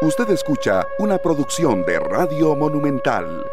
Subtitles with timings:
[0.00, 3.44] Usted escucha una producción de Radio Monumental.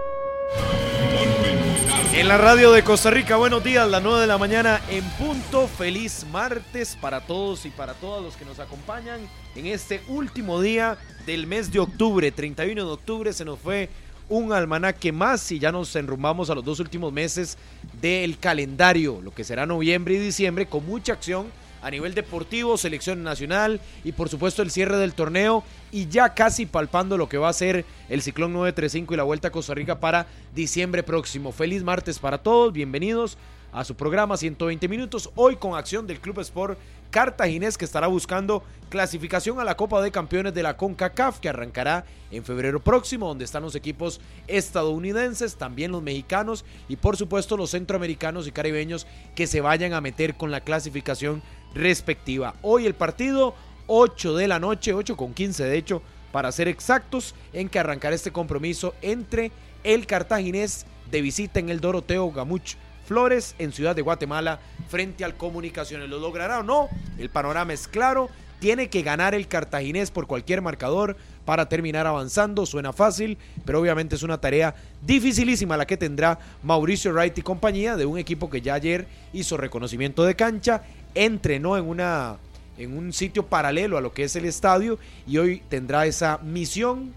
[2.13, 5.67] En la radio de Costa Rica, buenos días, las 9 de la mañana en punto.
[5.67, 9.21] Feliz martes para todos y para todas los que nos acompañan
[9.55, 12.31] en este último día del mes de octubre.
[12.31, 13.89] 31 de octubre se nos fue
[14.29, 17.57] un almanaque más y ya nos enrumbamos a los dos últimos meses
[17.99, 21.47] del calendario, lo que será noviembre y diciembre, con mucha acción
[21.85, 26.65] a nivel deportivo, selección nacional y por supuesto el cierre del torneo y ya casi
[26.65, 29.99] palpando lo que va a ser el Ciclón 935 y la Vuelta a Costa Rica
[29.99, 30.25] para
[30.55, 31.51] diciembre próximo.
[31.51, 33.37] Feliz martes para todos, bienvenidos
[33.71, 36.79] a su programa 120 minutos, hoy con acción del Club Sport
[37.11, 42.03] Cartaginés que estará buscando clasificación a la Copa de Campeones de la CONCACAF que arrancará
[42.31, 47.71] en febrero próximo, donde están los equipos estadounidenses, también los mexicanos y por supuesto los
[47.71, 51.41] centroamericanos y caribeños que se vayan a meter con la clasificación
[51.75, 52.55] respectiva.
[52.63, 53.53] Hoy el partido,
[53.87, 56.01] 8 de la noche, 8 con 15 de hecho,
[56.31, 59.51] para ser exactos, en que arrancará este compromiso entre
[59.83, 64.59] el cartaginés de visita en el Doroteo Gamuch Flores en Ciudad de Guatemala
[64.89, 66.09] frente al Comunicaciones.
[66.09, 66.89] ¿Lo logrará o no?
[67.19, 68.29] El panorama es claro.
[68.59, 72.65] Tiene que ganar el cartaginés por cualquier marcador para terminar avanzando.
[72.65, 74.73] Suena fácil, pero obviamente es una tarea
[75.05, 79.55] dificilísima la que tendrá Mauricio Wright y compañía de un equipo que ya ayer hizo
[79.55, 80.81] reconocimiento de cancha
[81.15, 82.37] entrenó en una
[82.77, 87.13] en un sitio paralelo a lo que es el estadio y hoy tendrá esa misión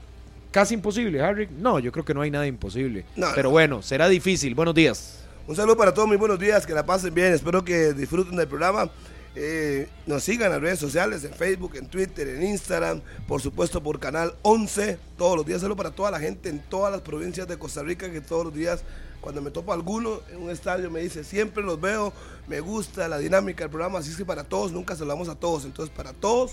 [0.50, 1.48] casi imposible, Harry.
[1.58, 3.04] No, yo creo que no hay nada imposible.
[3.34, 4.54] pero bueno, será difícil.
[4.54, 5.24] Buenos días.
[5.46, 8.48] Un saludo para todos, muy buenos días, que la pasen bien, espero que disfruten del
[8.48, 8.91] programa.
[9.34, 13.82] Eh, nos sigan en las redes sociales, en Facebook, en Twitter, en Instagram, por supuesto
[13.82, 15.60] por Canal 11, todos los días.
[15.60, 18.54] Saludo para toda la gente en todas las provincias de Costa Rica que todos los
[18.54, 18.82] días
[19.20, 22.12] cuando me topo alguno en un estadio me dice, siempre los veo,
[22.47, 25.64] me gusta la dinámica del programa, así es que para todos, nunca saludamos a todos.
[25.64, 26.52] Entonces, para todos,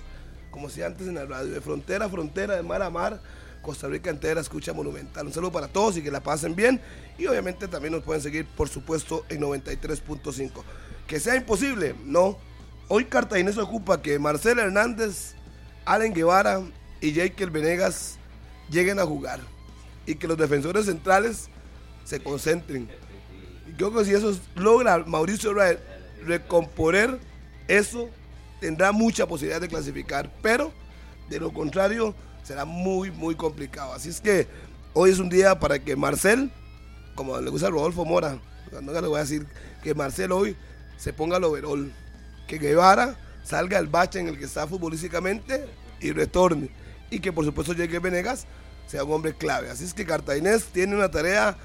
[0.51, 3.21] como si antes en el radio, de frontera a frontera, de mar a mar,
[3.65, 5.25] Costa Rica entera escucha Monumental.
[5.25, 6.79] Un saludo para todos y que la pasen bien.
[7.17, 10.63] Y obviamente también nos pueden seguir, por supuesto, en 93.5.
[11.07, 12.37] Que sea imposible, no.
[12.87, 15.33] Hoy Cartaginés ocupa que Marcelo Hernández,
[15.83, 16.61] Allen Guevara
[17.01, 18.19] y Jake Venegas
[18.69, 19.39] lleguen a jugar.
[20.05, 21.49] Y que los defensores centrales
[22.05, 22.87] se concentren.
[23.77, 25.53] Yo creo que si eso logra Mauricio
[26.23, 27.19] recomponer
[27.67, 28.09] eso,
[28.61, 30.71] tendrá mucha posibilidad de clasificar, pero
[31.29, 33.91] de lo contrario será muy, muy complicado.
[33.91, 34.47] Así es que
[34.93, 36.51] hoy es un día para que Marcel,
[37.15, 38.39] como le gusta a Rodolfo Mora,
[38.81, 39.45] no le voy a decir
[39.83, 40.55] que Marcel hoy
[40.97, 41.91] se ponga el overall,
[42.47, 45.65] que Guevara salga al bache en el que está futbolísticamente
[45.99, 46.69] y retorne.
[47.09, 48.47] Y que por supuesto llegue Venegas
[48.87, 49.69] sea un hombre clave.
[49.69, 51.57] Así es que Cartaginés tiene una tarea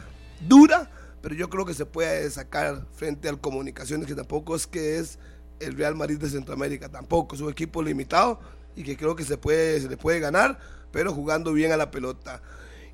[0.46, 0.90] dura,
[1.22, 5.18] pero yo creo que se puede sacar frente al Comunicaciones, que tampoco es que es
[5.60, 8.40] el Real Madrid de Centroamérica, tampoco es un equipo limitado
[8.74, 10.58] y que creo que se, puede, se le puede ganar,
[10.90, 12.42] pero jugando bien a la pelota.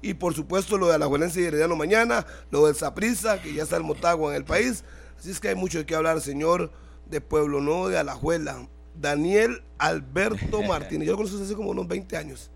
[0.02, 3.62] Y por supuesto lo de la Juelense y Herediano mañana, lo del Saprissa, que ya
[3.62, 4.84] está el Motagua en el país.
[5.18, 6.70] Así es que hay mucho de qué hablar, señor
[7.08, 11.06] de Pueblo Nuevo de Alajuela, Daniel Alberto Martínez.
[11.06, 12.50] Yo lo conozco hace como unos 20 años.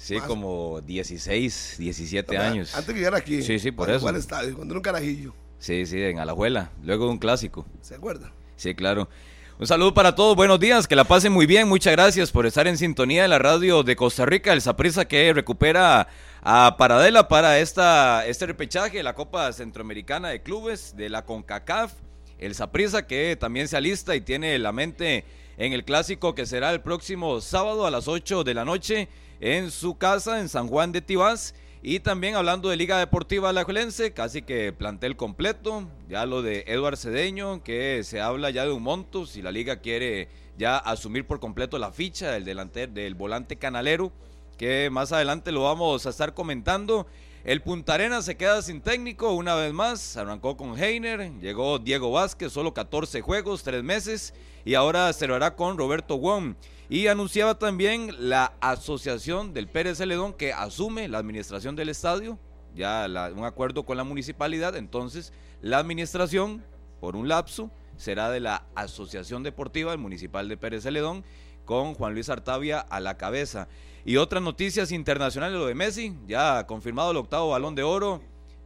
[0.00, 2.74] Sí, como 16, 17 años.
[2.74, 3.42] Antes que llegara aquí.
[3.42, 4.00] Sí, sí, por eso.
[4.00, 4.56] ¿Cuál estadio?
[4.56, 5.34] Cuando era un carajillo.
[5.58, 7.66] Sí, sí, en Alajuela, luego de un clásico.
[7.82, 8.32] ¿Se acuerda?
[8.56, 9.10] Sí, claro.
[9.58, 12.66] Un saludo para todos, buenos días, que la pasen muy bien, muchas gracias por estar
[12.66, 16.08] en sintonía de la radio de Costa Rica, el Saprisa que recupera
[16.42, 21.92] a Paradela para esta, este repechaje, la Copa Centroamericana de Clubes de la CONCACAF,
[22.38, 25.26] el Saprisa que también se alista y tiene la mente
[25.58, 29.70] en el clásico que será el próximo sábado a las 8 de la noche en
[29.70, 31.54] su casa en San Juan de Tibás.
[31.82, 35.88] Y también hablando de Liga Deportiva Alajuelense, casi que plantel completo.
[36.10, 39.76] Ya lo de Eduard Cedeño, que se habla ya de un monto, si la liga
[39.76, 44.12] quiere ya asumir por completo la ficha del delantero, del volante canalero,
[44.58, 47.06] que más adelante lo vamos a estar comentando.
[47.44, 50.18] El Punta Arena se queda sin técnico una vez más.
[50.18, 54.34] Arrancó con Heiner, llegó Diego Vázquez, solo 14 juegos, 3 meses.
[54.66, 56.56] Y ahora se lo hará con Roberto Wong.
[56.90, 62.36] Y anunciaba también la asociación del Pérez Celedón que asume la administración del estadio.
[62.74, 63.06] Ya
[63.36, 64.74] un acuerdo con la municipalidad.
[64.74, 65.32] Entonces,
[65.62, 66.64] la administración,
[67.00, 71.24] por un lapso, será de la Asociación Deportiva del Municipal de Pérez Celedón
[71.64, 73.68] con Juan Luis Artavia a la cabeza.
[74.04, 78.20] Y otras noticias internacionales, lo de Messi, ya confirmado el octavo balón de oro,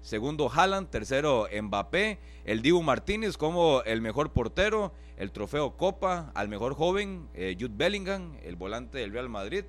[0.05, 6.49] segundo Haaland, tercero Mbappé, el Dibu Martínez como el mejor portero, el trofeo Copa al
[6.49, 9.65] mejor joven, eh, Jude Bellingham, el volante del Real Madrid,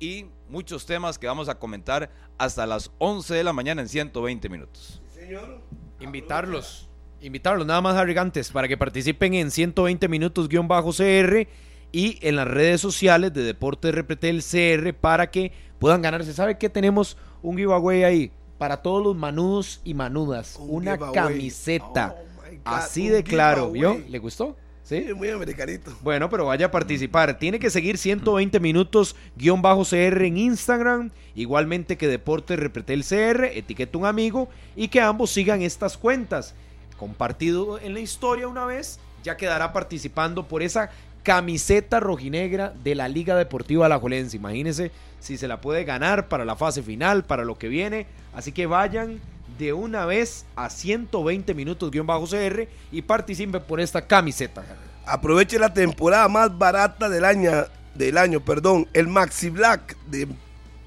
[0.00, 4.48] y muchos temas que vamos a comentar hasta las 11 de la mañana en 120
[4.48, 5.00] minutos.
[5.14, 5.62] señor.
[6.00, 6.90] Invitarlos,
[7.22, 8.14] invitarlos nada más, Harry,
[8.52, 11.46] para que participen en 120 minutos guion bajo CR
[11.92, 16.34] y en las redes sociales de Deportes Repretel CR para que puedan ganarse.
[16.34, 16.68] ¿Sabe qué?
[16.68, 20.56] Tenemos un giveaway ahí para todos los manudos y manudas.
[20.58, 21.14] Un una giveaway.
[21.14, 22.16] camiseta.
[22.18, 22.26] Oh,
[22.64, 24.00] Así de claro, ¿vio?
[24.08, 24.56] ¿Le gustó?
[24.82, 25.04] ¿Sí?
[25.06, 25.92] Sí, muy americanito.
[26.02, 27.38] Bueno, pero vaya a participar.
[27.38, 31.10] Tiene que seguir 120 minutos guion bajo CR en Instagram.
[31.34, 36.54] Igualmente que Deportes Repretel CR, etiqueta un amigo y que ambos sigan estas cuentas.
[36.98, 40.90] Compartido en la historia una vez, ya quedará participando por esa
[41.26, 44.36] camiseta rojinegra de la Liga Deportiva Alajuelense.
[44.36, 48.06] Imagínense si se la puede ganar para la fase final, para lo que viene.
[48.32, 49.20] Así que vayan
[49.58, 54.62] de una vez a 120 minutos guion bajo CR y participen por esta camiseta.
[55.04, 57.50] Aproveche la temporada más barata del año,
[57.96, 60.28] del año, perdón, el Maxi Black de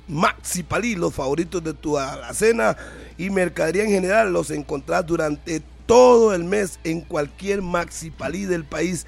[0.08, 2.78] Maxi Palí, los favoritos de tu alacena
[3.18, 8.64] y mercadería en general los encontrás durante todo el mes en cualquier Maxi Palí del
[8.64, 9.06] país.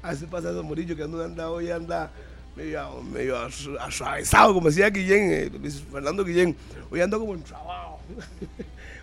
[0.02, 2.10] Así pasa eso, Murillo, que anda, anda hoy, anda
[2.56, 3.36] medio, medio
[3.78, 6.56] atravesado, como decía Guillén, eh, Luis Fernando Guillén.
[6.90, 8.00] Hoy ando como en trabajo.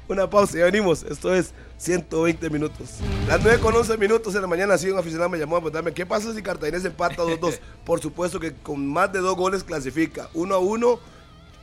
[0.07, 1.03] Una pausa, ya venimos.
[1.03, 2.89] Esto es 120 minutos.
[3.27, 5.93] Las 9 con 11 minutos en la mañana, así un aficionado me llamó a preguntarme,
[5.93, 7.59] ¿qué pasa si Cartaginés empata 2-2?
[7.85, 10.29] Por supuesto que con más de dos goles clasifica.
[10.33, 10.99] 1 a 1,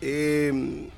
[0.01, 0.89] eh,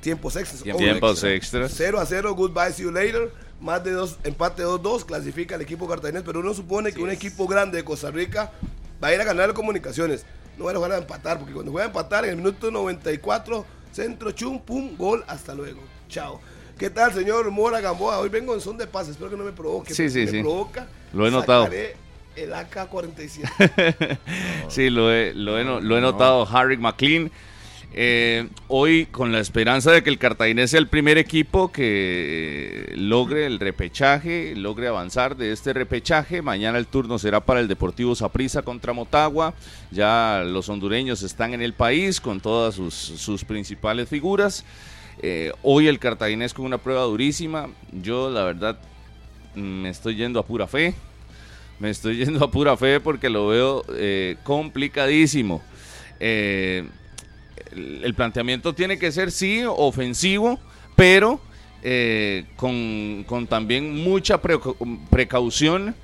[0.00, 0.62] tiempos extras.
[0.62, 0.82] Tiempos
[1.22, 1.34] overextra.
[1.34, 1.72] extras.
[1.76, 3.30] 0 a 0, goodbye, see you later.
[3.60, 7.46] Más de dos, empate 2-2, clasifica el equipo cartaginés, pero uno supone que un equipo
[7.46, 8.52] grande de Costa Rica
[9.02, 10.24] va a ir a ganar comunicaciones.
[10.56, 13.64] No van a jugar a empatar, porque cuando juega a empatar en el minuto 94,
[13.92, 15.80] centro, chum, pum, gol, hasta luego.
[16.08, 16.40] Chao.
[16.78, 18.18] ¿Qué tal, señor Mora Gamboa?
[18.20, 19.92] Hoy vengo en son de paz, espero que no me provoque.
[19.94, 20.40] Sí, sí, me sí.
[20.40, 20.86] provoca.
[21.12, 21.68] Lo he notado.
[22.36, 24.18] el AK-47.
[24.68, 27.30] Sí, lo he, lo he, no- lo he notado, Harry McLean.
[27.94, 33.46] Eh, hoy, con la esperanza de que el Cartaginés sea el primer equipo que logre
[33.46, 36.42] el repechaje, logre avanzar de este repechaje.
[36.42, 39.54] Mañana el turno será para el Deportivo Saprissa contra Motagua.
[39.90, 44.64] Ya los hondureños están en el país con todas sus, sus principales figuras.
[45.20, 47.68] Eh, hoy el Cartaginés con una prueba durísima.
[47.92, 48.78] Yo, la verdad,
[49.54, 50.94] mm, me estoy yendo a pura fe.
[51.80, 55.62] Me estoy yendo a pura fe porque lo veo eh, complicadísimo.
[56.20, 56.84] Eh,
[57.72, 60.58] el, planteamiento tiene que ser, sí, ofensivo,
[60.96, 61.40] pero
[62.56, 64.74] con, también mucha preca-
[65.10, 65.94] precaución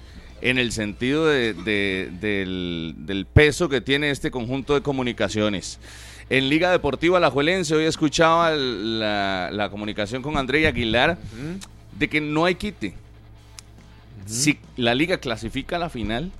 [0.40, 5.80] en el sentido de- de- del, del peso que tiene este conjunto de comunicaciones.
[6.30, 11.18] En Liga Deportiva Alajuelense, hoy escuchaba la, la comunicación con André Aguilar
[11.98, 12.94] de que no hay quite.
[14.26, 16.32] Si la liga clasifica a la final,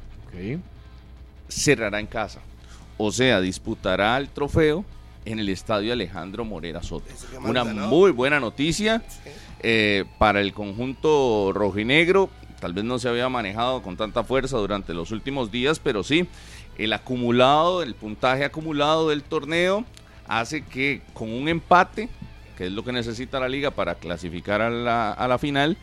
[1.48, 2.40] cerrará en casa.
[2.96, 4.84] O sea, disputará el trofeo
[5.26, 7.06] en el estadio Alejandro Morera Soto.
[7.44, 9.02] Una muy buena noticia
[9.60, 12.31] eh, para el conjunto rojinegro.
[12.60, 16.26] Tal vez no se había manejado con tanta fuerza durante los últimos días, pero sí,
[16.79, 19.85] el acumulado, el puntaje acumulado del torneo
[20.26, 22.09] hace que con un empate,
[22.56, 25.76] que es lo que necesita la liga para clasificar a la, a la final,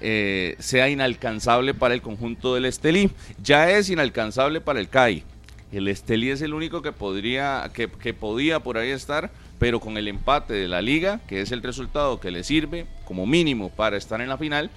[0.00, 3.10] eh, sea inalcanzable para el conjunto del Estelí.
[3.42, 5.24] Ya es inalcanzable para el CAI.
[5.72, 9.96] El Estelí es el único que podría, que, que podía por ahí estar, pero con
[9.96, 13.96] el empate de la liga, que es el resultado que le sirve como mínimo para
[13.96, 14.70] estar en la final,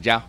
[0.00, 0.26] ya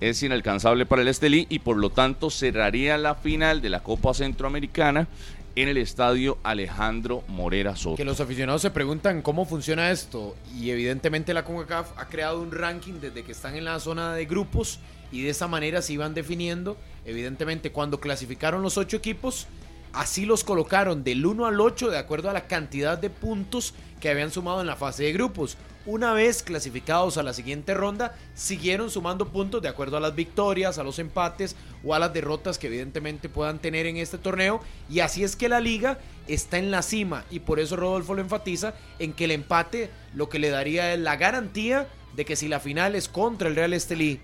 [0.00, 4.14] es inalcanzable para el Estelí y por lo tanto cerraría la final de la Copa
[4.14, 5.08] Centroamericana
[5.56, 7.96] en el estadio Alejandro Morera Soto.
[7.96, 12.52] Que los aficionados se preguntan cómo funciona esto y evidentemente la CONCACAF ha creado un
[12.52, 14.78] ranking desde que están en la zona de grupos
[15.10, 16.76] y de esa manera se iban definiendo.
[17.04, 19.48] Evidentemente cuando clasificaron los ocho equipos,
[19.92, 24.10] así los colocaron del 1 al 8 de acuerdo a la cantidad de puntos que
[24.10, 25.56] habían sumado en la fase de grupos.
[25.90, 30.76] Una vez clasificados a la siguiente ronda, siguieron sumando puntos de acuerdo a las victorias,
[30.76, 34.60] a los empates o a las derrotas que evidentemente puedan tener en este torneo.
[34.90, 38.20] Y así es que la liga está en la cima y por eso Rodolfo lo
[38.20, 42.48] enfatiza en que el empate lo que le daría es la garantía de que si
[42.48, 44.20] la final es contra el Real Estelí,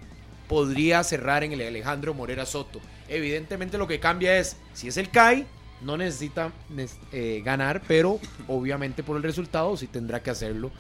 [0.50, 2.78] podría cerrar en el Alejandro Morera Soto.
[3.08, 5.46] Evidentemente lo que cambia es, si es el CAI,
[5.80, 6.52] no necesita
[7.10, 10.70] eh, ganar, pero obviamente por el resultado sí tendrá que hacerlo.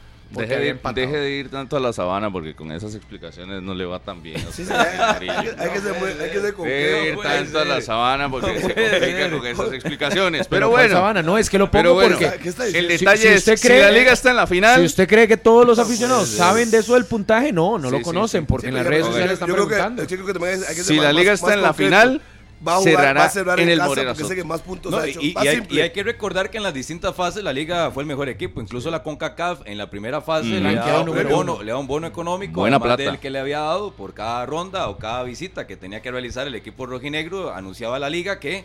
[0.40, 3.84] Deje de, deje de ir tanto a la sabana porque con esas explicaciones no le
[3.84, 4.36] va tan bien.
[4.38, 7.08] a Sí, usted, sí, hay, que- hay que ser, muy- hay que ser Deje de
[7.10, 10.46] ir tanto a la sabana porque se complica con esas explicaciones.
[10.48, 11.22] Pero Pero ¿cuál bueno, sabana?
[11.22, 13.38] no es que lo pongo pero bueno, porque ¿Qué está el detalle Si- si es
[13.38, 14.80] usted si cree- la liga está en la final.
[14.80, 17.96] si usted cree que todos los aficionados saben de eso del puntaje, no, no Sí,
[17.96, 18.46] lo conocen sí.
[18.48, 20.04] porque Sí, en las redes sociales están preguntando.
[20.08, 22.20] si la liga está en la final,
[22.66, 24.60] va a, jugar, cerrará va a cerrar en, en el casa Morera porque que más
[24.62, 25.20] puntos No, ha y, hecho.
[25.22, 25.76] y hay, simple.
[25.76, 28.60] y hay que recordar que en las distintas fases la liga fue el mejor equipo.
[28.60, 30.62] Incluso la CONCACAF en la primera fase Mm.
[30.64, 31.62] le, da un bono, uno.
[31.62, 33.10] le da un bono económico, Buena además plata.
[33.10, 36.46] del que le había dado por cada ronda o cada visita que tenía que realizar
[36.46, 37.52] el equipo rojinegro.
[37.52, 38.64] Anunciaba la liga que,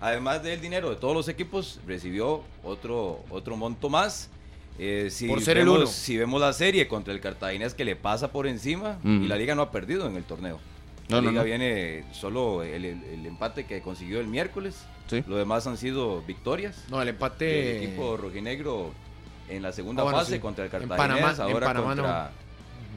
[0.00, 4.30] además del dinero de todos los equipos, recibió otro, otro monto más.
[4.80, 5.86] Eh, si Por ser el vemos, uno.
[5.88, 9.24] Si vemos la serie contra el Cartaginés que le pasa por encima Mm.
[9.24, 10.60] y la liga no ha perdido en el torneo.
[11.08, 11.44] No, liga no.
[11.44, 14.84] viene solo el, el- el empate que consiguió el miércoles.
[15.08, 15.24] Sí.
[15.26, 16.84] Lo demás han sido victorias.
[16.90, 17.78] No, el empate.
[17.78, 18.92] El equipo rojinegro
[19.48, 20.38] en la segunda Ah, bueno, fase sí.
[20.40, 22.02] contra el Cartaginés, ahora Panamá no.
[22.02, 22.30] contra,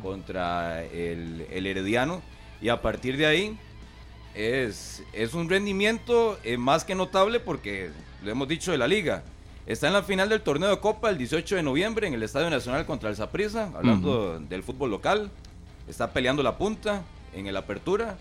[0.01, 2.21] contra el, el Herediano.
[2.61, 3.57] Y a partir de ahí
[4.35, 7.89] es, es un rendimiento eh, más que notable porque
[8.23, 9.23] lo hemos dicho de la liga.
[9.65, 12.49] Está en la final del torneo de Copa el 18 de noviembre en el Estadio
[12.49, 15.29] Nacional contra el Saprissa, hablando del fútbol local.
[15.87, 18.17] Está peleando la punta en el Apertura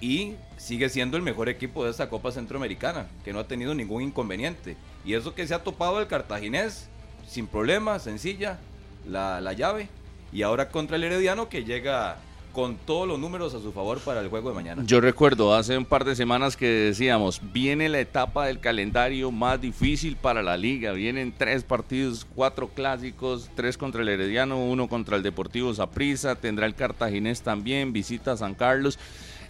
[0.00, 4.02] y sigue siendo el mejor equipo de esta Copa Centroamericana, que no ha tenido ningún
[4.02, 4.76] inconveniente.
[5.04, 6.88] Y eso que se ha topado el cartaginés,
[7.26, 8.58] sin problema, sencilla,
[9.06, 9.88] la, la llave.
[10.32, 12.18] Y ahora contra el Herediano, que llega
[12.58, 14.82] con todos los números a su favor para el juego de mañana.
[14.84, 19.60] Yo recuerdo hace un par de semanas que decíamos, viene la etapa del calendario más
[19.60, 25.16] difícil para la liga, vienen tres partidos, cuatro clásicos, tres contra el Herediano, uno contra
[25.16, 28.98] el Deportivo Saprissa, tendrá el Cartaginés también, visita a San Carlos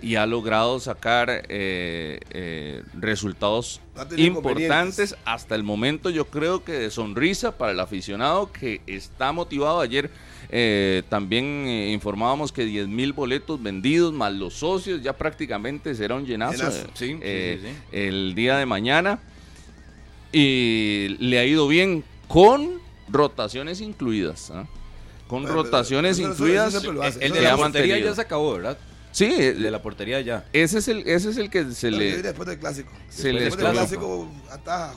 [0.02, 3.80] y ha logrado sacar eh, eh, resultados
[4.18, 9.80] importantes hasta el momento yo creo que de sonrisa para el aficionado que está motivado.
[9.80, 10.10] Ayer
[10.50, 16.14] eh, también eh, informábamos que 10 mil boletos vendidos más los socios ya prácticamente será
[16.14, 16.78] un llenazo, Llenazo.
[16.78, 17.74] eh, Sí, sí, eh, sí, sí.
[17.92, 19.18] el día de mañana
[20.32, 24.66] y le ha ido bien con rotaciones incluidas ¿ah?
[25.26, 27.24] con pero rotaciones incluidas hace.
[27.24, 27.98] El de la portería mantenido.
[28.10, 28.78] ya se acabó, ¿verdad?
[29.12, 30.46] sí El de la portería ya.
[30.52, 32.90] ese es el ese es el que se le Después del clásico.
[33.10, 33.72] se después le del escapó.
[33.72, 34.94] clásico, ataja.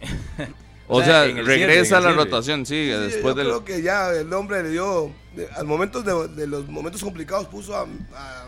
[0.88, 3.82] o O sea, sea, regresa el la rotación sí, Sí, después yo del creo que
[3.82, 7.82] ya el hombre le dio, de- al momento de, de los momentos complicados, puso a,
[8.14, 8.46] a-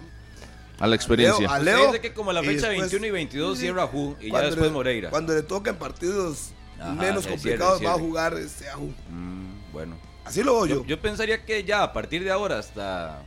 [0.78, 1.86] a la experiencia Leo- a Usted Leo.
[1.88, 4.30] dice que como la y fecha después- 21 y 22 sí, cierra Ju y ya
[4.30, 5.10] cuando después le- Moreira.
[5.10, 8.90] Cuando le toquen partidos Ajá, menos complicados, cierre, va a jugar este, a Ju.
[9.10, 9.98] Mm, bueno.
[10.24, 10.84] Así lo veo Yo, yo.
[10.86, 13.22] yo pensaría que ya a partir de ahora hasta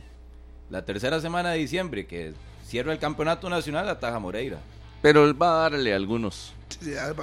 [0.70, 2.32] la tercera semana de diciembre que
[2.66, 4.58] cierra el campeonato nacional ataja Moreira.
[5.02, 6.53] pero él va a darle algunos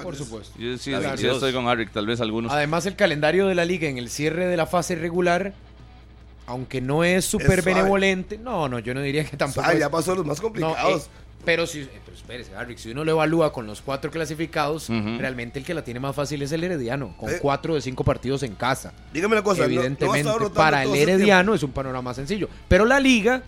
[0.02, 0.58] Por supuesto.
[0.58, 1.34] yo sí, La sí 22.
[1.36, 4.46] estoy con Harry tal vez algunos Además, el calendario de la liga en el cierre
[4.46, 5.52] de la fase regular,
[6.46, 9.66] aunque no es súper benevolente, no, no, yo no diría que tampoco.
[9.68, 11.02] Ah, ya pasó los más no, complicados.
[11.02, 11.06] eh,
[11.44, 15.58] pero si, eh, pero espérese, Harry, si uno lo evalúa con los cuatro clasificados, realmente
[15.58, 17.38] el que la tiene más fácil es el Herediano, con Eh.
[17.40, 18.92] cuatro de cinco partidos en casa.
[19.12, 19.62] Dígame una cosa.
[19.62, 22.48] no- no ha Evidentemente, para el ese Herediano es un panorama más sencillo.
[22.68, 23.42] Pero la liga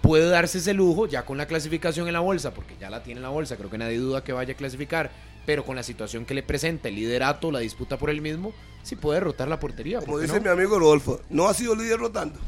[0.00, 3.18] puede darse ese lujo ya con la clasificación en la bolsa, porque ya la tiene
[3.18, 5.10] en la bolsa, creo que nadie duda que vaya a clasificar,
[5.46, 8.52] pero con la situación que le presenta el liderato, la disputa por el mismo,
[8.82, 10.00] sí puede rotar la portería.
[10.00, 10.44] Como ¿por qué dice no?
[10.44, 12.38] mi amigo Rodolfo, no ha sido líder rotando.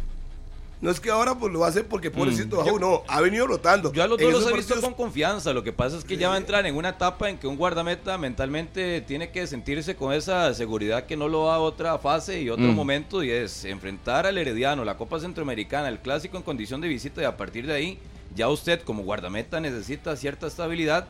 [0.80, 3.92] No es que ahora pues lo hacer porque pobrecito bajó, no, ha venido rotando.
[3.92, 5.52] Yo a los En dos los he visto con confianza.
[5.52, 7.56] Lo que pasa es que ya va a entrar en una etapa en que un
[7.58, 12.48] guardameta mentalmente tiene que sentirse con esa seguridad que no lo da otra fase y
[12.48, 12.74] otro Mm.
[12.74, 17.20] momento y es enfrentar al Herediano, la Copa Centroamericana, el clásico en condición de visita
[17.20, 17.98] y a partir de ahí
[18.34, 21.06] ya usted como guardameta necesita cierta estabilidad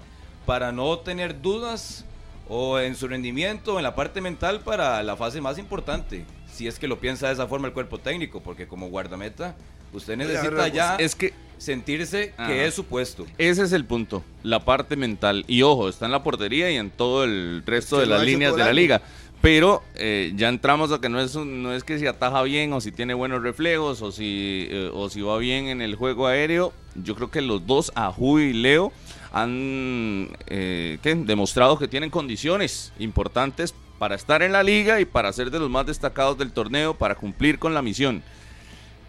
[0.46, 2.04] para no tener dudas
[2.48, 6.24] o en su rendimiento o en la parte mental para la fase más importante.
[6.52, 9.56] Si es que lo piensa de esa forma el cuerpo técnico, porque como guardameta
[9.92, 12.48] usted necesita ya es que sentirse Ajá.
[12.48, 13.26] que es su puesto.
[13.38, 15.44] Ese es el punto, la parte mental.
[15.48, 18.64] Y ojo, está en la portería y en todo el resto de las líneas de
[18.64, 19.02] la liga.
[19.42, 22.74] Pero eh, ya entramos a que no es, un- no es que si ataja bien
[22.74, 26.26] o si tiene buenos reflejos o si, eh, o si va bien en el juego
[26.26, 26.74] aéreo.
[26.94, 28.92] Yo creo que los dos, Ajú y Leo,
[29.32, 35.50] han eh, demostrado que tienen condiciones importantes para estar en la liga y para ser
[35.50, 38.22] de los más destacados del torneo, para cumplir con la misión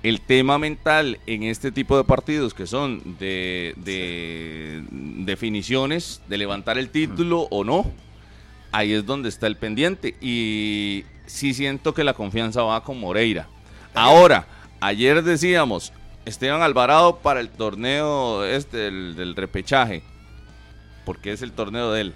[0.03, 6.77] el tema mental en este tipo de partidos que son de, de definiciones, de levantar
[6.77, 7.89] el título o no,
[8.73, 10.15] ahí es donde está el pendiente.
[10.19, 13.47] Y sí siento que la confianza va con Moreira.
[13.93, 14.45] Ahora,
[14.81, 15.93] ayer decíamos,
[16.25, 20.03] Esteban Alvarado para el torneo este del repechaje,
[21.05, 22.13] porque es el torneo de él.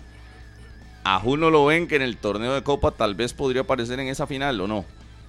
[1.05, 4.07] A Juno lo ven que en el torneo de Copa tal vez podría aparecer en
[4.07, 4.85] esa final o no,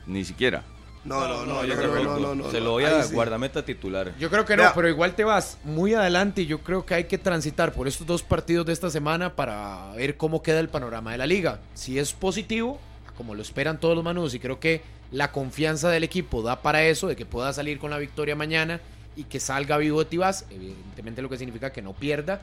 [0.06, 0.62] ni siquiera.
[1.04, 2.50] No, no, no, yo yo creo que no, no, no.
[2.50, 3.14] Se lo voy a sí.
[3.14, 4.12] guardameta titular.
[4.18, 4.72] Yo creo que no, Vea.
[4.74, 8.06] pero igual te vas muy adelante y yo creo que hay que transitar por estos
[8.06, 11.60] dos partidos de esta semana para ver cómo queda el panorama de la liga.
[11.74, 12.80] Si es positivo,
[13.14, 14.80] como lo esperan todos los manudos y creo que
[15.12, 18.80] la confianza del equipo da para eso, de que pueda salir con la victoria mañana
[19.14, 22.40] y que salga vivo de Tibás, evidentemente lo que significa que no pierda.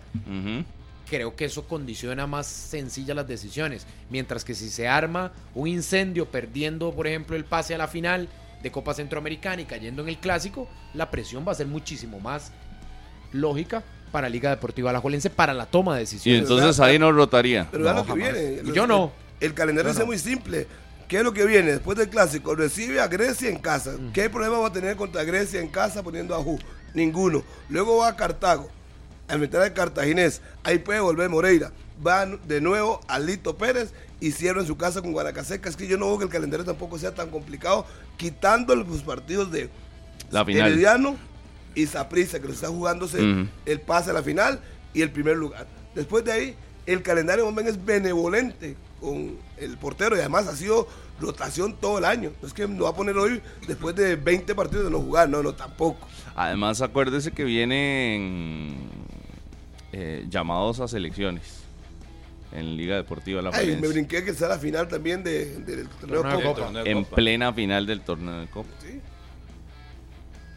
[1.14, 3.86] Creo que eso condiciona más sencillas las decisiones.
[4.10, 8.28] Mientras que si se arma un incendio perdiendo, por ejemplo, el pase a la final
[8.64, 12.52] de Copa Centroamericana y cayendo en el clásico, la presión va a ser muchísimo más
[13.32, 16.42] lógica para Liga Deportiva Alajuelense para la toma de Y decisiones.
[16.42, 17.68] entonces ahí no rotaría.
[17.72, 18.62] Pero No, lo que viene.
[18.74, 19.12] Yo no.
[19.40, 20.66] El calendario es muy simple.
[21.08, 21.74] ¿Qué es lo que viene?
[21.74, 23.92] Después del clásico, recibe a Grecia en casa.
[24.00, 24.14] Mm.
[24.14, 26.58] ¿Qué problema va a tener contra Grecia en casa poniendo a Ju?
[26.96, 27.44] Ninguno.
[27.70, 28.70] Luego va a Cartago,
[29.34, 30.42] enfrentar al cartaginés.
[30.64, 31.72] Ahí puede volver Moreira.
[32.06, 35.70] Va de nuevo a Lito Pérez y cierra en su casa con Guanacaseca.
[35.70, 37.86] Es que yo no veo que el calendario tampoco sea tan complicado,
[38.18, 39.70] quitando los partidos de
[40.32, 40.72] La final.
[40.72, 41.18] Herediano
[41.76, 44.60] y Saprissa, que lo está jugándose el pase a la final
[44.94, 45.68] y el primer lugar.
[45.96, 50.88] Después de ahí, el calendario es benevolente con el portero y además ha sido
[51.20, 52.32] rotación todo el año.
[52.42, 55.30] No es que lo va a poner hoy después de 20 partidos de no jugar,
[55.30, 56.08] no, no, tampoco.
[56.36, 58.90] Además, acuérdese que vienen
[59.94, 61.62] eh, llamados a selecciones
[62.52, 66.22] en Liga Deportiva La Ay, me brinqué que sea la final también de- del torneo
[66.22, 66.68] Torneo de Copa.
[66.68, 66.82] Copa.
[66.84, 68.70] En plena final del torneo de Copa.
[68.82, 69.00] Sí.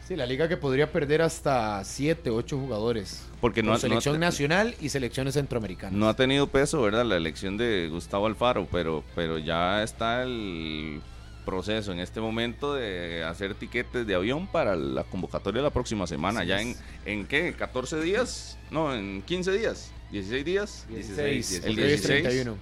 [0.07, 3.23] Sí, la liga que podría perder hasta 7, 8 jugadores.
[3.41, 5.93] Porque no Por no selección ha- nacional y selecciones centroamericanas.
[5.93, 7.03] No ha tenido peso, ¿verdad?
[7.05, 11.01] La elección de Gustavo Alfaro, pero, pero ya está el
[11.47, 16.43] proceso en este momento de hacer tiquetes de avión para la convocatoria la próxima semana.
[16.43, 16.75] ¿Ya en,
[17.05, 17.55] en qué?
[17.57, 18.59] ¿14 días?
[18.69, 19.91] No, en 15 días.
[20.11, 20.85] ¿16 días?
[20.89, 22.21] 16, El porque hoy es 16.
[22.23, 22.57] 31.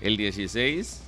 [0.00, 1.02] El 16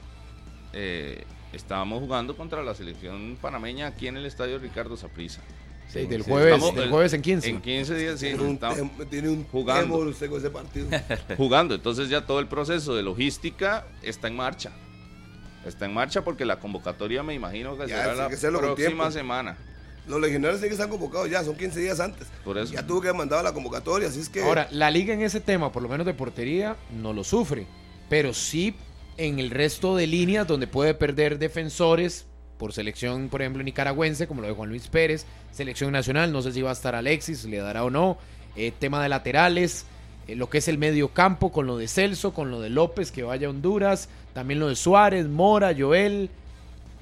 [0.75, 5.41] eh, estábamos jugando contra la selección panameña aquí en el estadio Ricardo Saprissa.
[5.89, 7.49] Sí, del Sí, jueves, estamos- del jueves en 15.
[7.49, 8.27] En 15 días, sí.
[8.27, 8.59] Tiene un,
[9.09, 9.83] tiene un jugando.
[9.85, 10.89] temor usted con ese partido.
[11.37, 11.75] jugando.
[11.75, 14.73] Entonces ya todo el proceso de logística está en marcha.
[15.67, 19.57] Está en marcha porque la convocatoria me imagino que Ya, será la que próxima semana.
[20.07, 22.29] Los legionarios sí que están convocados ya, son 15 días antes.
[22.45, 22.73] Por eso.
[22.73, 24.43] Ya tuvo que haber mandado la convocatoria, así es que...
[24.43, 27.67] Ahora, la liga en ese tema, por lo menos de portería, no lo sufre.
[28.09, 28.77] Pero sí
[29.17, 32.27] en el resto de líneas donde puede perder defensores
[32.59, 36.53] por selección, por ejemplo, nicaragüense, como lo de Juan Luis Pérez, selección nacional, no sé
[36.53, 38.19] si va a estar Alexis, le dará o no.
[38.55, 39.85] Eh, tema de laterales,
[40.29, 43.13] eh, lo que es el medio campo, con lo de Celso, con lo de López,
[43.13, 46.29] que vaya a Honduras, también lo de Suárez, Mora, Joel,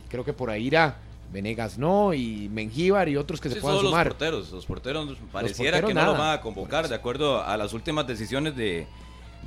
[0.08, 0.98] creo que por ahí irá.
[1.32, 4.06] Venegas no, y Mengíbar y otros que se puedan sumar.
[4.06, 4.52] los porteros.
[4.52, 8.06] Los porteros pareciera porteros que no los van a convocar de acuerdo a las últimas
[8.06, 8.86] decisiones de,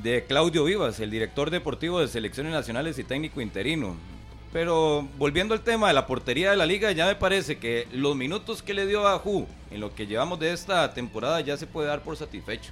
[0.03, 3.95] de Claudio Vivas, el director deportivo de selecciones nacionales y técnico interino.
[4.51, 8.17] Pero volviendo al tema de la portería de la liga, ya me parece que los
[8.17, 11.67] minutos que le dio a Ju en lo que llevamos de esta temporada ya se
[11.67, 12.71] puede dar por satisfecho.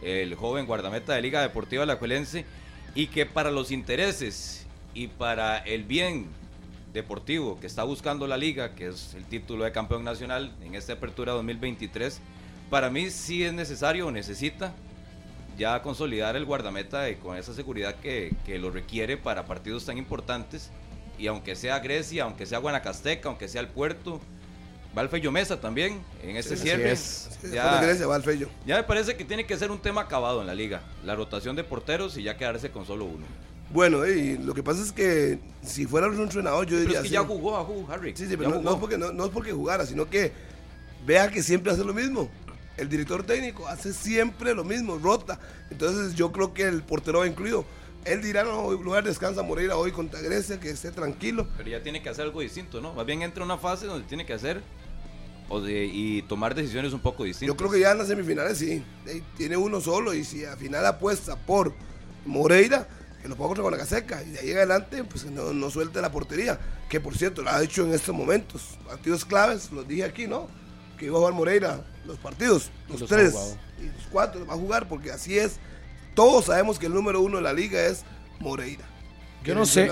[0.00, 2.46] El joven guardameta de Liga Deportiva Alajuelense
[2.94, 6.28] y que para los intereses y para el bien
[6.92, 10.94] deportivo que está buscando la liga, que es el título de campeón nacional en esta
[10.94, 12.20] apertura 2023,
[12.70, 14.72] para mí sí es necesario o necesita
[15.58, 19.98] ya consolidar el guardameta y con esa seguridad que, que lo requiere para partidos tan
[19.98, 20.70] importantes.
[21.18, 24.20] Y aunque sea Grecia, aunque sea Guanacasteca, aunque sea el Puerto,
[24.96, 26.92] va el Fello Mesa también en este así cierre.
[26.92, 27.28] es.
[27.42, 27.80] Sí, Ya-
[28.66, 31.56] ya me parece que tiene que ser un tema acabado en la liga, la rotación
[31.56, 33.26] de porteros y ya quedarse con solo uno.
[33.70, 37.02] Bueno, y lo que pasa es que si fuera un entrenador, yo Pero diría es
[37.02, 37.14] que sí.
[37.14, 38.14] ya jugó a Ju, Harry.
[38.16, 40.32] Sí, sí, pero no, es porque, no, no es porque jugara, sino que
[41.04, 42.28] vea que siempre hace lo mismo.
[42.76, 45.38] El director técnico hace siempre lo mismo, rota.
[45.70, 47.64] Entonces yo creo que el portero va incluido.
[48.04, 51.46] Él dirá, no, lugar descansa Moreira hoy contra Grecia, que esté tranquilo.
[51.56, 52.92] Pero ya tiene que hacer algo distinto, ¿no?
[52.92, 54.60] Más bien entra una fase donde tiene que hacer
[55.48, 57.48] o de, y tomar decisiones un poco distintas.
[57.48, 58.82] Yo creo que ya en las semifinales sí.
[59.36, 61.72] Tiene uno solo y si al final apuesta por
[62.24, 62.88] Moreira,
[63.20, 66.58] que lo ponga contra Guanacaseca y de ahí adelante, pues no, no suelte la portería.
[66.88, 68.78] Que por cierto, lo ha hecho en estos momentos.
[68.86, 70.48] Partidos claves, los dije aquí, ¿no?
[70.98, 73.34] Que iba a jugar Moreira los partidos, los, tres
[73.80, 75.56] y los cuatro los va a jugar porque así es.
[76.14, 78.04] Todos sabemos que el número uno de la liga es
[78.40, 78.84] Moreira.
[79.42, 79.90] Que Yo no el sé.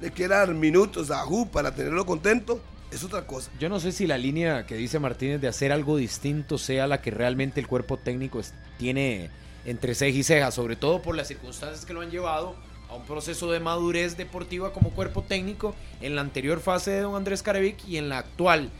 [0.00, 3.50] le quiera dar minutos a Ju para tenerlo contento, es otra cosa.
[3.58, 7.00] Yo no sé si la línea que dice Martínez de hacer algo distinto sea la
[7.00, 8.40] que realmente el cuerpo técnico
[8.78, 9.30] tiene
[9.64, 12.54] entre ceja y ceja, sobre todo por las circunstancias que lo han llevado
[12.88, 17.16] a un proceso de madurez deportiva como cuerpo técnico en la anterior fase de don
[17.16, 18.70] Andrés Carevic y en la actual.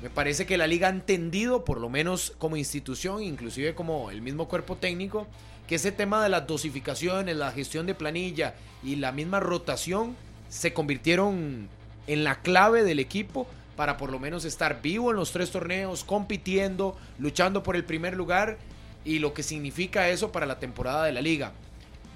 [0.00, 4.22] Me parece que la liga ha entendido, por lo menos como institución, inclusive como el
[4.22, 5.26] mismo cuerpo técnico,
[5.66, 10.14] que ese tema de las dosificaciones, la gestión de planilla y la misma rotación
[10.48, 11.68] se convirtieron
[12.08, 16.02] en la clave del equipo para por lo menos estar vivo en los tres torneos,
[16.02, 18.58] compitiendo, luchando por el primer lugar
[19.04, 21.52] y lo que significa eso para la temporada de la liga.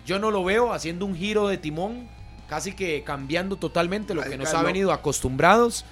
[0.05, 2.09] Yo no lo veo haciendo un giro de timón,
[2.48, 5.85] casi que cambiando totalmente lo que nos ha venido acostumbrados,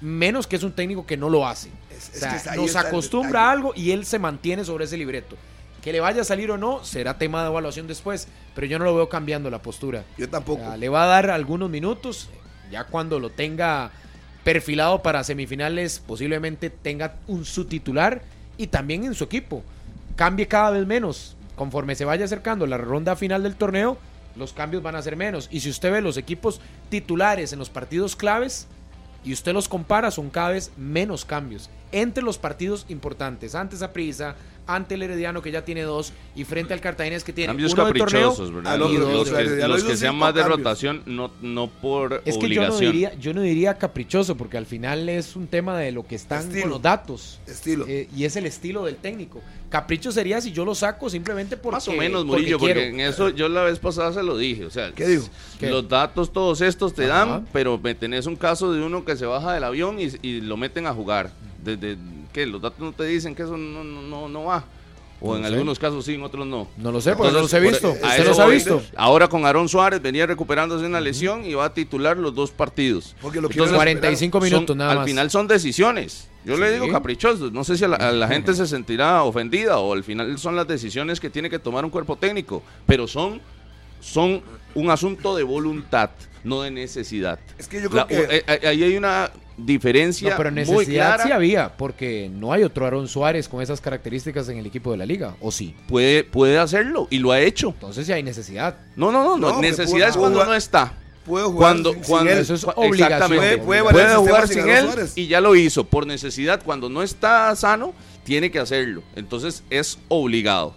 [0.00, 1.68] menos que es un técnico que no lo hace.
[1.90, 4.84] Es- O es sea, que ahí nos acostumbra a algo y él se mantiene sobre
[4.86, 5.36] ese libreto.
[5.82, 8.84] Que le vaya a salir o no será tema de evaluación después, pero yo no
[8.84, 10.02] lo veo cambiando la postura.
[10.18, 10.62] Yo tampoco.
[10.62, 12.28] O sea, le va a dar algunos minutos,
[12.70, 13.90] ya cuando lo tenga
[14.44, 18.22] perfilado para semifinales, posiblemente tenga un subtitular
[18.56, 19.64] y también en su equipo.
[20.14, 21.36] Cambie cada vez menos.
[21.56, 23.98] Conforme se vaya acercando la ronda final del torneo,
[24.36, 25.48] los cambios van a ser menos.
[25.50, 28.66] Y si usted ve los equipos titulares en los partidos claves
[29.24, 31.70] y usted los compara, son cada vez menos cambios.
[31.92, 36.44] Entre los partidos importantes, antes a Prisa, ante el Herediano que ya tiene dos y
[36.44, 38.72] frente al Cartaginés que tiene Cambios uno de torneo caprichosos, ¿verdad?
[38.74, 40.58] Ah, los, que, los sean más de cambios.
[40.58, 42.92] rotación, no, no por Es que yo no, obligación.
[42.92, 46.40] diría, yo no diría caprichoso, porque al final es un tema de lo que están
[46.44, 46.62] Estilo.
[46.62, 47.40] con los datos.
[47.46, 47.84] Estilo.
[47.88, 49.40] Eh, y es el estilo del técnico.
[49.68, 53.30] Capricho sería si yo lo saco simplemente porque Más o menos, Murillo, porque, en eso
[53.30, 54.64] yo la vez pasada se lo dije.
[54.64, 55.20] O sea, ¿Qué?
[55.58, 55.70] ¿Qué?
[55.70, 57.24] los datos todos estos te Ajá.
[57.26, 60.40] dan, pero me tenés un caso de uno que se baja del avión y, y
[60.40, 61.30] lo meten a jugar.
[61.64, 61.96] Desde
[62.36, 64.62] que los datos no te dicen que eso no, no, no, no va.
[65.18, 65.48] O No en sé.
[65.48, 66.68] algunos casos sí, en otros no.
[66.76, 67.94] No lo sé, porque no los he visto.
[67.94, 68.82] por- a ¿Usted los ha visto?
[68.96, 73.16] Ahora con Aarón Suárez venía recuperándose una lesión y va a titular los dos partidos.
[73.22, 75.06] Porque lo Entonces, quieren 45 son- minutos nada al más.
[75.06, 76.28] final son decisiones.
[76.44, 77.50] Yo le digo caprichosos.
[77.50, 80.54] No sé si a la, a la gente se sentirá ofendida o al final son
[80.54, 82.62] las decisiones que tiene que tomar un cuerpo técnico.
[82.84, 83.40] Pero son,
[84.00, 84.42] son
[84.74, 86.10] un asunto de voluntad,
[86.44, 87.38] no de necesidad.
[87.56, 90.60] Es que yo creo La- que- eh, eh, ahí hay una diferencia No, pero muy
[90.60, 91.24] necesidad clara.
[91.24, 94.98] sí había, porque no hay otro Aaron Suárez con esas características en el equipo de
[94.98, 95.74] la liga, ¿o sí?
[95.88, 97.68] Puede, puede hacerlo y lo ha hecho.
[97.70, 98.76] Entonces sí hay necesidad.
[98.96, 99.52] No, no, no, no.
[99.52, 100.94] No, necesidad es cuando no está.
[101.24, 102.38] puede jugar Cuando, sin- sin cuando él.
[102.38, 103.28] Eso es obligación.
[103.38, 106.62] Puede- Puede, puede jugar sin sin él y ya lo hizo por necesidad.
[106.64, 109.02] Cuando no está sano, tiene que hacerlo.
[109.16, 110.74] Entonces es obligado.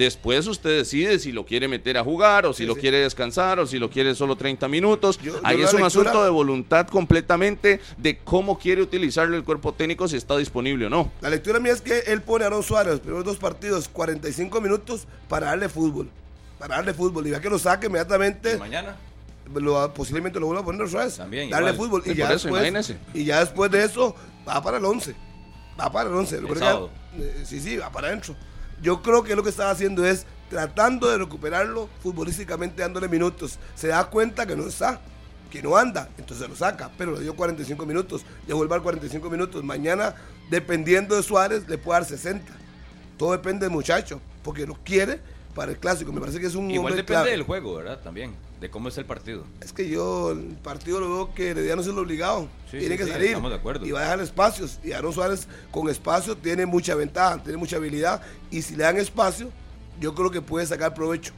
[0.00, 2.80] Después usted decide si lo quiere meter a jugar o si Sí, lo sí.
[2.80, 5.18] quiere descansar o si lo quiere solo 30 minutos.
[5.18, 9.74] Yo- Ahí es un lectura- asunto de voluntad completamente de cómo quiere utilizarlo el cuerpo
[9.74, 11.12] técnico, si está disponible o no.
[11.20, 14.62] La lectura mía es que él pone a Aaron Suárez los primeros dos partidos 45
[14.62, 16.08] minutos para darle fútbol.
[16.58, 17.26] Para darle fútbol.
[17.26, 18.96] Y ya que lo saque inmediatamente, mañana.
[19.54, 21.16] lo- posiblemente lo vuelva a poner vez.
[21.18, 21.88] También, darle igual.
[21.90, 22.02] fútbol.
[22.06, 22.96] Y ya, eso, después, imagínese.
[23.12, 24.16] y ya después de eso,
[24.48, 25.14] va para el 11.
[25.78, 26.36] Va para el 11.
[26.36, 26.90] Yo El creo que- sábado.
[27.18, 28.34] eh, sí, sí, va para adentro.
[28.82, 33.58] Yo creo que lo que estaba haciendo es tratando de recuperarlo futbolísticamente dándole minutos.
[33.74, 35.00] Se da cuenta que no está,
[35.50, 38.22] que no anda, entonces lo saca, pero le dio 45 minutos.
[38.48, 39.62] Ya vuelve a dar 45 minutos.
[39.62, 40.14] Mañana,
[40.50, 42.52] dependiendo de Suárez, le puede dar 60.
[43.16, 45.20] Todo depende del muchacho, porque lo quiere
[45.54, 46.12] para el clásico.
[46.12, 47.30] Me parece que es un Igual depende clave.
[47.32, 48.00] del juego, ¿verdad?
[48.02, 49.44] También, de cómo es el partido.
[49.60, 52.48] Es que yo el partido lo veo que Herediano es el obligado.
[52.70, 53.28] Sí, tiene sí, que sí, salir.
[53.28, 53.86] estamos de acuerdo.
[53.86, 54.78] Y va a dejar espacios.
[54.84, 58.20] Y Aaron Suárez con espacio tiene mucha ventaja, tiene mucha habilidad.
[58.50, 59.50] Y si le dan espacio,
[59.98, 61.32] yo creo que puede sacar provecho.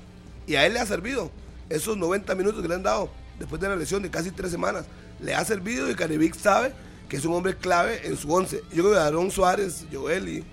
[0.46, 1.30] Y a él le ha servido.
[1.68, 3.08] Esos 90 minutos que le han dado
[3.38, 4.86] después de la lesión de casi tres semanas.
[5.20, 6.72] Le ha servido y Carevic sabe
[7.08, 8.62] que es un hombre clave en su once.
[8.72, 10.44] Yo creo que Aaron Suárez, Joel y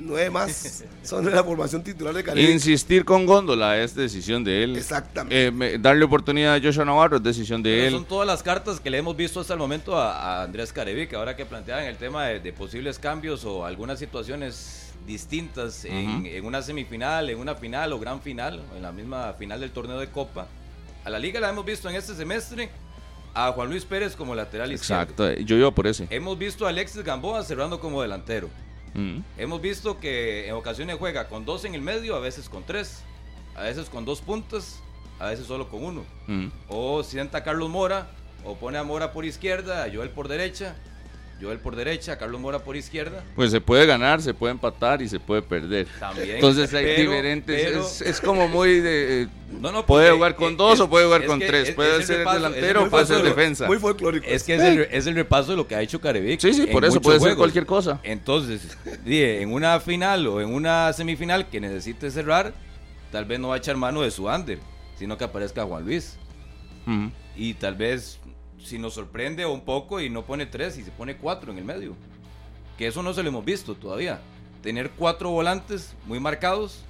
[0.00, 2.50] nueve más son de la formación titular de Carevic.
[2.50, 4.76] Insistir con Góndola es decisión de él.
[4.76, 5.46] Exactamente.
[5.46, 7.92] Eh, me- darle oportunidad a Joshua Navarro es decisión de Pero él.
[7.92, 11.14] son todas las cartas que le hemos visto hasta el momento a, a Andrés Carevic,
[11.14, 16.62] ahora que planteaban el tema de, de posibles cambios o algunas situaciones distintas en, una
[16.62, 20.08] semifinal, en una final o gran final, o en la misma final del torneo de
[20.08, 20.48] Copa.
[21.04, 22.68] A la liga la hemos visto en este semestre
[23.32, 25.02] a Juan Luis Pérez como lateral izquierdo.
[25.02, 26.08] Exacto, eh, yo iba por ese.
[26.10, 28.48] Hemos visto a Alexis Gamboa cerrando como delantero.
[28.96, 29.18] Mm.
[29.36, 33.02] Hemos visto que en ocasiones juega con dos en el medio, a veces con tres,
[33.54, 34.80] a veces con dos puntas,
[35.18, 36.04] a veces solo con uno.
[36.26, 36.46] Mm.
[36.68, 38.08] O sienta a Carlos Mora,
[38.44, 40.76] o pone a Mora por izquierda, a Joel por derecha,
[41.40, 43.22] Joel por derecha, Carlos Mora por izquierda.
[43.34, 45.86] Pues se puede ganar, se puede empatar y se puede perder.
[46.00, 46.36] También.
[46.36, 47.62] Entonces hay Pero- diferentes.
[47.62, 49.22] pero- es, es como muy de.
[49.24, 49.28] eh,
[49.60, 51.68] No, no, puede jugar con dos es- o puede jugar con que tres.
[51.68, 53.66] es- puede ser repaso- delantero o puede ser defensa.
[53.66, 54.26] Muy folclórico.
[54.26, 56.40] Es que es el, es el repaso de lo que ha hecho Carevic.
[56.40, 58.00] Sí, sí, por eso puede ser cualquier cosa.
[58.02, 62.54] Entonces, dije, en una final o en una semifinal que necesite cerrar,
[63.12, 64.58] tal vez no va a echar mano de su under,
[64.98, 66.16] sino que aparezca Juan Luis.
[67.36, 68.18] Y tal vez
[68.62, 71.64] si nos sorprende un poco y no pone tres y se pone cuatro en el
[71.64, 71.94] medio.
[72.78, 74.20] Que eso no se lo hemos visto todavía.
[74.62, 76.80] Tener cuatro volantes muy marcados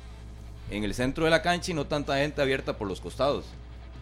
[0.70, 3.44] en el centro de la cancha y no tanta gente abierta por los costados.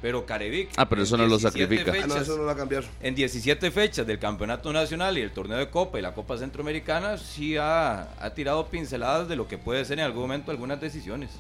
[0.01, 0.69] Pero Carevic.
[0.77, 1.91] Ah, pero eso no lo 17 sacrifica.
[1.93, 2.85] Ah, no, fechas- eso no va a cambiar.
[3.03, 7.17] en 17 fechas del Campeonato Nacional y el Torneo de Copa y la Copa Centroamericana,
[7.17, 11.31] sí ha, ha tirado pinceladas de lo que puede ser en algún momento algunas decisiones.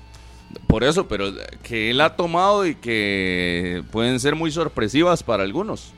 [0.67, 1.31] Por eso, pero
[1.63, 5.93] que él ha tomado y que pueden ser muy sorpresivas para algunos.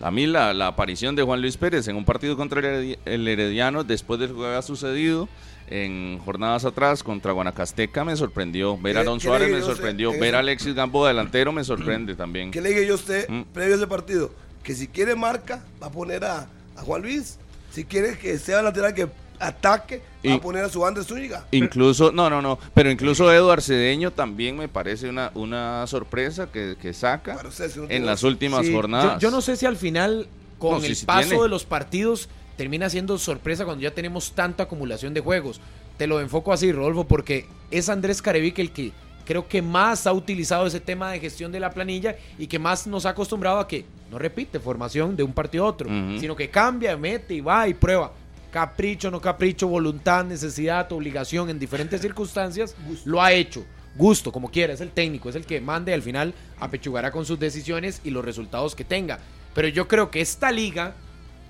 [0.00, 2.98] A mí la, la aparición de Juan Luis Pérez en un partido contra el Heredi-
[3.04, 5.28] el Herediano, después de lo que había sucedido
[5.68, 8.76] en jornadas atrás contra Guanacasteca, me sorprendió.
[8.76, 10.12] Ver ¿Qué- a Aaron qué Suárez me usted sorprendió.
[10.12, 12.50] en Ver a Alexis Gambo delantero me sorprende también.
[12.50, 13.42] ¿Qué le dije yo a usted Mm.
[13.52, 14.30] previo a ese partido?
[14.62, 17.38] Que si quiere marca, va a poner a, a Juan Luis.
[17.70, 19.08] Si quiere que sea lateral, que
[19.40, 21.46] ataque, va Y- a poner a su banda Zúñiga.
[21.50, 26.76] Incluso, no, no, no, pero incluso Eduard Cedeño también me parece una, una sorpresa que,
[26.80, 29.14] que saca Para usted, si no en las últimas Sí, jornadas.
[29.20, 30.26] Yo, yo no sé si al final,
[30.58, 31.42] con No, el sí paso tiene.
[31.42, 35.60] de los partidos, termina siendo sorpresa cuando ya tenemos tanta acumulación de juegos.
[35.98, 38.92] Te lo enfoco así, Rodolfo, porque es Andrés Carevic el que
[39.24, 42.86] creo que más ha utilizado ese tema de gestión de la planilla y que más
[42.86, 45.88] nos ha acostumbrado a que no repite formación de un partido a otro,
[46.20, 48.12] sino que cambia, mete y va y prueba.
[48.54, 53.64] Capricho, no capricho, voluntad, necesidad, obligación en diferentes circunstancias, lo ha hecho.
[53.96, 57.26] Gusto, como quiera, es el técnico, es el que mande y al final apechugará con
[57.26, 59.18] sus decisiones y los resultados que tenga.
[59.56, 60.94] Pero yo creo que esta liga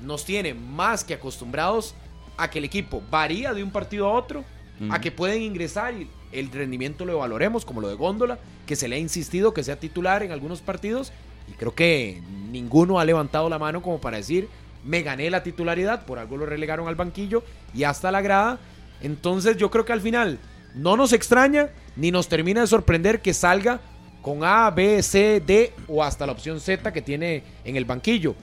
[0.03, 1.95] nos tiene más que acostumbrados
[2.39, 4.43] a que el equipo varía de un partido a otro,
[4.89, 8.89] a que pueden ingresar y el rendimiento lo evaluaremos, como lo de Góndola, que se
[8.89, 11.13] le ha insistido que sea titular en algunos partidos
[11.49, 14.49] y creo que ninguno ha levantado la mano como para decir
[14.85, 17.43] me gané la titularidad, por algo lo relegaron al banquillo
[17.73, 18.59] y hasta la grada.
[19.01, 20.39] Entonces yo creo que al final
[20.75, 23.81] no nos extraña ni nos termina de sorprender que salga
[24.23, 28.35] con A, B, C, D o hasta la opción Z que tiene en el banquillo.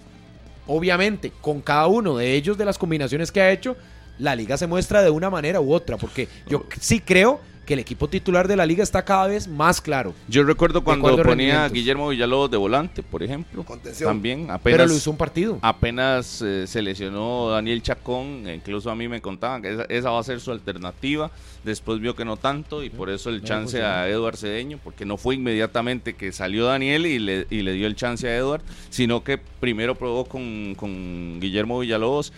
[0.68, 3.76] Obviamente, con cada uno de ellos, de las combinaciones que ha hecho,
[4.20, 7.80] la liga se muestra de una manera u otra, porque yo sí creo que el
[7.80, 10.14] equipo titular de la liga está cada vez más claro.
[10.28, 11.70] Yo recuerdo cuando ponía a.
[11.70, 13.64] Guillermo Villalobos de volante, por ejemplo.
[13.64, 14.10] Contención.
[14.10, 15.60] También Pero apenas, lo hizo un partido.
[15.62, 20.20] apenas eh, se lesionó Daniel Chacón, incluso a mí me contaban que esa, esa va
[20.20, 21.30] a ser su alternativa.
[21.64, 23.88] Después vio que no tanto y por eso el chance funcionó.
[23.88, 27.86] a Eduard Cedeño, porque no fue inmediatamente que salió Daniel y le, y le dio
[27.86, 32.34] el chance a Eduard, sino que primero probó con, con Guillermo Villalobos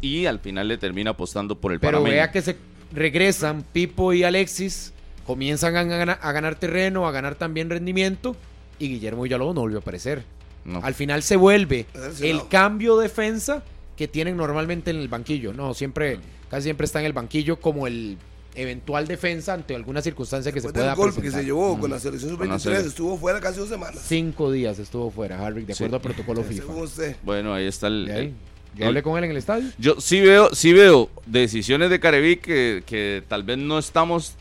[0.00, 2.14] y al final le termina apostando por el Pero panameño.
[2.14, 2.56] vea que se
[2.94, 4.92] regresan Pipo y Alexis,
[5.26, 8.36] comienzan a ganar, a ganar terreno, a ganar también rendimiento,
[8.78, 10.24] y Guillermo Villalobos no volvió a aparecer.
[10.64, 10.80] No.
[10.82, 11.86] Al final se vuelve
[12.22, 13.62] el cambio de defensa
[13.96, 15.52] que tienen normalmente en el banquillo.
[15.52, 16.18] No, siempre,
[16.50, 18.16] casi siempre está en el banquillo como el
[18.56, 22.36] eventual defensa ante alguna circunstancia que se pueda golpe que se llevó con la selección
[22.36, 24.00] Con la sub-23, sele- estuvo fuera casi dos semanas.
[24.06, 25.82] Cinco días estuvo fuera, Harvick, de Sí.
[25.84, 26.72] acuerdo al protocolo FIFA.
[26.72, 27.16] Usted.
[27.24, 28.08] Bueno, ahí está el...
[28.08, 28.34] El-
[28.76, 29.70] Yo hablé con él en el estadio.
[29.78, 34.34] Yo sí veo, sí veo decisiones de Carevic que, que tal vez no estamos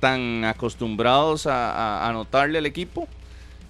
[0.00, 1.72] tan acostumbrados a,
[2.04, 3.06] a, a notarle al equipo.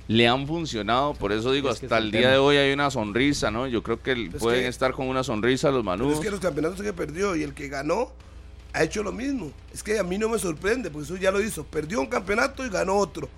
[0.08, 2.32] Le han funcionado, por eso digo, Es hasta el día tema.
[2.32, 3.66] de hoy hay una sonrisa, ¿no?
[3.68, 6.14] Yo creo que Es pueden que- estar con una sonrisa los manudos.
[6.14, 8.10] es que los campeonatos que perdió y el que ganó
[8.72, 9.52] ha hecho lo mismo.
[9.72, 11.64] Es que a mí no me sorprende, porque eso ya lo hizo.
[11.64, 13.28] Perdió un campeonato y ganó otro.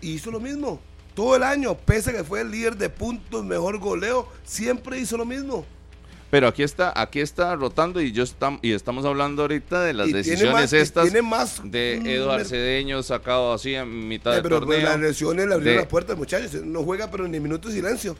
[0.00, 0.80] Y hizo lo mismo.
[1.14, 5.16] Todo el año, pese a que fue el líder de puntos, mejor goleo, siempre hizo
[5.16, 5.64] lo mismo.
[6.30, 10.08] Pero aquí está, aquí está rotando y yo estam- y estamos hablando ahorita de las
[10.08, 14.32] Y decisiones más- estas tiene más, de mm, Eduard mer- Cedeño sacado así en mitad
[14.32, 14.88] Eh, del pero pues, torneo.
[14.96, 16.48] las lesiones le abrieron de- la puerta al muchacho.
[16.64, 18.16] No juega, pero ni minuto de silencio.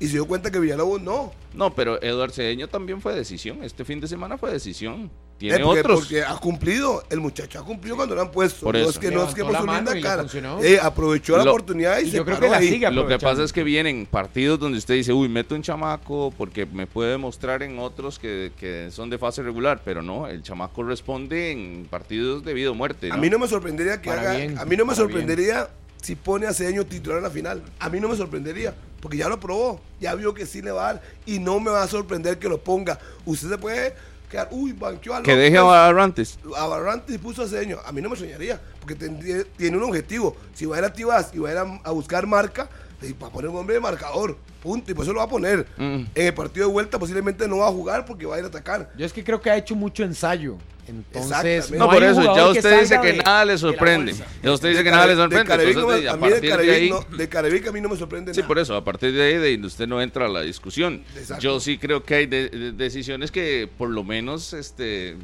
[0.00, 1.32] Y se dio cuenta que Villalobos no.
[1.54, 3.64] No, pero Eduard Cedeño también fue decisión.
[3.64, 5.10] Este fin de semana fue decisión.
[5.38, 6.00] Tiene Eh, porque, otros.
[6.00, 7.02] porque ha cumplido.
[7.10, 8.64] El muchacho ha cumplido cuando lo han puesto.
[8.66, 8.90] Por no eso.
[8.90, 10.24] es que no es que linda cara.
[10.62, 12.68] Eh, aprovechó la Lo- oportunidad y, y se yo creo paró que la ahí.
[12.68, 16.32] sigue Lo que pasa es que vienen partidos donde usted dice, uy, meto un chamaco
[16.36, 20.42] porque me puede demostrar en otros que, que son de fase regular, pero no, el
[20.42, 23.10] chamaco responde en partidos de vida o muerte.
[23.10, 23.22] A ¿no?
[23.22, 24.36] mí no me sorprendería que Para haga.
[24.36, 25.70] bien, a mí no me sorprendería
[26.02, 27.62] si pone a Cedeño titular en la final.
[27.80, 28.74] A mí no me sorprendería.
[29.00, 29.80] Porque ya lo probó.
[30.00, 31.02] Ya vio que sí le va a dar.
[31.26, 32.98] Y no me va a sorprender que lo ponga.
[33.24, 33.94] Usted se puede
[34.30, 34.48] quedar.
[34.50, 36.38] Uy, banqueó a Que deje a Barrantes.
[36.56, 37.78] a Barrantes puso a Cedeño.
[37.84, 38.60] A mí no me soñaría.
[38.80, 40.36] Porque tendría- tiene un objetivo.
[40.54, 42.68] Si va a ir a Tibás y va a ir a, a buscar marca,
[43.02, 44.36] eh, va a poner un hombre de marcador.
[44.62, 44.90] Punto.
[44.90, 45.66] Y por eso lo va a poner.
[45.76, 45.82] Mm.
[46.14, 48.48] En el partido de vuelta posiblemente no va a jugar porque va a ir a
[48.48, 48.90] atacar.
[48.96, 50.56] Yo es que creo que ha hecho mucho ensayo.
[50.88, 51.70] Entonces.
[51.70, 54.14] No, no por eso, ya usted dice que de- nada le sorprende.
[54.42, 56.08] Ya usted dice que nada le sorprende.
[56.08, 56.90] A mí de Carevic ahí...
[56.90, 58.48] no- de Carevic a mí no me sorprende Sí, nada.
[58.48, 61.02] por eso, a partir de ahí de usted no entra a la discusión.
[61.14, 61.42] Exacto.
[61.42, 65.16] Yo sí creo que hay de- de- decisiones que por lo menos este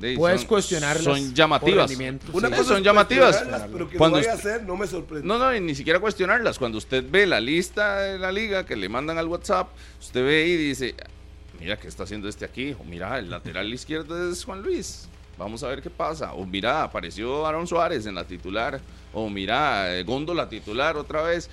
[0.00, 1.90] de- Puedes son- cuestionarlas son llamativas.
[2.32, 2.54] Una sí.
[2.54, 3.44] cosa son llamativas.
[3.72, 5.26] Pero que Cuando lo vaya a hacer no me sorprende.
[5.26, 6.58] No, no, y ni siquiera cuestionarlas.
[6.58, 9.68] Cuando usted ve la lista de la liga que le mandan al WhatsApp,
[10.00, 10.94] usted ve y dice,
[11.60, 12.74] mira, ¿qué está haciendo este aquí?
[12.80, 15.08] O mira, el lateral izquierdo es Juan Luis.
[15.38, 16.34] Vamos a ver qué pasa.
[16.34, 18.80] O mira, apareció Aaron Suárez en la titular.
[19.14, 21.48] O mira, eh, Góndola titular otra vez.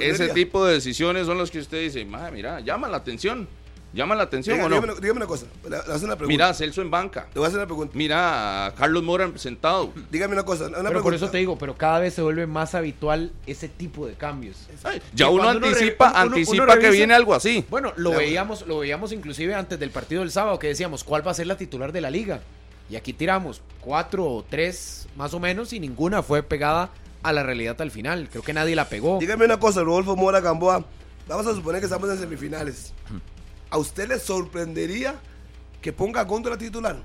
[0.00, 3.48] Ese tipo de decisiones son las que usted dice, mira, llama la atención.
[3.92, 4.74] Llama la atención Diga- o no.
[4.76, 5.46] dígame, una- dígame una cosa.
[5.64, 6.26] Le, le voy a hacer una pregunta.
[6.28, 7.26] Mira, a Celso en banca.
[7.34, 7.92] Le voy a hacer una pregunta.
[7.96, 9.92] Mira, a Carlos Mora sentado.
[10.10, 10.64] Dígame una cosa.
[10.66, 11.02] Una Pero pregunta.
[11.02, 14.68] por eso te digo, pero cada vez se vuelve más habitual ese tipo de cambios.
[14.84, 17.64] Ay, ya uno anticipa, uno- uno anticipa que revisa- viene algo así.
[17.68, 21.32] Bueno, lo veíamos, lo veíamos inclusive antes del partido del sábado que decíamos cuál va
[21.32, 22.40] a ser la titular de la liga.
[22.88, 26.90] Y aquí tiramos cuatro o tres más o menos y ninguna fue pegada
[27.22, 28.28] a la realidad al final.
[28.30, 29.18] Creo que nadie la pegó.
[29.20, 30.84] Dígame una cosa, Rodolfo Mora Gamboa.
[31.28, 32.92] Vamos a suponer que estamos en semifinales.
[33.70, 35.14] ¿A usted le sorprendería
[35.80, 36.96] que ponga a Góndola titular.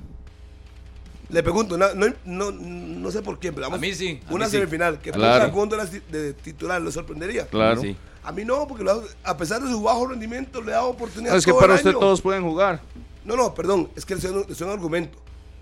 [1.29, 3.79] Le pregunto, no, no, no, no sé por qué, pero vamos.
[3.79, 4.57] A mí sí, a Una mí sí.
[4.57, 5.33] semifinal, que Claro.
[5.33, 7.47] ponga a Góndola de titular, ¿le sorprendería?
[7.47, 7.81] Claro.
[7.81, 7.95] Sí.
[8.23, 11.31] A mí no, porque lo a pesar de su bajo rendimiento, le da oportunidad.
[11.31, 11.99] No, es que todo para el usted año.
[11.99, 12.81] todos pueden jugar.
[13.23, 15.17] No, no, perdón, es que es un, es un argumento.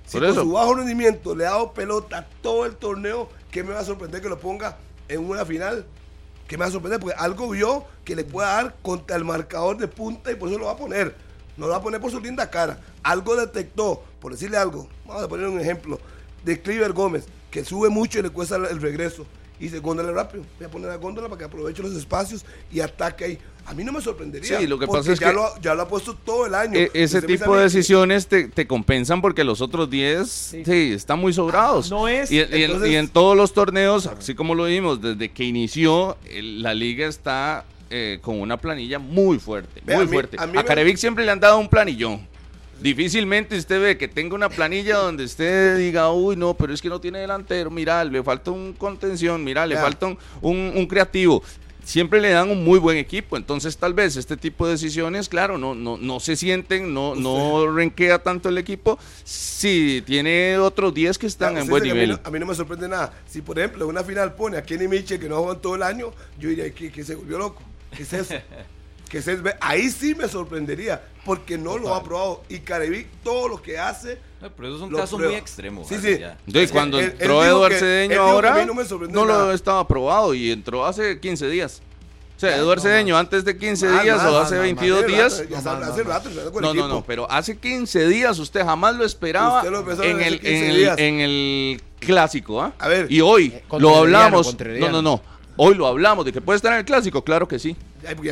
[0.05, 0.41] Si Por con eso.
[0.43, 4.21] su bajo rendimiento le ha dado pelota todo el torneo, ¿qué me va a sorprender
[4.21, 5.85] que lo ponga en una final?
[6.53, 6.99] ¿Qué me va a sorprender?
[6.99, 10.59] Porque algo vio que le pueda dar contra el marcador de punta y por eso
[10.59, 11.15] lo va a poner.
[11.57, 12.79] No lo va a poner por su linda cara.
[13.01, 15.99] Algo detectó, por decirle algo, vamos a poner un ejemplo,
[16.45, 19.25] de Cliver Gómez, que sube mucho y le cuesta el regreso.
[19.63, 22.81] Y dice, góndola rápido, voy a poner a góndola para que aproveche los espacios y
[22.81, 23.39] ataque ahí.
[23.65, 24.59] A mí no me sorprendería.
[24.59, 26.53] Sí, lo que porque pasa es ya que- Lo, ya lo ha puesto todo el
[26.53, 26.77] año.
[26.77, 30.63] E- ese tipo de decisiones te, te compensan porque los otros 10 sí.
[30.93, 31.89] están muy sobrados.
[31.89, 35.01] No es- Y, y en, entonces- y en todos los torneos, así como lo vimos,
[35.01, 40.05] desde que inició, el- la liga está eh, con una planilla muy fuerte, a muy
[40.07, 40.35] mí- fuerte.
[40.39, 42.27] a A, me- Carevic siempre le han dado un planillón.
[42.81, 46.89] Difícilmente usted ve que tenga una planilla donde usted diga, uy, no, pero es que
[46.89, 49.81] no tiene delantero, mira, le falta un contención, mira, le Ya.
[49.81, 51.41] falta un, un- un creativo.
[51.85, 55.57] Siempre le dan un muy buen equipo, entonces tal vez este tipo de decisiones, claro,
[55.57, 61.17] no, no, no se sienten, no, no renquea tanto el equipo, si tiene otros 10
[61.17, 62.09] que están Claro, en buen a mí nivel.
[62.11, 63.13] no- A mí, no me sorprende nada.
[63.27, 65.83] Si, por ejemplo, en una final pone a Kenny Mitchell que no juega todo el
[65.83, 67.61] año, yo diría que, que se volvió loco.
[67.95, 68.33] ¿Qué es eso?
[69.61, 72.43] Ahí sí me sorprendería, porque no lo ha probado.
[72.49, 74.17] Y Carevic, todo lo que hace.
[74.41, 75.31] No, pero eso es un caso prueba.
[75.33, 75.85] muy extremo.
[75.87, 76.19] Sí, sí.
[76.71, 79.51] cuando él- él entró dijo Eduardo que- él Cedeño ahora, no me sorprendió no lo
[79.53, 81.81] estaba aprobado y entró hace 15 días.
[82.35, 85.07] O sea, Eduardo no, Cedeño antes de 15 Más, días o hace más, 22 más,
[85.07, 85.43] días.
[86.61, 90.57] No, no, no, pero hace 15 días usted jamás lo esperaba lo en el, 15
[90.57, 90.97] en, el, días.
[90.99, 92.73] en el clásico, ¿ah?
[92.79, 93.09] A ver.
[93.09, 94.47] Y hoy Eh, lo hablamos.
[94.47, 95.21] contra No, no, no.
[95.55, 97.75] Hoy lo hablamos de que puede estar en el clásico, claro que sí.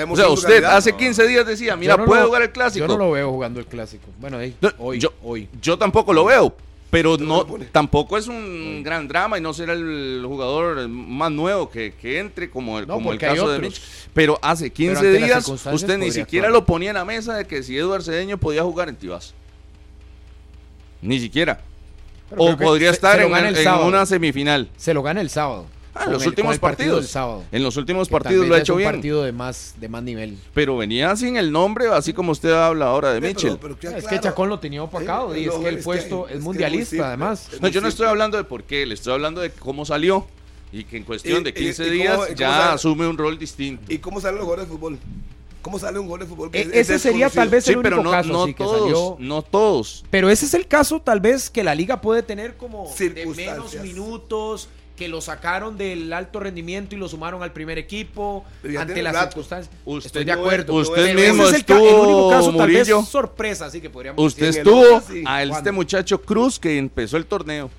[0.10, 2.86] O sea, usted hace 15 días decía, mira, no puede lo- jugar el clásico.
[2.88, 4.06] Yo no lo veo jugando el clásico.
[4.20, 5.48] Bueno, ahí, No, hoy, yo, hoy.
[5.62, 6.54] yo tampoco lo veo,
[6.90, 11.70] pero no no, tampoco es un gran drama y no será el jugador más nuevo
[11.70, 13.60] que, que entre como el, No, como el caso de.
[13.60, 13.80] Mitch.
[14.14, 16.62] Pero hace 15 ante las días usted ni siquiera actuar.
[16.62, 19.34] lo ponía en la mesa de que si Eduardo Cedeño podía jugar en Tibás.
[21.02, 21.62] Ni siquiera.
[22.30, 24.70] Pero o podría se- estar se en, una semifinal.
[24.78, 25.66] Se lo gana el sábado.
[25.94, 27.12] Ah, en los últimos partido partidos.
[27.12, 27.44] sábado.
[27.52, 28.92] En los últimos Que partidos lo ha es hecho un bien.
[28.92, 30.38] partido de más, de más nivel.
[30.54, 33.58] Pero venía sin el nombre, así como usted habla ahora de Sí, pero- Mitchell.
[33.80, 34.20] pero es que.
[34.22, 35.34] Chacón lo tenía opacado.
[35.34, 37.06] Sí, y es no, que el es puesto que- es, mundialista, simple.
[37.06, 37.50] además.
[37.52, 40.26] Es No, yo no estoy hablando de por qué, le estoy hablando de cómo salió
[40.72, 43.08] y que en cuestión Y- de y- 15 y cómo- días cómo ya sale- asume
[43.08, 43.92] un rol distinto.
[43.92, 44.98] ¿Y cómo salen los jugadores de fútbol?
[45.62, 46.52] ¿Cómo sale un jugador de fútbol?
[46.52, 48.46] que E- es- ese es sería tal vez Sí, el pero único no, caso, no
[48.46, 50.06] sí, que todos, salió- no todos.
[50.10, 53.36] Pero ese es el caso, tal vez, que la liga puede tener como de menos
[53.36, 53.84] Circunstancias.
[53.84, 59.02] minutos, que lo sacaron del alto rendimiento y lo sumaron al primer equipo ya ante
[59.02, 59.28] las rato.
[59.32, 59.76] circunstancias.
[59.86, 60.74] Usted Estoy de acuerdo.
[60.76, 62.98] usted Pero mismo es el, ca- el estuvo, único caso, tal Murillo.
[63.00, 67.18] vez sorpresa, así que podríamos Usted en el estuvo a este muchacho Cruz que empezó
[67.18, 67.70] el torneo,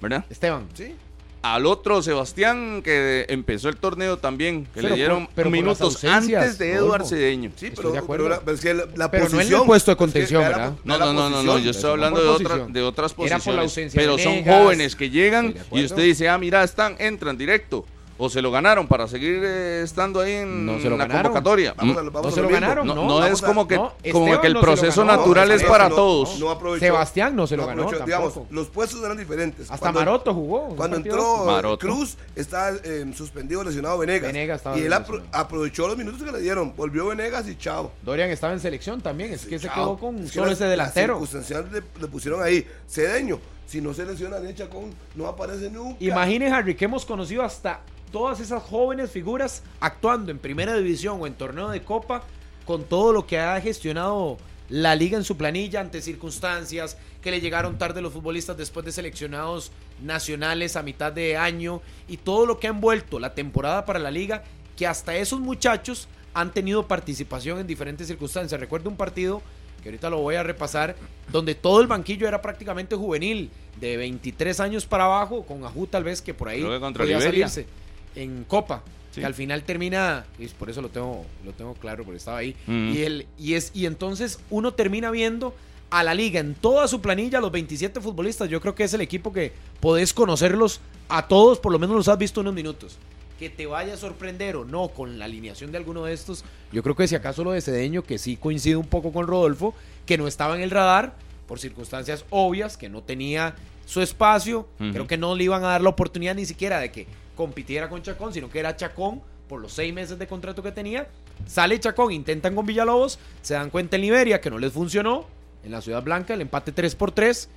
[0.00, 0.24] ¿verdad?
[0.28, 0.66] Esteban.
[0.74, 0.94] Sí.
[1.42, 6.56] Al otro Sebastián que empezó el torneo también, que Pero le dieron pero minutos antes
[6.56, 7.04] de Eduardo.
[7.04, 7.50] Cedeño.
[7.56, 8.26] Sí, pero, de acuerdo.
[8.26, 9.66] pero la, pero es que la, la Pero no en el posición.
[9.66, 10.72] puesto de es que contención, ¿verdad?
[10.84, 11.62] No, no, no, no, no, posición.
[11.64, 12.72] yo estoy hablando de, otra- posición.
[12.72, 13.56] de otras Era por posiciones.
[13.56, 17.36] la ausencia pero de son jóvenes que llegan y usted dice, ah, mira, están, entran
[17.36, 17.84] directo.
[18.24, 21.32] O se lo ganaron para seguir eh, estando ahí en No se lo la ganaron.
[21.32, 21.74] convocatoria.
[21.76, 23.74] Vamos a lo- vamos No se lo ganaron, No, no, no es a- como que,
[23.74, 26.38] no, como que el proceso natural No, es para no, todos.
[26.78, 28.04] Sebastián no se lo No ganó.
[28.06, 29.68] Digamos, los puestos eran diferentes.
[29.68, 30.68] Hasta Cuando- Maroto jugó.
[30.76, 31.84] Cuando entró Maroto.
[31.84, 34.32] Cruz, está eh, suspendido, lesionado Venegas.
[34.32, 36.74] Venegas estaba y él apro- aprovechó los minutos que le dieron.
[36.76, 37.90] Volvió Venegas y chao.
[38.02, 39.32] Dorian estaba en selección también.
[39.32, 41.20] Es que se quedó con Es que solo ese delantero.
[41.20, 42.64] Las le pusieron ahí.
[42.88, 43.40] Cedeño,
[43.72, 45.96] si no se lesiona de Chacón, no aparece nunca.
[46.04, 47.80] Imagine, Harry, que hemos conocido hasta
[48.10, 52.22] todas esas jóvenes figuras actuando en primera división o en torneo de copa
[52.66, 54.36] con todo lo que ha gestionado
[54.68, 58.92] la liga en su planilla ante circunstancias que le llegaron tarde los futbolistas después de
[58.92, 63.98] seleccionados nacionales a mitad de año y todo lo que ha envuelto la temporada para
[63.98, 64.44] la liga
[64.76, 68.60] que hasta esos muchachos han tenido participación en diferentes circunstancias.
[68.60, 69.40] Recuerdo un partido
[69.82, 70.96] que ahorita lo voy a repasar,
[71.30, 73.50] donde todo el banquillo era prácticamente juvenil,
[73.80, 77.66] de 23 años para abajo, con Ajú tal vez que por ahí que podía salirse
[78.14, 78.82] en Copa.
[79.10, 79.20] Sí.
[79.20, 82.56] Que al final termina, y por eso lo tengo, lo tengo claro, porque estaba ahí.
[82.66, 82.92] Mm.
[82.94, 85.54] Y, el, y, es, y entonces uno termina viendo
[85.90, 88.48] a la liga en toda su planilla, los 27 futbolistas.
[88.48, 90.80] Yo creo que es el equipo que podés conocerlos
[91.10, 92.96] a todos, por lo menos los has visto unos minutos.
[93.42, 96.44] Que te vaya a sorprender o no con la alineación de alguno de estos.
[96.70, 99.74] Yo creo que si acaso lo de Cedeño, que sí coincide un poco con Rodolfo,
[100.06, 101.16] que no estaba en el radar
[101.48, 104.68] por circunstancias obvias, que no tenía su espacio.
[104.78, 108.00] Creo que no le iban a dar la oportunidad ni siquiera de que compitiera con
[108.00, 111.08] Chacón, sino que era Chacón por los seis meses de contrato que tenía.
[111.44, 115.26] Sale Chacón, intentan con Villalobos, se dan cuenta en Liberia que no les funcionó
[115.64, 117.48] en la Ciudad Blanca, el empate 3 por 3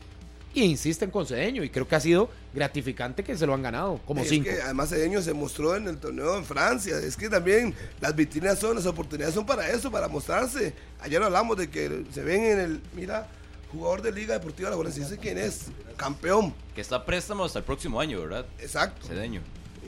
[0.56, 4.00] y insisten con Cedeño y creo que ha sido gratificante que se lo han ganado,
[4.06, 4.46] como Es 5.
[4.46, 6.98] que además Cedeño se mostró en el torneo en Francia.
[6.98, 10.74] Es que también las vitrinas son, las oportunidades son para eso, para mostrarse.
[11.02, 13.28] Ayer hablamos de que se ven en el, mira,
[13.72, 15.66] jugador de Liga Deportiva La sé quién es,
[15.98, 16.54] campeón.
[16.74, 18.46] Que está a préstamo hasta el próximo año, ¿verdad?
[18.60, 19.06] Exacto.
[19.08, 19.42] Cedeño.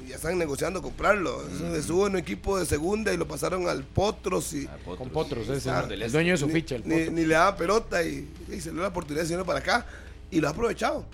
[0.05, 1.47] Y ya están negociando comprarlo.
[1.47, 4.97] Eso Estuvo en un equipo de segunda y lo pasaron al Potros y Ah, Potros.
[4.97, 6.75] Con Potros, ese, Ah, el dueño de su ficha.
[6.75, 9.59] El ni, ni le daban pelota y, y se le dio la oportunidad de para
[9.59, 9.85] acá
[10.31, 11.05] y lo ha aprovechado.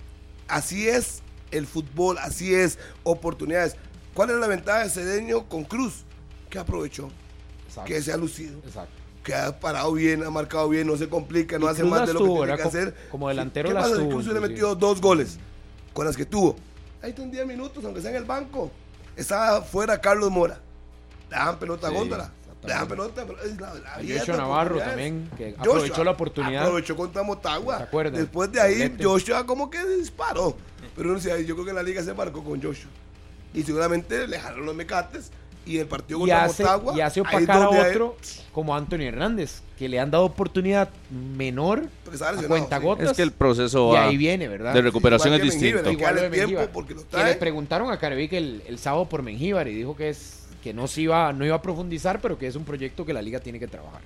[0.48, 3.76] Así es el fútbol, así es oportunidades.
[4.14, 6.04] ¿Cuál es la ventaja de Cedeño con Cruz?
[6.50, 7.08] Que aprovechó,
[7.66, 7.88] Exacto.
[7.88, 8.92] que se ha lucido, Exacto.
[9.24, 12.20] que ha parado bien, ha marcado bien, no se complica, no hace más de lo
[12.20, 12.94] tuvo, que tiene que hacer.
[13.10, 15.38] como delantero ¿Qué las pasa tuvo, Cruz le metió dos goles
[15.92, 16.56] con las que tuvo?
[17.02, 18.70] Ahí está en 10 minutos, aunque sea en el banco.
[19.16, 20.58] Estaba fuera Carlos Mora.
[21.30, 22.32] Daban pelota a Sí, Góndola.
[22.66, 26.62] Daban pelota, pero es la, la Joshua Navarro también, que Joshua aprovechó la oportunidad.
[26.62, 27.76] Aprovechó contra Motagua.
[27.78, 28.14] ¿Se acuerdan?
[28.20, 29.04] Después de ahí, Doblete.
[29.04, 30.56] Joshua como que disparó.
[30.96, 32.90] Pero no sé, yo creo que la liga se marcó con Joshua.
[33.52, 35.30] Y seguramente le jalaron los mecates.
[35.66, 36.94] Y el partido y contra hace, Motagua.
[36.94, 38.16] y hace ahí es opacar a donde hay- otro
[38.52, 42.84] como Anthony Hernández, que le han dado oportunidad menor Porque estaba a cuenta sí.
[42.84, 43.10] gotas.
[43.10, 44.74] Es que el proceso y ahí viene, ¿verdad?
[44.74, 46.02] de recuperación es Igual que Mengíbar, distinto.
[46.12, 46.68] igual- de Mengíbar.
[46.70, 47.32] porque lo Que trae.
[47.32, 50.88] le preguntaron a Carevic el, el sábado por Mengíbar y dijo que es que no
[50.88, 53.60] se iba, no iba a profundizar, pero que es un proyecto que la liga tiene
[53.60, 54.00] que trabajar.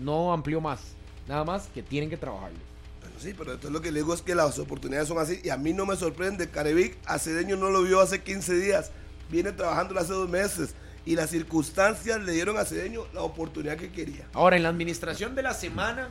[0.00, 0.78] No amplió más,
[1.26, 2.56] nada más que tienen que trabajarlo.
[3.00, 5.40] Bueno, sí, pero entonces lo que le digo es que las oportunidades son así.
[5.42, 6.48] Y a mí no me sorprende.
[6.48, 8.92] Carevic a Cedeño no lo vio hace 15 días.
[9.30, 10.76] Viene trabajando hace dos meses.
[11.04, 14.28] Y las circunstancias le dieron a Cedeño la oportunidad que quería.
[14.32, 16.08] Ahora, en la administración de la semana,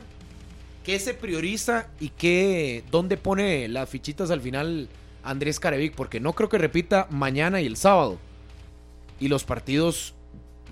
[0.84, 4.90] ¿qué se prioriza y qué, dónde pone las fichitas al final
[5.24, 5.94] Andrés Carevic?
[5.94, 8.18] Porque no creo que repita mañana y el sábado.
[9.18, 10.14] Y los partidos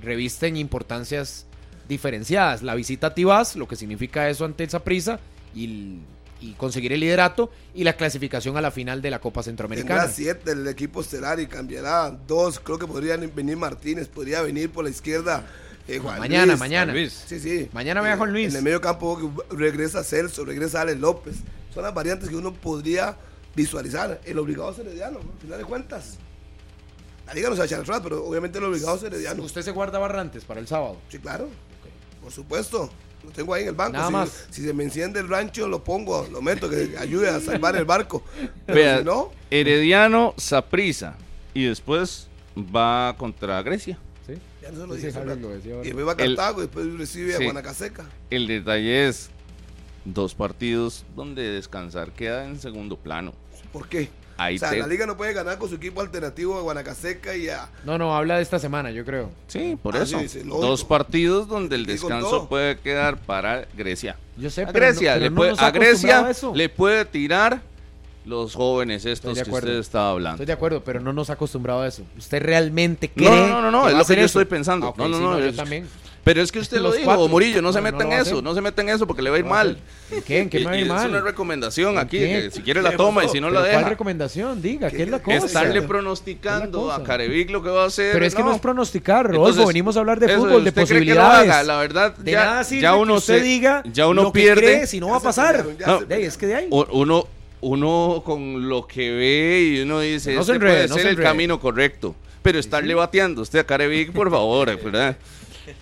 [0.02, 1.46] revisten importancias
[1.88, 2.62] diferenciadas.
[2.62, 5.20] La visita a Tibás, lo que significa eso ante esa prisa,
[5.54, 5.98] y,
[6.40, 10.00] y conseguir el liderato y la clasificación a la final de la Copa Centroamericana.
[10.02, 12.58] Tendrá siete el equipo estelar y cambiará dos.
[12.60, 15.46] Creo que podrían venir Martínez, podría venir por la izquierda
[15.86, 16.58] eh, Juan mañana, Luis.
[16.58, 16.92] mañana.
[16.92, 17.24] Luis.
[17.26, 17.68] Sí, sí.
[17.72, 18.50] Mañana vea Eh, Juan Luis.
[18.52, 21.36] En el medio campo regresa Celso, regresa Alex López.
[21.72, 23.16] Son las variantes que uno podría
[23.54, 24.20] visualizar.
[24.24, 25.32] El obligado es Herediano, ¿no?
[25.32, 26.18] al final de cuentas.
[27.26, 29.42] La liga no se va a echar atrás, pero obviamente el obligado es Herediano.
[29.42, 30.98] ¿Usted se guarda Barrantes para el sábado?
[31.08, 31.48] Sí, claro.
[32.22, 32.90] Por supuesto.
[33.24, 33.92] Lo tengo ahí en el banco.
[33.94, 34.46] Nada si, más.
[34.50, 37.86] si se me enciende el rancho, lo pongo, lo meto, que ayude a salvar el
[37.86, 38.22] barco.
[38.66, 41.16] Pero Vea, si no, Herediano, Saprisa.
[41.54, 43.98] Y después va contra Grecia.
[44.26, 44.34] Sí.
[44.60, 45.18] ya no se lo Sí, dije.
[45.18, 47.38] Harlan lo decía y después va a El- Cartago, y después recibe a.
[47.38, 48.04] Guanacaseca.
[48.28, 49.30] El detalle es
[50.04, 53.32] dos partidos donde descansar queda en segundo plano.
[53.72, 54.10] ¿Por qué?
[54.36, 57.36] Ahí o sea, te- la liga no puede ganar con su equipo alternativo a Guanacaseca
[57.36, 57.68] y a...
[57.84, 59.30] No, no, habla de esta semana, yo creo.
[59.46, 60.18] Sí, por Ah, eso.
[60.18, 64.16] sí, sí, dos partidos donde el descanso puede quedar para Grecia.
[64.36, 67.04] Yo sé, A pero Grecia, no, pero le no puede, a Grecia a le puede
[67.04, 67.60] tirar
[68.24, 70.36] los jóvenes estos que usted estaba hablando.
[70.36, 72.02] Estoy de acuerdo, pero no nos ha acostumbrado a eso.
[72.16, 74.40] ¿Usted realmente cree No, no, no, no, que es lo que yo eso?
[74.40, 74.86] estoy pensando.
[74.86, 75.86] Ah, ok, No, no, sí, no, yo es- también.
[76.24, 77.28] Pero es que usted lo Los dijo, cuatro.
[77.28, 79.28] Murillo, no se No, meta no en eso, no se meta en eso porque le
[79.28, 79.76] va a ir mal.
[80.08, 80.18] hacer.
[80.18, 80.38] ¿En qué?
[80.40, 81.10] ¿En qué me va a ir y Es mal?
[81.10, 83.66] una recomendación ¿En aquí, que si quiere la ¿Qué toma y si no ¿Pero la
[83.68, 83.88] ¿Cuál deja.
[83.90, 84.62] recomendación?
[84.62, 85.36] Diga, ¿qué, ¿Qué- es la cosa?
[85.46, 87.04] Estarle ¿Qué pronosticando a.
[87.04, 88.12] Carevic lo que va a hacer.
[88.14, 89.66] Pero es que no es pronosticar, Rodolfo.
[89.66, 91.50] Venimos a hablar de eso, fútbol, de ¿usted cree que lo posibilidades.
[91.50, 91.62] haga?
[91.62, 94.32] La verdad, de ya, nada sirve ya uno que usted se- diga ya uno lo
[94.32, 94.62] que pierde.
[94.62, 95.64] cree si no va a se pasar.
[95.86, 96.00] No.
[96.08, 96.66] se es que de ahí.
[96.70, 97.26] Uno,
[97.60, 101.02] uno con lo que ve y uno dice, No se este enrede, puede no ser
[101.04, 102.14] se el camino correcto.
[102.42, 105.16] Pero estarle bateando usted a Carevic, por favor, ¿verdad?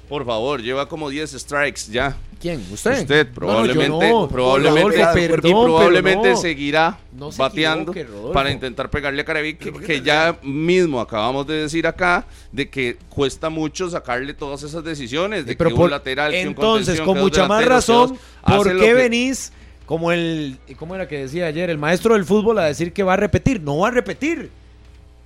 [0.09, 2.17] Por favor, lleva como 10 strikes ya.
[2.41, 2.65] ¿Quién?
[2.73, 3.03] ¿Usted?
[3.03, 4.29] Usted probablemente, no, yo no.
[4.29, 6.37] probablemente, Rodolfo, y perdón, probablemente no.
[6.37, 6.99] seguirá
[7.31, 7.95] se bateando
[8.33, 11.55] para intentar pegarle a Carevic, que, ¿Pero por qué que te ya mismo acabamos de
[11.55, 15.91] decir acá de que cuesta mucho sacarle todas esas decisiones, de Pero que por- un
[15.93, 19.53] lateral, que un entonces, con mucha más razón, ¿por qué venís
[19.87, 21.71] como el, ¿cómo era que decía ayer?
[21.71, 23.61] El maestro del fútbol a decir que va a repetir.
[23.61, 24.51] No va a repetir.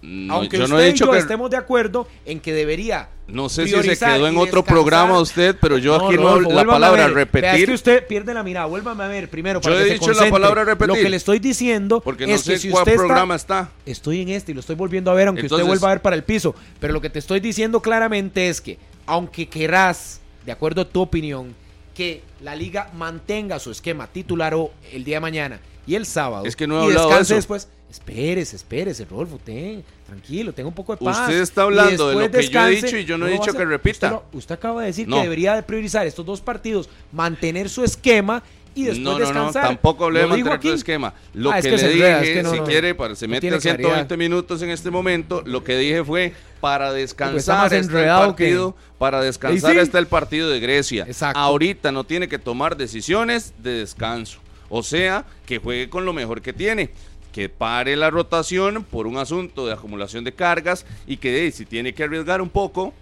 [0.06, 3.08] No, Aunque yo usted no he y yo que estemos de acuerdo en que debería.
[3.26, 7.02] No sé si se quedó en otro programa usted, pero yo aquí no la palabra.
[7.02, 7.66] Vea, es repetir.
[7.66, 8.66] que usted pierde la mirada.
[8.66, 9.58] Vuélvame a ver primero.
[9.60, 10.86] Yo para he que se dicho la palabra repetir.
[10.86, 13.34] Lo que le estoy diciendo Porque no es sé que si cuál usted está- programa
[13.34, 13.70] está.
[13.84, 16.14] Estoy en este y lo estoy volviendo a ver, aunque usted vuelva a ver para
[16.14, 16.54] el piso.
[16.78, 21.00] Pero lo que te estoy diciendo claramente es que, aunque querrás, de acuerdo a tu
[21.02, 21.52] opinión,
[21.96, 26.44] que la liga mantenga su esquema titular o el día de mañana y el sábado.
[26.46, 27.38] Es que no he y hablado de descanse eso.
[27.38, 27.68] después.
[27.90, 31.20] Espérese, espérese, Rodolfo, ten, tranquilo, tenga un poco de paz.
[31.20, 33.38] Usted está hablando de lo que yo he dicho y yo no he lo a
[33.40, 34.06] dicho que repita.
[34.08, 35.16] Usted, lo- usted acaba de decir No.
[35.16, 38.42] que debería de priorizar estos dos partidos, mantener su esquema
[38.74, 41.14] y después No, no, no, tampoco hablé de Lo mantener tu esquema.
[41.32, 42.64] Lo Ah, es que, que le dije, es que no, si no.
[42.64, 44.16] quiere, para se mete a 120 claridad.
[44.18, 49.76] minutos en este momento, lo que dije fue para descansar está el partido, para descansar
[49.78, 51.04] está el partido de Grecia.
[51.06, 51.38] Exacto.
[51.38, 54.40] Ahorita no tiene que tomar decisiones de descanso.
[54.68, 56.90] O sea, que juegue con lo mejor que tiene.
[57.36, 61.92] Que pare la rotación por un asunto de acumulación de cargas y que si tiene
[61.92, 62.94] que arriesgar un poco,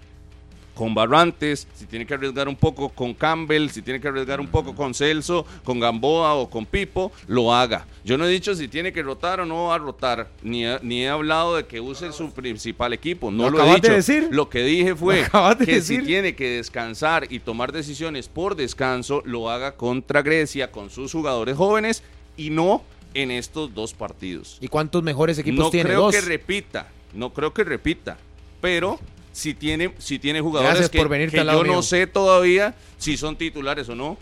[0.74, 4.48] con Barrantes, si tiene que arriesgar un poco con Campbell, si tiene que arriesgar un
[4.48, 7.86] poco con Celso, con Gamboa o con Pipo, lo haga.
[8.04, 10.80] Yo no he dicho si tiene que rotar o no va a rotar, ni he,
[10.82, 13.92] ni he hablado de que use su principal equipo, no ¿Lo lo, he de dicho.
[13.92, 14.28] decir?
[14.32, 16.00] Lo que dije fue ¿Lo acabas de que decir?
[16.00, 21.12] si tiene que descansar y tomar decisiones por descanso, lo haga contra Grecia, con sus
[21.12, 22.02] jugadores jóvenes
[22.36, 22.82] y no
[23.14, 24.58] en estos dos partidos.
[24.60, 25.88] ¿Y cuántos mejores equipos No tiene?
[25.90, 26.14] creo Dos.
[26.14, 28.16] que repita, no creo que repita,
[28.60, 28.98] pero
[29.32, 31.08] si tiene, si tiene jugadores Gracias que, por
[31.46, 31.72] lado yo mío.
[31.76, 34.18] no sé todavía si son titulares o no.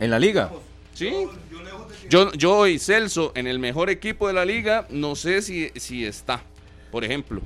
[0.00, 0.50] En la liga.
[0.94, 1.12] Sí.
[2.08, 6.04] Yo, yo y Celso en el mejor equipo de la liga, no sé si, si
[6.04, 6.42] está,
[6.90, 7.40] por ejemplo.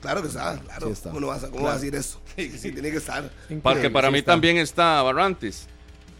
[0.00, 0.86] Claro que está, claro.
[0.88, 1.08] Sí está.
[1.10, 2.20] ¿Cómo, no vas a, cómo vas a decir eso?
[2.36, 3.30] Sí, tiene que estar.
[3.62, 4.32] Porque para sí mí está.
[4.32, 5.68] también está Barrantes.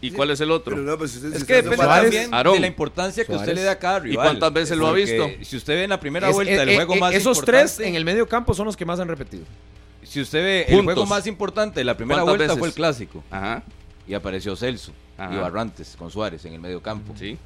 [0.03, 0.75] ¿Y cuál es el otro?
[0.75, 2.53] Pero no, pues usted- Es que depende también Aarón.
[2.55, 4.25] de la importancia que usted le da a cada rival.
[4.27, 5.29] cuántas veces lo ha visto?
[5.41, 7.37] Si usted ve en la primera Es- vuelta eh, del eh, juego eh, más esos
[7.37, 9.45] importante, tres en el medio campo son los que más han repetido.
[10.03, 12.59] Si usted ve el juego más importante de la primera ¿Cuántas vuelta veces?
[12.59, 13.63] fue el clásico Ajá,
[14.07, 15.33] y apareció Celso Ajá.
[15.33, 17.13] y Barrantes con Suárez en el medio campo.
[17.17, 17.37] sí.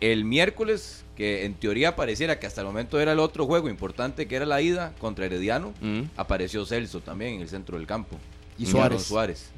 [0.00, 4.26] El miércoles, que en teoría pareciera que hasta el momento era el otro juego importante
[4.26, 6.02] que era la ida contra Herediano, Mm.
[6.16, 8.18] apareció Celso también en el centro del campo.
[8.58, 9.02] Y Suárez.
[9.02, 9.50] Suárez.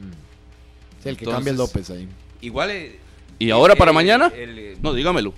[1.05, 2.09] Sí, el que Entonces- cambia el López ahí.
[2.41, 2.71] Igual.
[2.73, 2.99] eh,
[3.39, 4.33] ¿Y ahora para el- mañana?
[4.35, 5.33] el- No, dígamelo.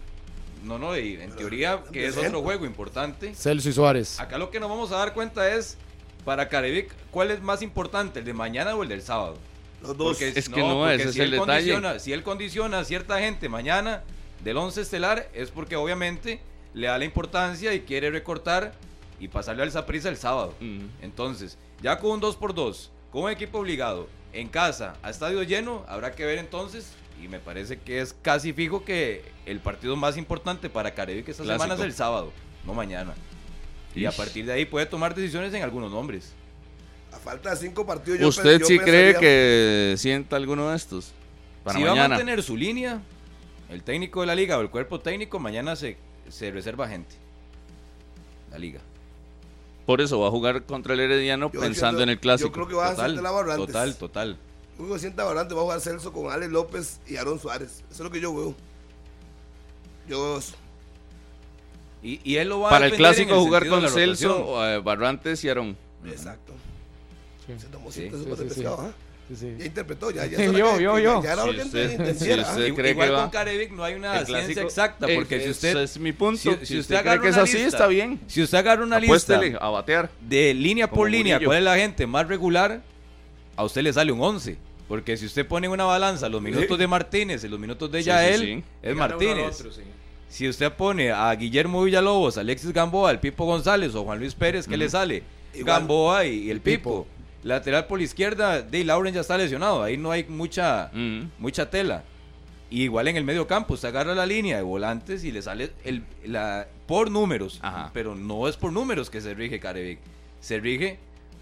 [0.64, 3.34] no, no, y en teoría que es otro juego importante.
[3.34, 4.18] Celso y Suárez.
[4.18, 5.76] Acá lo que nos vamos a dar cuenta es,
[6.24, 9.36] para Carevic, ¿cuál es más importante, el de mañana o el del sábado?
[9.82, 10.16] Los dos.
[10.16, 11.72] Porque, Es que no, porque ese es si el él detalle.
[11.72, 14.02] condiciona- si él condiciona a cierta gente mañana
[14.42, 16.40] del 11 estelar, es porque obviamente
[16.74, 18.72] le da la importancia y quiere recortar
[19.20, 20.54] y pasarle al Saprissa el sábado.
[21.02, 24.08] Entonces, ya con un 2x2, con un equipo obligado,
[24.40, 26.92] en casa, a estadio lleno, habrá que ver entonces.
[27.22, 31.42] Y me parece que es casi fijo que el partido más importante para Carevic esta
[31.44, 31.62] Clásico.
[31.64, 32.32] semana es el sábado,
[32.64, 33.14] no mañana.
[33.94, 36.34] Y a partir de ahí puede tomar decisiones en algunos nombres.
[37.12, 38.20] A falta de cinco partidos.
[38.20, 41.12] yo ¿Usted yo sí cree que sienta alguno de estos?
[41.64, 42.08] Para si va a mañana.
[42.10, 43.00] mantener su línea,
[43.70, 45.96] el técnico de la liga o el cuerpo técnico, mañana se,
[46.28, 47.14] se reserva gente.
[48.50, 48.80] La liga.
[49.86, 52.48] Por eso va a jugar contra el Herediano Yo pensando siento- en el clásico.
[52.48, 53.66] Yo creo que va a Total, hacer la Barrantes.
[53.66, 54.36] total, total.
[54.78, 57.82] Luego sienta Barrantes, va a jugar Celso con Alex López y Aaron Suárez.
[57.90, 58.54] Eso es lo que yo veo.
[60.08, 60.54] Yo veo eso.
[62.02, 63.88] Y, y él lo va a Para el clásico jugar con.
[63.88, 65.76] Celso, eh, Barrantes y Aarón.
[66.04, 66.52] Exacto.
[67.46, 68.64] Se tomó Sí, sí, sopas de
[69.28, 69.46] sí, sí.
[69.46, 69.58] pescado.
[69.58, 70.38] Ya interpretó, ya, ya.
[70.52, 71.22] Yo, yo, yo.
[71.22, 72.44] Ya era lo Si que usted- entendiera.
[72.44, 73.20] si usted- I- cree Igual que va?
[73.22, 76.12] con Carevic no hay una ciencia clásico- exacta, Eh, porque si ese usted, es mi
[76.12, 76.38] punto.
[76.38, 78.20] si- Si, si usted, usted cree agarra que es así, lista, está bien.
[78.26, 80.10] si usted agarra una lista Apuéstele a batear.
[80.20, 81.48] de línea por línea, Murillo.
[81.48, 82.82] cuál es la gente más regular,
[83.56, 84.56] a usted le sale un 11.
[84.88, 88.04] Porque si usted pone en una balanza los minutos de Martínez y los minutos de
[88.04, 88.64] Yael, sí, sí.
[88.82, 89.64] es Martínez.
[90.28, 94.66] Si usted pone a Guillermo Villalobos, Alexis Gamboa, el Pipo González o Juan Luis Pérez,
[94.68, 95.22] ¿qué le sale?
[95.54, 95.64] Igual.
[95.80, 97.02] Gamboa y, y el Pipo.
[97.04, 97.06] Pipo.
[97.46, 99.82] Lateral por la izquierda, Dave Lauren ya está lesionado.
[99.82, 101.30] Ahí no hay mucha, Mm.
[101.38, 102.02] mucha tela.
[102.68, 105.70] Y igual en el medio campo, usted agarra la línea de volantes y le sale
[105.84, 107.60] el, la, por números.
[107.62, 107.90] Ajá.
[107.94, 110.00] Pero no es por números que se rige Carevic.
[110.40, 110.98] Se rige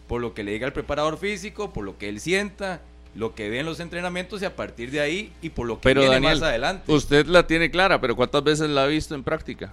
[0.07, 2.83] por lo que le diga el preparador físico, por lo que él sienta,
[3.15, 5.85] lo que ve en los entrenamientos y a partir de ahí y por lo que
[5.85, 6.93] Pero viene Daniel, más adelante.
[6.93, 9.73] usted la tiene clara, pero ¿cuántas veces la ha visto en práctica?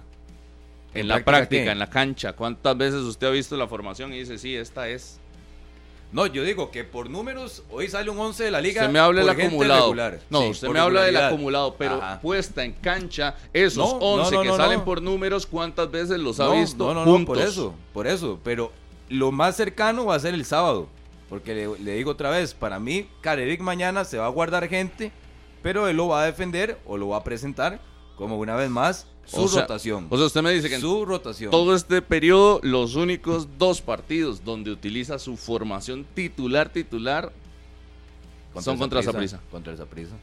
[0.94, 2.32] En, ¿En la práctica práctica, en la cancha.
[2.34, 5.18] ¿Cuántas veces usted ha visto la formación y dice, sí, esta es?
[6.12, 8.82] No, yo digo que por números, hoy sale un 11 de la liga.
[8.82, 9.80] Usted me habla del acumulado.
[9.86, 10.20] regular.
[10.28, 12.20] No, Sí, usted me habla del acumulado, pero Ajá.
[12.20, 14.84] puesta en cancha, esos No, no, 11 no, que no, salen no.
[14.84, 17.36] por números, ¿cuántas veces los ha no, visto no, no, no, juntos?
[17.38, 18.38] por eso, por eso.
[18.44, 18.70] Pero
[19.08, 20.88] lo más cercano va a ser el sábado.
[21.30, 25.12] Porque le, le digo otra vez, para mí, Carevic mañana se va a guardar gente,
[25.62, 27.80] pero él lo va a defender o lo va a presentar
[28.16, 30.06] como una vez más su O sea- rotación.
[30.10, 31.50] O sea, usted me dice que en su rotación.
[31.50, 37.32] todo este periodo, los únicos dos partidos donde utiliza su formación titular, titular,
[38.60, 39.50] son contra Saprissa, Saprissa.
[39.50, 40.14] Contra el Saprissa.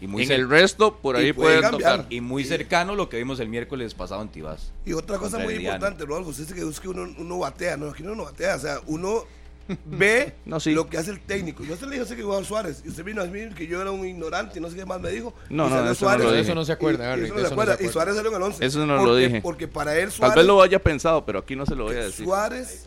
[0.00, 1.96] Y muy, en el resto, por ahí puede pueden cambiar.
[1.98, 2.12] tocar.
[2.12, 4.72] y muy cercano lo que vimos el miércoles pasado en Tibás.
[4.84, 7.86] Y otra cosa muy importante, Rodolfo, usted dice que es que uno, uno batea, no,
[7.90, 9.24] aquí uno no batea, o sea, uno
[9.86, 10.72] ve No, sí.
[10.72, 11.64] lo que hace el técnico.
[11.64, 13.90] Yo se le dije, que Juan Suárez, y usted vino a decir que yo era
[13.90, 15.34] un ignorante y no sé qué más me dijo.
[15.50, 16.42] No, no, eso no lo dije.
[16.42, 17.88] Eso no se acuerda, y, y Harry, eso no se eso no acuerda, y.
[17.88, 18.66] Suárez salió en el 11.
[18.66, 19.40] Eso no lo dije.
[19.42, 21.96] Porque para él Tal Suárez, vez lo haya pensado, pero aquí no se lo voy
[21.96, 22.24] a decir.
[22.24, 22.86] Suárez,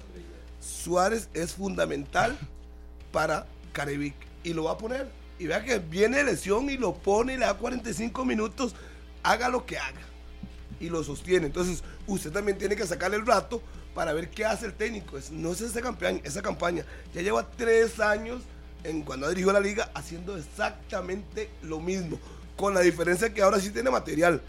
[0.62, 2.38] Suárez es fundamental
[3.12, 5.08] para Carevic y lo va a poner.
[5.38, 8.76] Y vea que viene lesión y lo pone y le da 45 minutos,
[9.24, 10.02] haga lo que haga.
[10.80, 11.46] Y lo sostiene.
[11.48, 13.62] Entonces, usted también tiene que sacarle el rato
[14.00, 15.18] para ver qué hace el técnico.
[15.18, 16.86] Es- no es esa campaña, esa campaña.
[17.14, 18.40] Ya lleva tres años
[18.86, 22.18] en cuando dirigió la liga haciendo exactamente lo mismo.
[22.56, 24.42] con la diferencia que ahora sí tiene material.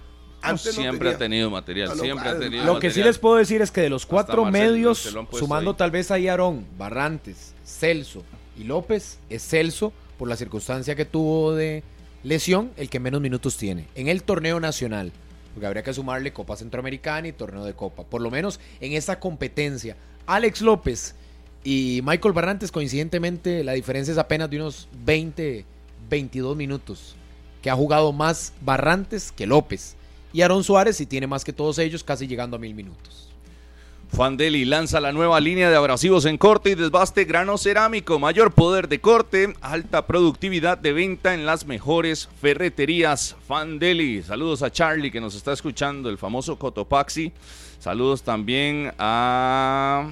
[0.42, 1.14] Antes no siempre tenía.
[1.14, 2.40] ha tenido material, Ah, no, siempre ha claro.
[2.44, 4.98] tenido Lo que sí les puedo decir es que de los cuatro medios,
[5.32, 5.76] sumando ahí.
[5.76, 8.24] tal vez ahí Aarón, Barrantes, Celso
[8.56, 11.82] y López, es Celso, por la circunstancia que tuvo de
[12.24, 15.12] lesión, el que menos minutos tiene en el torneo nacional.
[15.52, 18.04] Porque habría que sumarle Copa Centroamericana y torneo de Copa.
[18.04, 19.96] Por lo menos en esa competencia.
[20.26, 21.14] Alex López
[21.64, 25.64] y Michael Barrantes, coincidentemente, la diferencia es apenas de unos 20,
[26.08, 27.16] 22 minutos.
[27.62, 29.96] Que ha jugado más Barrantes que López.
[30.32, 33.29] Y Aaron Suárez sí tiene más que todos ellos, casi llegando a mil minutos.
[34.12, 38.88] Fandeli lanza la nueva línea de abrasivos en corte y desbaste grano cerámico, mayor poder
[38.88, 43.36] de corte, alta productividad de venta en las mejores ferreterías.
[43.46, 47.32] Fandeli, saludos a Charlie que nos está escuchando, el famoso Cotopaxi.
[47.78, 50.10] Saludos también a,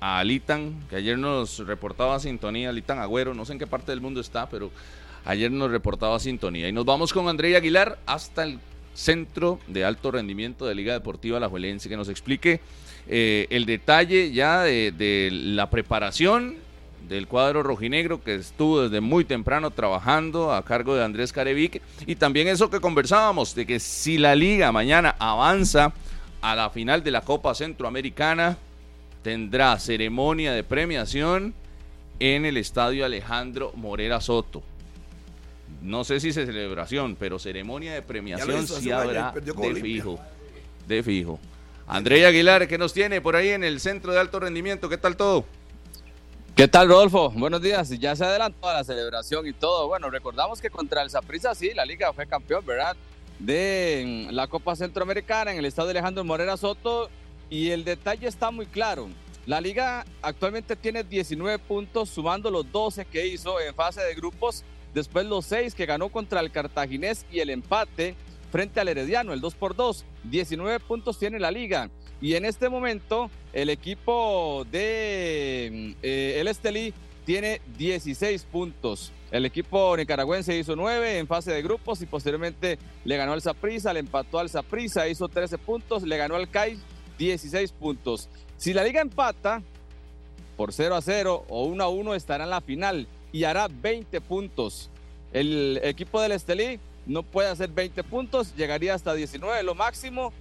[0.00, 4.00] a Alitan, que ayer nos reportaba sintonía, Alitan Agüero, no sé en qué parte del
[4.00, 4.72] mundo está, pero
[5.24, 6.68] ayer nos reportaba sintonía.
[6.68, 8.58] Y nos vamos con André Aguilar hasta el
[8.92, 12.60] centro de alto rendimiento de Liga Deportiva La Juelense, que nos explique
[13.08, 16.56] eh, el detalle ya de, de la preparación
[17.08, 22.16] del cuadro rojinegro que estuvo desde muy temprano trabajando a cargo de Andrés Carevic y
[22.16, 25.92] también eso que conversábamos de que si la liga mañana avanza
[26.40, 28.56] a la final de la Copa Centroamericana
[29.22, 31.54] tendrá ceremonia de premiación
[32.20, 34.62] en el estadio Alejandro Morera Soto.
[35.82, 40.18] No sé si es celebración, pero ceremonia de premiación sí habrá de fijo.
[40.86, 41.38] De fijo.
[41.86, 44.88] Andrea Aguilar, ¿qué nos tiene por ahí en el centro de alto rendimiento?
[44.88, 45.44] ¿Qué tal todo?
[46.56, 47.30] ¿Qué tal, Rodolfo?
[47.30, 47.90] Buenos días.
[47.98, 49.86] Ya se adelantó a la celebración y todo.
[49.88, 52.96] Bueno, recordamos que contra el Saprissa sí, la liga fue campeón, ¿verdad?
[53.38, 57.10] De la Copa Centroamericana en el estado de Alejandro Morera Soto.
[57.50, 59.08] Y el detalle está muy claro.
[59.44, 64.64] La liga actualmente tiene 19 puntos, sumando los 12 que hizo en fase de grupos.
[64.94, 68.14] Después los 6 que ganó contra el Cartaginés y el empate
[68.50, 70.04] frente al Herediano, el 2 por 2.
[70.24, 71.90] 19 puntos tiene la liga.
[72.20, 76.94] Y en este momento, el equipo de eh, el Estelí
[77.24, 79.12] tiene 16 puntos.
[79.30, 83.92] El equipo nicaragüense hizo 9 en fase de grupos y posteriormente le ganó al Saprissa,
[83.92, 86.78] le empató al Saprissa, hizo 13 puntos, le ganó al CAI
[87.18, 88.28] 16 puntos.
[88.56, 89.62] Si la liga empata
[90.56, 94.20] por 0 a 0 o 1 a 1 estará en la final y hará 20
[94.20, 94.90] puntos.
[95.32, 100.32] El equipo del Estelí no puede hacer 20 puntos, llegaría hasta 19 lo máximo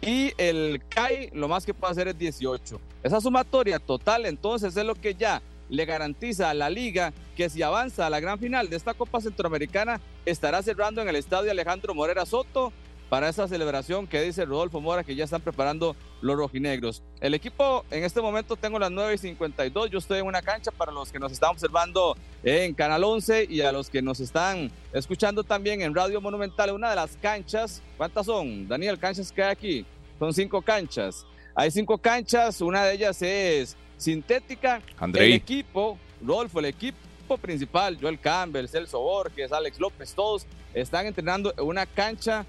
[0.00, 2.80] y el CAI lo más que puede hacer es 18.
[3.02, 7.62] Esa sumatoria total entonces es lo que ya le garantiza a la liga que si
[7.62, 11.94] avanza a la gran final de esta Copa Centroamericana estará cerrando en el estadio Alejandro
[11.94, 12.72] Morera Soto
[13.08, 17.02] para esa celebración que dice Rodolfo Mora que ya están preparando los rojinegros.
[17.20, 20.70] El equipo en este momento tengo las 9 y 52, yo estoy en una cancha
[20.70, 24.70] para los que nos están observando en Canal 11 y a los que nos están
[24.92, 28.66] escuchando también en Radio Monumental, una de las canchas, ¿cuántas son?
[28.66, 29.86] Daniel, canchas que hay aquí,
[30.18, 31.26] son cinco canchas.
[31.54, 34.82] Hay cinco canchas, una de ellas es sintética.
[34.98, 35.30] Andrei.
[35.30, 41.54] El equipo, Rodolfo, el equipo principal, Joel Campbell, Celso Borges, Alex López, todos están entrenando
[41.56, 42.44] en una cancha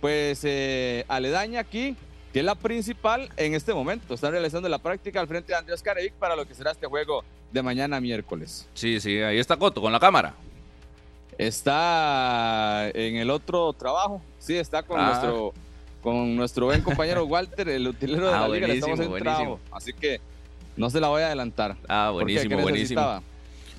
[0.00, 1.96] pues eh, aledaña aquí,
[2.32, 4.14] que es la principal en este momento.
[4.14, 7.24] Están realizando la práctica al frente de Andrés Carevic para lo que será este juego
[7.52, 8.68] de mañana miércoles.
[8.74, 10.34] Sí, sí, ahí está Coto con la cámara.
[11.38, 15.06] Está en el otro trabajo, sí, está con Ah.
[15.10, 15.54] nuestro
[16.02, 19.22] con nuestro buen compañero Walter, el utilero de Ah, la liga, le estamos buenísimo, en
[19.24, 20.20] trabajo, así que
[20.76, 21.76] no se la voy a adelantar.
[21.88, 23.22] Ah, buenísimo, ¿Qué buenísimo.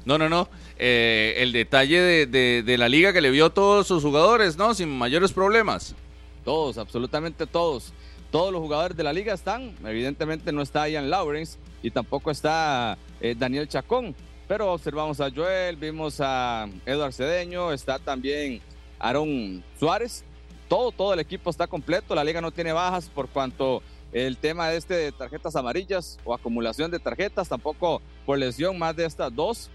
[0.05, 0.49] No, no, no.
[0.77, 4.57] Eh, el detalle de, de- de la liga que le vio a todos sus jugadores,
[4.57, 4.73] ¿no?
[4.73, 5.95] Sin mayores problemas.
[6.43, 7.93] Todos, absolutamente todos.
[8.31, 9.75] Todos los jugadores de la liga están.
[9.83, 14.15] Evidentemente no está Ian Lawrence y tampoco está eh, Daniel Chacón.
[14.47, 18.61] Pero observamos a Joel, vimos a Eduard Cedeño, está también
[18.99, 20.23] Aaron Suárez.
[20.67, 22.15] Todo, todo el equipo está completo.
[22.15, 23.81] La liga no tiene bajas por cuanto
[24.11, 29.05] el tema este de tarjetas amarillas o acumulación de tarjetas, tampoco por lesión más de
[29.05, 29.69] estas dos.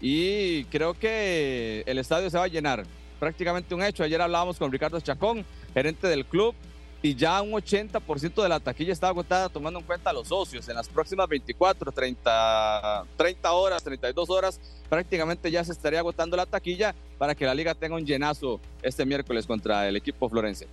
[0.00, 2.84] Y creo que el estadio se va a llenar.
[3.20, 4.02] Prácticamente un hecho.
[4.02, 6.54] Ayer hablábamos con Ricardo Chacón, gerente del club,
[7.02, 10.68] y ya un 80% de la taquilla está agotada tomando en cuenta a los socios.
[10.68, 16.46] En las próximas 24, 30, 30 horas, 32 horas, prácticamente ya se estaría agotando la
[16.46, 20.66] taquilla para que la liga tenga un llenazo este miércoles contra el equipo florense.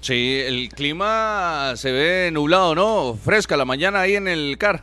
[0.00, 3.14] Sí, el clima se ve nublado, ¿no?
[3.14, 4.82] Fresca la mañana ahí en el CAR.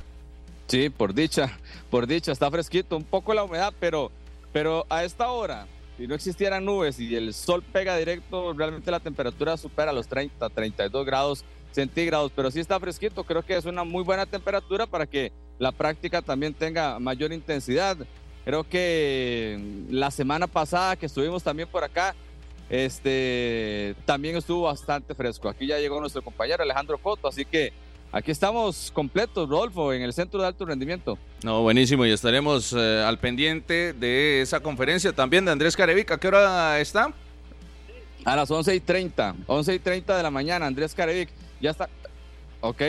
[0.68, 1.58] Sí, por dicha,
[1.90, 4.12] por dicha, está fresquito, un poco la humedad, pero,
[4.52, 5.68] pero a esta hora,
[5.98, 10.50] si no existieran nubes y el sol pega directo, realmente la temperatura supera los 30,
[10.50, 15.06] 32 grados centígrados, pero sí está fresquito, creo que es una muy buena temperatura para
[15.06, 17.98] que la práctica también tenga mayor intensidad.
[18.46, 22.16] Creo que la semana pasada que estuvimos también por acá,
[22.70, 25.48] este, también estuvo bastante fresco.
[25.48, 27.72] Aquí ya llegó nuestro compañero Alejandro Coto, así que
[28.14, 31.18] aquí estamos completos, Rodolfo, en el Centro de Alto Rendimiento.
[31.43, 36.11] No, buenísimo, y estaremos eh, al pendiente de esa conferencia también de Andrés Carevic.
[36.11, 37.11] ¿A qué hora está?
[38.24, 41.28] A las 11 y 30, 11 y 30 de la mañana, Andrés Carevic
[41.59, 41.89] ya está.
[42.61, 42.82] Ok.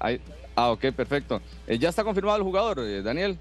[0.00, 0.20] Ahí-
[0.54, 1.42] ah, ok, perfecto.
[1.66, 3.36] Eh, ya está confirmado el jugador, eh, Daniel.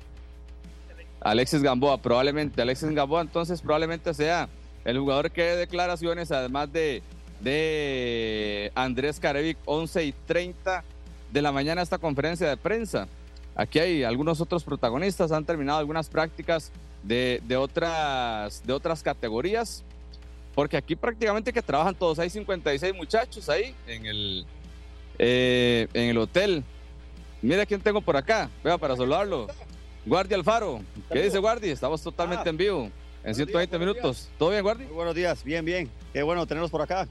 [1.21, 2.61] Alexis Gamboa, probablemente.
[2.61, 4.49] Alexis Gamboa, entonces, probablemente sea
[4.83, 7.01] el jugador que dé declaraciones, además de,
[7.39, 10.83] de Andrés Carevic, 11 y 30
[11.31, 13.07] de la mañana, esta conferencia de prensa.
[13.55, 16.71] Aquí hay algunos otros protagonistas, han terminado algunas prácticas
[17.03, 19.83] de, de otras, de otras categorías
[20.55, 24.45] porque aquí prácticamente que trabajan todos, hay 56 muchachos ahí en el,
[25.19, 26.63] eh, en el hotel.
[27.41, 29.47] Mira quién tengo por acá, vea para saludarlo.
[30.05, 30.79] Guardia Alfaro,
[31.11, 31.73] ¿qué dice Guardia?
[31.73, 32.89] Estamos totalmente en vivo,
[33.23, 34.29] en 120 minutos.
[34.39, 34.87] ¿Todo bien, Guardia?
[34.87, 35.89] Muy buenos días, bien, bien.
[36.13, 37.05] Qué bueno tenerlos por acá.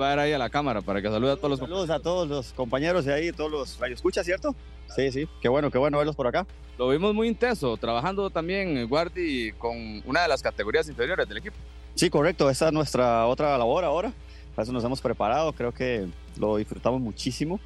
[0.00, 2.00] Va a ir ahí a la cámara para que salude a todos los Saludos a
[2.00, 4.54] todos los compañeros de ahí, todos los radioescuchas, ¿cierto?
[4.94, 5.28] Sí, sí.
[5.40, 6.46] Qué bueno, qué bueno verlos por acá.
[6.78, 11.56] Lo vimos muy intenso, trabajando también Guardi con una de las categorías inferiores del equipo.
[11.94, 12.48] Sí, correcto.
[12.48, 14.12] Esa es nuestra otra labor ahora.
[14.54, 15.52] Para eso nos hemos preparado.
[15.52, 16.06] Creo que
[16.38, 17.60] lo disfrutamos muchísimo.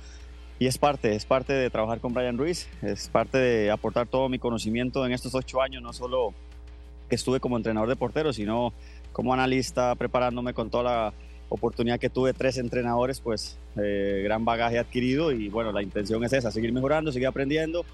[0.58, 2.68] Y es parte, es parte de trabajar con Brian Ruiz.
[2.82, 6.34] Es parte de aportar todo mi conocimiento en estos ocho años, no solo
[7.08, 8.72] que estuve como entrenador de porteros, sino
[9.12, 11.12] como analista, preparándome con toda la
[11.48, 15.32] oportunidad que tuve, tres entrenadores, pues eh, gran bagaje adquirido.
[15.32, 17.84] Y bueno, la intención es esa, seguir mejorando, seguir aprendiendo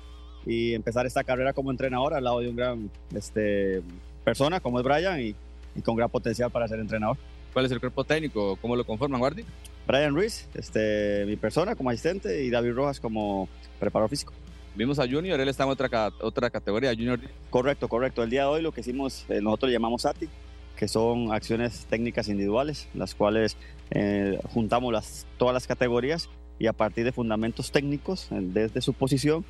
[0.46, 3.82] y empezar esta carrera como entrenador al lado de un gran este,
[4.24, 5.34] persona como es Brian y,
[5.74, 7.16] y con gran potencial para ser entrenador.
[7.53, 8.57] ¿Cuál es el cuerpo técnico?
[8.57, 9.44] ¿Cómo lo conforman, Guardi?
[9.86, 13.48] Brian Ruiz, este, mi persona como asistente y David Rojas como
[13.78, 14.32] preparador físico.
[14.74, 17.20] Vimos a Junior, él está en otra, otra categoría, Junior.
[17.50, 18.22] Correcto, correcto.
[18.22, 20.28] El día de hoy lo que hicimos, eh, nosotros le llamamos ATI,
[20.76, 23.56] que son acciones técnicas individuales, las cuales
[23.90, 28.92] eh, juntamos las, todas las categorías y a partir de fundamentos técnicos, eh, desde su
[28.92, 29.44] posición,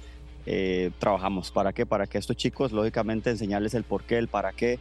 [0.46, 1.50] eh, trabajamos.
[1.50, 1.86] ¿Para qué?
[1.86, 4.78] Para que estos chicos, lógicamente, enseñarles el porqué, el para qué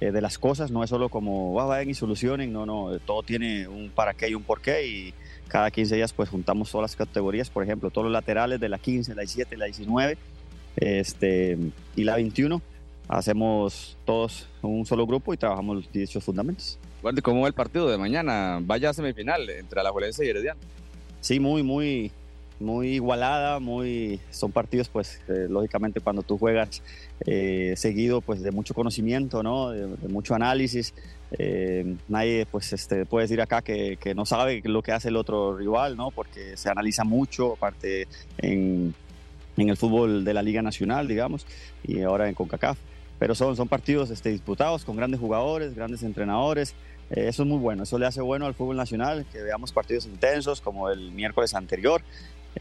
[0.00, 0.72] de las cosas.
[0.72, 4.28] No es solo como, "Ah, vayan y solucionen, no, no, todo tiene un para qué
[4.28, 5.14] y un porqué y
[5.46, 8.78] cada 15 días pues juntamos todas las categorías, por ejemplo, todos los laterales de la
[8.78, 10.18] 15, la 17, la 19
[10.76, 11.56] este,
[11.94, 12.60] y la 21
[13.08, 16.78] hacemos todos un solo grupo y trabajamos los dichos fundamentos.
[17.02, 18.60] Guardi, ¿cómo va el partido de mañana?
[18.62, 20.60] Vaya a semifinal entre Alajuelense y Herediano.
[21.20, 22.12] Sí, muy, muy,
[22.60, 26.82] muy igualada, muy, son partidos pues eh, lógicamente cuando tú juegas
[27.26, 29.70] eh, seguido pues de mucho conocimiento, ¿no?
[29.70, 30.94] de, de mucho análisis.
[31.38, 35.16] Eh, nadie pues este, puede decir acá que, que no sabe lo que hace el
[35.16, 36.10] otro rival, ¿no?
[36.10, 38.06] porque se analiza mucho, aparte
[38.38, 38.94] en,
[39.56, 41.46] en el fútbol de la Liga Nacional, digamos,
[41.82, 42.78] y ahora en CONCACAF.
[43.18, 46.74] Pero son, son partidos este, disputados con grandes jugadores, grandes entrenadores.
[47.10, 50.06] Eh, eso es muy bueno, eso le hace bueno al fútbol nacional, que veamos partidos
[50.06, 52.02] intensos como el miércoles anterior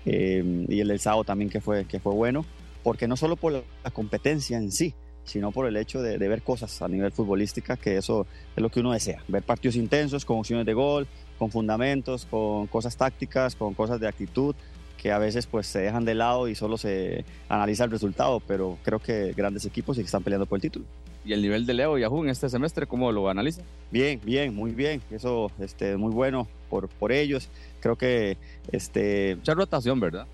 [0.05, 2.45] eh, y el del sábado también que fue, que fue bueno,
[2.83, 4.93] porque no solo por la, competencia en sí,
[5.23, 8.69] sino por el hecho de, de, ver cosas a nivel futbolística, que eso es lo
[8.69, 13.55] que uno desea, ver partidos intensos, con opciones de gol, con fundamentos, con cosas tácticas,
[13.55, 14.55] con cosas de actitud,
[15.03, 18.77] que a veces pues se dejan de lado y solo se analiza el resultado, pero
[18.83, 20.85] creo que grandes equipos y que están peleando por el título.
[21.25, 23.63] ¿Y el nivel de Leo y Yahoo en este semestre, cómo lo analiza?
[23.91, 25.01] Bien, bien, muy bien.
[25.11, 27.49] Eso este, muy bueno por, por ellos.
[27.81, 28.37] Creo que...
[28.71, 30.25] Este, Mucha rotación, ¿verdad?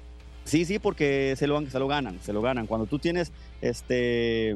[0.44, 2.68] Sí, sí, porque se lo, se lo ganan, se lo ganan.
[2.68, 4.56] Cuando tú tienes este,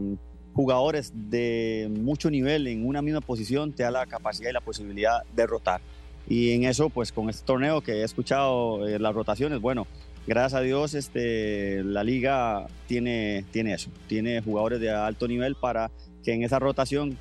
[0.53, 5.23] jugadores de mucho nivel en una misma posición, te da la capacidad y la posibilidad
[5.35, 5.81] de rotar.
[6.27, 9.87] Y en eso, pues con este torneo que he escuchado eh, las rotaciones, bueno,
[10.27, 15.91] gracias a Dios este, la liga tiene, tiene eso, tiene jugadores de alto nivel para
[16.23, 17.17] que en esa rotación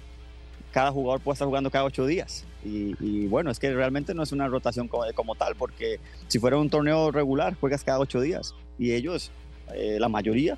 [0.72, 2.44] cada jugador pueda estar jugando cada ocho días.
[2.64, 5.98] Y, bueno, es que realmente no es una rotación como, como, tal, porque
[6.28, 8.54] si fuera un torneo regular, juegas cada ocho días.
[8.78, 9.32] Y ellos,
[9.74, 10.56] eh, la mayoría,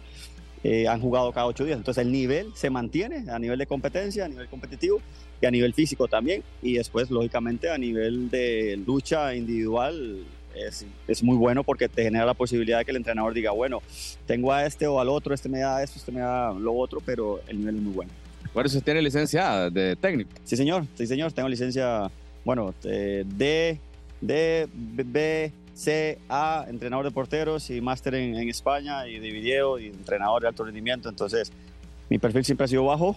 [0.62, 1.78] eh, han jugado cada ocho días.
[1.78, 5.00] Entonces el nivel se mantiene a nivel de competencia, a nivel competitivo
[5.40, 6.42] y a nivel físico también.
[6.62, 10.24] Y después, lógicamente, a nivel de lucha individual.
[10.54, 13.82] Es, es, muy bueno porque te genera la posibilidad de que el entrenador diga, bueno,
[14.26, 17.00] tengo a este o al otro, este me da esto, este me da lo otro,
[17.04, 18.12] pero el nivel es muy bueno.
[18.52, 20.30] Por eso tiene licencia de técnico.
[20.44, 22.10] Sí, señor, sí, señor, tengo licencia,
[22.44, 23.80] bueno, eh, D,
[24.20, 29.78] D, B, C, A, entrenador de porteros y máster en, en, España y de video
[29.78, 31.08] y entrenador de alto rendimiento.
[31.08, 31.52] Entonces,
[32.08, 33.16] mi perfil siempre ha sido bajo.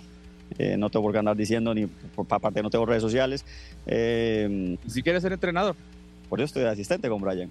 [0.58, 3.46] Eh, no tengo por qué andar diciendo, ni por aparte no tengo redes sociales.
[3.86, 5.76] Eh, si quieres ser entrenador?
[6.30, 7.50] Por eso estoy de asistente con Brian.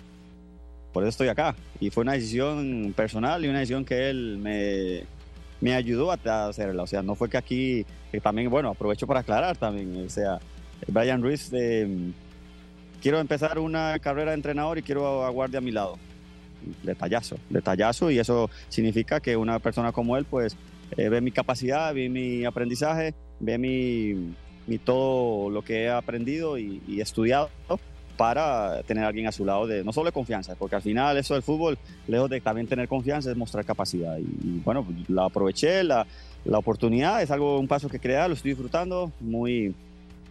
[0.93, 1.55] Por eso estoy acá.
[1.81, 5.05] Y fue una decisión personal y una decisión que él me,
[5.61, 6.83] me ayudó a hacerla.
[6.83, 10.07] O sea, no fue que aquí, que también, bueno, aprovecho para aclarar también.
[10.07, 10.39] O sea,
[10.89, 11.87] Brian Ruiz, eh,
[13.03, 15.99] quiero empezar una carrera de entrenador y quiero a Guardia a mi lado.
[16.83, 20.57] Detallazo, detallazo, y eso significa que una persona como él, pues,
[20.97, 24.35] eh, ve mi capacidad, ve mi aprendizaje, ve mi,
[24.67, 27.51] mi todo lo que he aprendido y, y estudiado
[28.17, 31.17] para tener a alguien a su lado de no solo de confianza, porque al final
[31.17, 34.17] eso del fútbol, lejos de también tener confianza, es mostrar capacidad.
[34.19, 36.07] Y, y bueno, la aproveché, la,
[36.45, 39.75] la oportunidad, es algo, un paso que crea, lo estoy disfrutando, muy,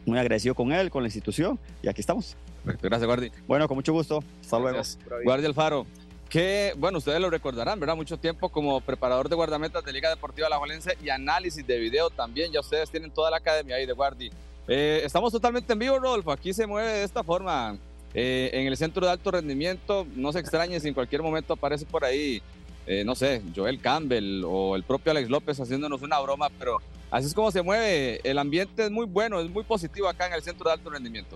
[0.06, 2.36] muy agradecido con él, con la institución, y aquí estamos.
[2.64, 3.32] Perfecto, gracias, Guardi.
[3.48, 4.24] Bueno, con mucho gusto.
[4.42, 4.82] Hasta luego.
[5.24, 5.86] Guardia Alfaro,
[6.30, 7.96] que, bueno, ustedes lo recordarán, ¿verdad?
[7.96, 12.10] Mucho tiempo como preparador de guardametas de Liga Deportiva La Juelense y análisis de video
[12.10, 12.52] también.
[12.52, 14.32] Ya ustedes tienen toda la academia ahí de Guardi.
[14.68, 16.32] Eh, estamos totalmente en vivo, Rodolfo.
[16.32, 17.78] Aquí se mueve de esta forma.
[18.18, 21.86] Eh, en el centro de alto rendimiento, no se extrañe si en cualquier momento aparece
[21.86, 22.42] por ahí,
[22.88, 26.78] eh, no sé, Joel Campbell o el propio Alex López haciéndonos una broma, pero
[27.12, 28.22] así es como se mueve.
[28.24, 31.36] El ambiente es muy bueno, es muy positivo acá en el centro de alto rendimiento.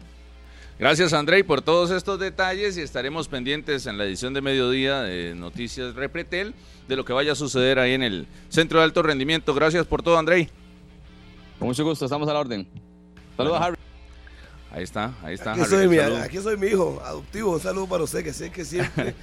[0.80, 5.36] Gracias, Andrei, por todos estos detalles y estaremos pendientes en la edición de mediodía de
[5.36, 6.53] Noticias Repretel
[6.88, 9.53] de lo que vaya a suceder ahí en el Centro de Alto Rendimiento.
[9.53, 10.47] Gracias por todo, Andrei.
[11.59, 12.88] Con mucho gusto, estamos a la orden.
[13.39, 13.65] Saludos, Bueno.
[13.65, 13.77] Harry.
[14.71, 15.51] Ahí está, ahí está.
[15.53, 17.53] Aquí Harry, soy, mi, aquí soy mi hijo adoptivo.
[17.53, 19.15] Un saludo para usted, que sé que siempre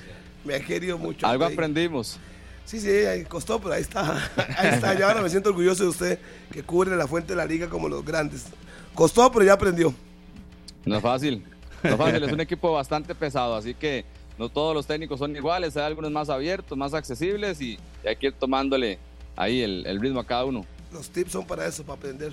[0.43, 1.27] me ha querido mucho.
[1.27, 2.19] Algo aprendimos.
[2.65, 2.89] Sí, sí,
[3.29, 4.13] costó, pero ahí está.
[4.57, 4.95] Ahí está.
[4.95, 6.19] Yo ahora me siento orgulloso de usted
[6.51, 8.47] que cubre la fuente de la liga como los grandes.
[8.95, 9.95] Costó, pero ya aprendió.
[10.87, 11.45] No es fácil.
[11.83, 14.07] No es fácil, es un equipo bastante pesado, así que
[14.39, 18.29] no todos los técnicos son iguales, hay algunos más abiertos, más accesibles y hay que
[18.29, 18.99] ir tomándole
[19.37, 20.65] ahí el, el ritmo a cada uno.
[20.91, 22.33] Los tips son para eso, para aprender.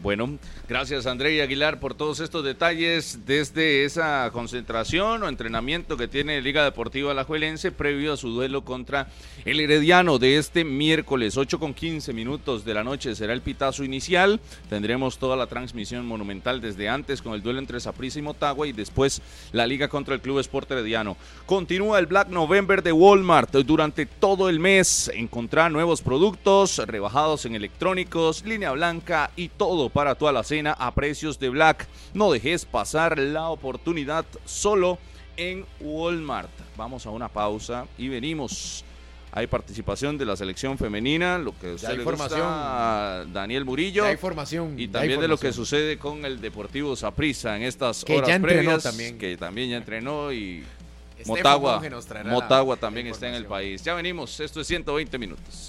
[0.00, 0.38] Bueno,
[0.68, 6.62] gracias Andrei Aguilar por todos estos detalles desde esa concentración o entrenamiento que tiene Liga
[6.62, 9.08] Deportiva Alajuelense previo a su duelo contra
[9.44, 13.82] el Herediano de este miércoles 8 con 15 minutos de la noche será el pitazo
[13.82, 14.38] inicial.
[14.70, 18.72] Tendremos toda la transmisión monumental desde antes con el duelo entre Saprissa y Motagua y
[18.72, 19.20] después
[19.50, 21.16] la liga contra el Club Sport Herediano.
[21.44, 25.10] Continúa el Black November de Walmart durante todo el mes.
[25.12, 30.94] Encontrar nuevos productos rebajados en electrónicos, línea blanca y todo para toda la cena a
[30.94, 31.86] precios de Black.
[32.14, 34.98] No dejes pasar la oportunidad solo
[35.36, 36.50] en Walmart.
[36.76, 38.84] Vamos a una pausa y venimos.
[39.30, 42.40] Hay participación de la selección femenina, lo que usted le formación.
[42.40, 44.04] gusta a Daniel Murillo.
[44.04, 44.78] Ya hay formación.
[44.78, 48.34] Y también de lo que sucede con el Deportivo Saprissa en estas Que horas ya
[48.36, 49.18] entrenó previas, también.
[49.18, 50.64] que también ya entrenó y
[51.18, 51.82] Estefan Motagua,
[52.24, 53.82] Motagua también está en el país.
[53.82, 55.68] Ya venimos, esto es 120 minutos.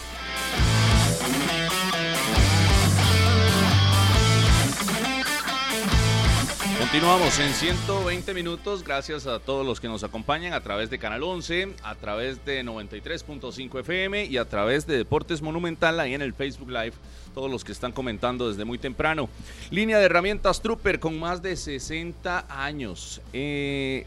[6.79, 11.23] Continuamos en 120 minutos, gracias a todos los que nos acompañan a través de Canal
[11.23, 16.33] 11, a través de 93.5 FM y a través de Deportes Monumental ahí en el
[16.33, 16.93] Facebook Live,
[17.33, 19.29] todos los que están comentando desde muy temprano.
[19.71, 24.05] Línea de herramientas Trooper con más de 60 años eh,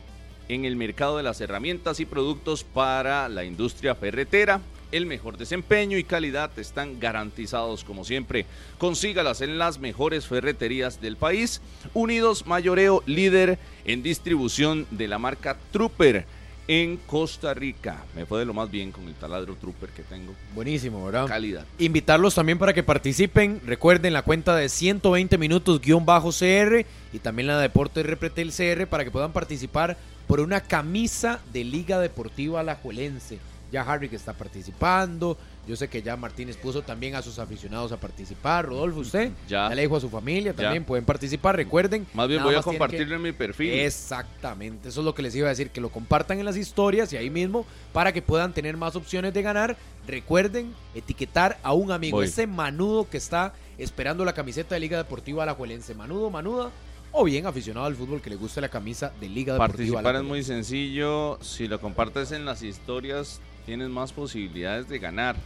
[0.49, 4.63] en el mercado de las herramientas y productos para la industria ferretera.
[4.93, 8.45] El mejor desempeño y calidad están garantizados como siempre.
[8.77, 11.63] Consígalas en las mejores ferreterías del país.
[11.95, 16.27] Unidos Mayoreo, líder en distribución de la marca Trooper
[16.69, 18.05] en Costa Rica.
[18.15, 20.35] Me fue de lo más bien con el taladro Trooper que tengo.
[20.55, 21.27] Buenísimo, ¿verdad?
[21.27, 21.65] Calidad.
[21.79, 23.63] Invitarlos también para que participen.
[23.65, 26.85] Recuerden la cuenta de 120 minutos guion bajo CR
[27.15, 31.65] y también la de Deportes Repretel CR para que puedan participar por una camisa de
[31.65, 33.39] Liga Deportiva Alajuelense.
[33.73, 35.37] Ya Harry que está participando.
[35.67, 38.67] Yo sé que ya Martínez puso también a sus aficionados a participar.
[38.67, 39.69] Rodolfo, usted Ya.
[39.71, 40.63] le dijo a su familia Ya.
[40.65, 40.85] también.
[40.85, 41.57] Pueden participar.
[41.57, 42.07] Recuerden.
[42.15, 43.73] Más bien voy a que- compartirlo en mi perfil.
[43.73, 47.13] Exactamente, eso es lo que les iba a decir, que lo compartan en las historias
[47.13, 49.77] y ahí mismo para que puedan tener más opciones de ganar.
[50.07, 52.27] Recuerden etiquetar a un amigo, Voy.
[52.27, 56.71] ese manudo que está esperando la camiseta de Liga Deportiva Alajuelense, manudo, manuda,
[57.13, 59.69] o bien aficionado al fútbol que le guste la camisa de Liga Deportiva
[60.03, 61.39] Participar es muy sencillo.
[61.43, 65.37] Si lo compartes en las historias, tienes más posibilidades de ganar.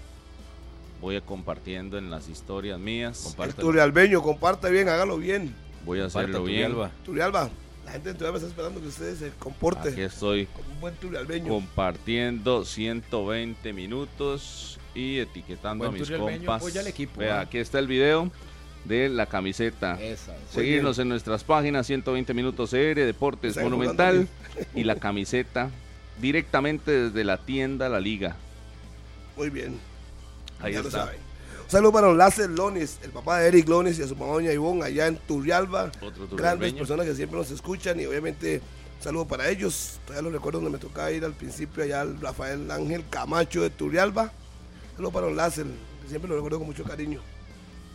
[1.00, 3.36] Voy a compartiendo en las historias mías.
[3.38, 5.54] El Turialbeño, comparte bien, hágalo bien.
[5.84, 6.70] Voy a hacerlo bien.
[6.72, 6.90] Turrialba.
[7.04, 7.50] Turialba,
[7.84, 10.94] la gente de Turialba está esperando que ustedes se comporte Aquí estoy como un buen
[10.94, 11.48] Turialbeño.
[11.48, 16.62] compartiendo 120 minutos y etiquetando Buen a mis compas.
[16.62, 17.42] apoya al equipo, Vea, ¿ah?
[17.42, 18.30] aquí está el video
[18.86, 20.00] de la camiseta.
[20.02, 20.42] Esa es.
[20.50, 24.28] Seguirnos en nuestras páginas 120 minutos CR, Deportes Monumental
[24.74, 25.70] y la camiseta
[26.20, 28.36] directamente desde la tienda La Liga.
[29.36, 29.78] Muy bien.
[30.60, 31.12] Ahí ya está.
[31.64, 34.32] Un saludo para don Láser Lonis, el papá de Eric Lonis y a su mamá
[34.34, 35.90] doña Ivonne allá en Turrialba.
[36.00, 38.60] Otro Grandes personas que siempre nos escuchan y obviamente
[38.98, 39.98] un saludo para ellos.
[40.06, 43.70] Todavía lo recuerdo donde me tocaba ir al principio allá al Rafael Ángel Camacho de
[43.70, 44.22] Turrialba.
[44.92, 45.66] Un saludo para don Láser,
[46.02, 47.20] que siempre lo recuerdo con mucho cariño.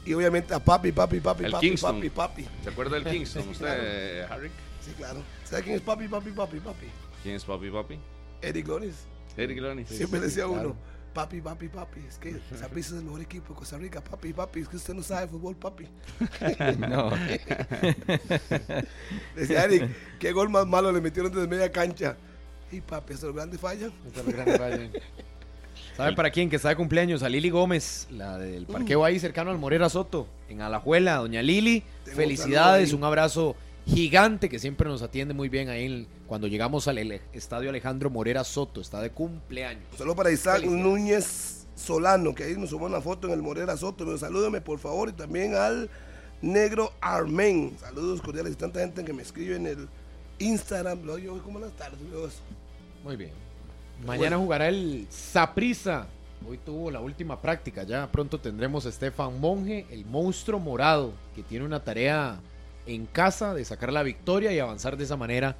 [0.06, 1.96] Y obviamente a papi, papi, papi, El papi, Kingston.
[1.96, 2.48] papi, papi.
[2.64, 4.50] ¿Se acuerda del Kingston usted, Harry?
[4.86, 5.22] Sí, claro.
[5.46, 6.88] ¿Sabe quién es papi, papi, papi, papi?
[7.24, 7.98] ¿Quién es papi, papi?
[8.42, 8.96] Eric Loris.
[9.38, 9.88] Eric Lonis.
[9.89, 10.76] Siempre decía uno,
[11.14, 14.62] papi, papi, papi, es que Saprissa es el mejor equipo de Costa Rica, papi, papi,
[14.62, 15.88] es que usted no sabe fútbol, papi.
[16.78, 17.12] No.
[19.36, 19.89] Decía Eric,
[20.20, 22.18] qué gol más malo le metieron desde media cancha.
[22.72, 23.92] Y papi, hasta los grandes fallan.
[25.96, 26.50] ¿Sabe para quién?
[26.50, 30.28] Que está de cumpleaños, a Lili Gómez, la del parqueo ahí cercano al Morera Soto,
[30.48, 31.18] en Alajuela.
[31.18, 33.56] Doña Lili, felicidades, un abrazo
[33.88, 36.98] gigante que siempre nos atiende muy bien ahí en- cuando llegamos al
[37.34, 38.80] estadio Alejandro Morera Soto.
[38.82, 39.84] Está de cumpleaños.
[39.98, 40.64] Solo para Isaac.
[40.64, 44.06] Núñez Solano, que ahí nos sumó una foto en el Morera Soto.
[44.06, 45.90] Me salúdame por favor y también al
[46.42, 47.76] Negro Armen.
[47.80, 49.88] Saludos cordiales y tanta gente que me escribe en el
[50.40, 51.04] Instagram.
[51.04, 52.00] Lo yo como las tardes.
[53.04, 53.32] Muy bien.
[54.06, 56.08] Mañana jugará el Saprisa.
[56.48, 57.84] Hoy tuvo la última práctica.
[57.84, 62.40] Ya pronto tendremos a Estefan Monge, el monstruo morado, que tiene una tarea
[62.86, 65.56] en casa de sacar la victoria y avanzar de esa manera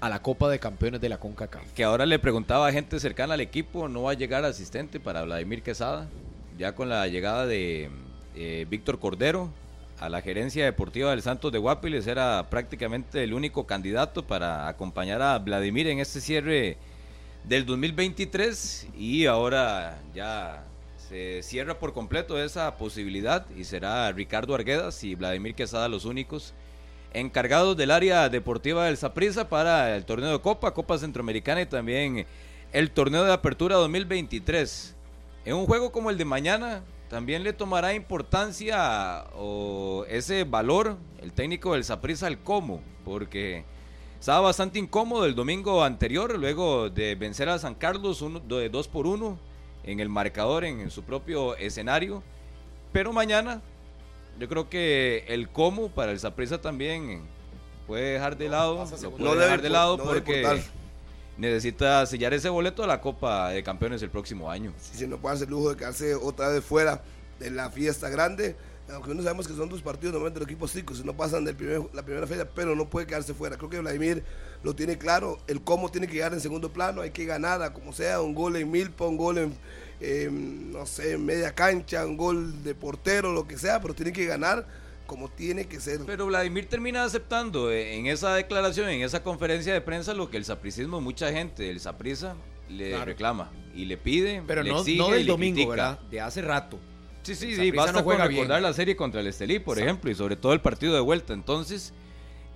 [0.00, 1.72] a la Copa de Campeones de la CONCACAF.
[1.72, 5.22] Que ahora le preguntaba a gente cercana al equipo, no va a llegar asistente para
[5.22, 6.08] Vladimir Quesada,
[6.58, 7.90] ya con la llegada de
[8.34, 9.50] eh, Víctor Cordero
[9.98, 15.22] a la gerencia deportiva del Santos de Guapiles, era prácticamente el único candidato para acompañar
[15.22, 16.76] a Vladimir en este cierre
[17.44, 20.64] del 2023 y ahora ya
[21.08, 26.54] se cierra por completo esa posibilidad y será Ricardo Arguedas y Vladimir Quesada los únicos
[27.12, 32.26] encargados del área deportiva del Saprissa para el torneo de Copa, Copa Centroamericana y también
[32.72, 34.94] el torneo de apertura 2023.
[35.44, 41.32] En un juego como el de mañana, también le tomará importancia o ese valor el
[41.32, 43.64] técnico del Saprissa al cómo, porque
[44.18, 48.88] estaba bastante incómodo el domingo anterior, luego de vencer a San Carlos uno, de 2
[48.88, 49.53] por 1
[49.84, 52.22] en el marcador, en, en su propio escenario.
[52.92, 53.60] Pero mañana
[54.38, 57.22] yo creo que el cómo para el Saprissa también
[57.86, 60.62] puede dejar de lado, lo puede No debe dejar de lado no porque
[61.36, 64.72] necesita sellar ese boleto a la Copa de Campeones el próximo año.
[64.78, 67.02] Si se no puede hacer el lujo de quedarse otra vez fuera
[67.38, 68.56] de la fiesta grande.
[68.92, 71.52] Aunque no sabemos que son dos partidos normalmente los equipos chicos, no pasan de
[71.94, 73.56] la primera fecha, pero no puede quedarse fuera.
[73.56, 74.22] Creo que Vladimir
[74.62, 77.72] lo tiene claro, el cómo tiene que llegar en segundo plano, hay que ganar, a
[77.72, 79.54] como sea, un gol en milpa, un gol en,
[80.00, 84.12] eh, no sé, en media cancha, un gol de portero, lo que sea, pero tiene
[84.12, 84.66] que ganar
[85.06, 86.00] como tiene que ser.
[86.04, 90.36] Pero Vladimir termina aceptando eh, en esa declaración, en esa conferencia de prensa, lo que
[90.36, 92.36] el sapricismo, mucha gente del Saprissa
[92.68, 93.04] le Claro.
[93.06, 95.70] reclama y le pide, Pero le no, exige no y del le domingo, critica.
[95.70, 96.00] ¿verdad?
[96.10, 96.78] De hace rato.
[97.24, 98.62] Sí, sí, El sí, basta no con juega recordar bien.
[98.62, 101.32] la serie contra el Estelí, por ejemplo, y sobre todo el partido de vuelta.
[101.32, 101.92] Entonces,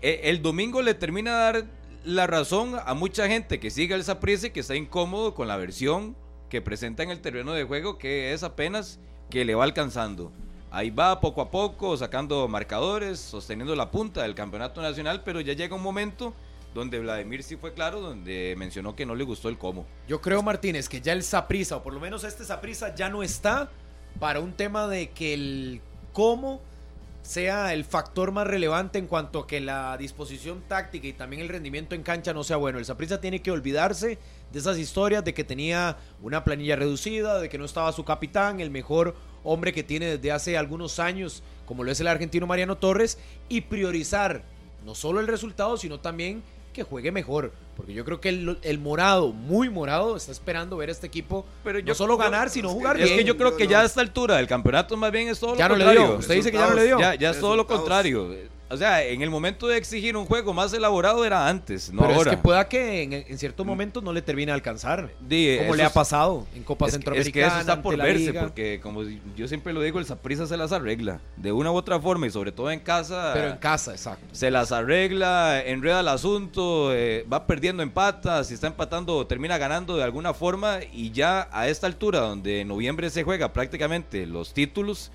[0.03, 1.65] eh, el domingo le termina a dar
[2.05, 5.57] la razón a mucha gente que sigue al Saprissa y que está incómodo con la
[5.57, 6.17] versión
[6.49, 9.01] que presenta en el terreno de juego, que es apenas
[9.31, 10.33] que le va alcanzando.
[10.71, 15.55] Ahí va poco a poco, sacando marcadores, sosteniendo la punta del campeonato nacional, pero ya
[15.55, 16.35] llega un momento
[16.75, 19.87] donde Vladimir sí fue claro, donde mencionó que no le gustó el cómo.
[20.07, 23.23] Yo creo, Martínez, que ya el Saprisa, o por lo menos este Saprisa, ya no
[23.23, 23.71] está
[24.19, 25.81] para un tema de que el
[26.13, 26.61] cómo
[27.23, 31.49] sea el factor más relevante en cuanto a que la disposición táctica y también el
[31.49, 32.79] rendimiento en cancha no sea bueno.
[32.79, 34.19] El Saprissa tiene que olvidarse
[34.51, 38.61] de esas historias de que tenía una planilla reducida, de que no estaba su capitán,
[38.61, 39.15] el mejor
[39.45, 43.61] hombre que tiene desde hace algunos años, como lo es el argentino Mariano Torres, y
[43.61, 44.43] priorizar
[44.87, 46.43] no solo el resultado, sino también
[46.73, 47.53] que juegue mejor.
[47.79, 51.47] Porque yo creo que el, el morado, muy morado, está esperando ver a este equipo
[51.63, 53.19] Pero no solo ganar, sino jugar Es bien.
[53.19, 55.69] que yo creo que ya a esta altura del campeonato más bien es todo ya
[55.69, 56.09] lo no le contrario.
[56.11, 56.19] dio.
[56.19, 56.99] Usted dice que ya no le dio.
[56.99, 58.35] Ya, ya es todo lo contrario.
[58.71, 62.15] O sea, en el momento de exigir un juego más elaborado era antes, no Pero
[62.15, 62.31] ahora.
[62.33, 65.11] es que pueda que en, en ciertos momentos no le termine a alcanzar.
[65.19, 67.33] Como le ha pasado en Copa es, que- es Centroamericana.
[67.33, 68.43] que eso está por verse, Liga.
[68.43, 69.03] porque como
[69.37, 71.21] yo siempre lo digo, el Saprissa se las arregla.
[71.37, 73.31] De una u otra forma, y sobre todo en casa.
[73.33, 74.27] Pero en casa, exacto.
[74.33, 79.97] se las arregla, enreda el asunto, eh, va perdiendo empatas, si está empatando termina ganando
[79.97, 84.53] de alguna forma y ya a esta altura donde en noviembre se juega prácticamente los
[84.53, 85.11] títulos,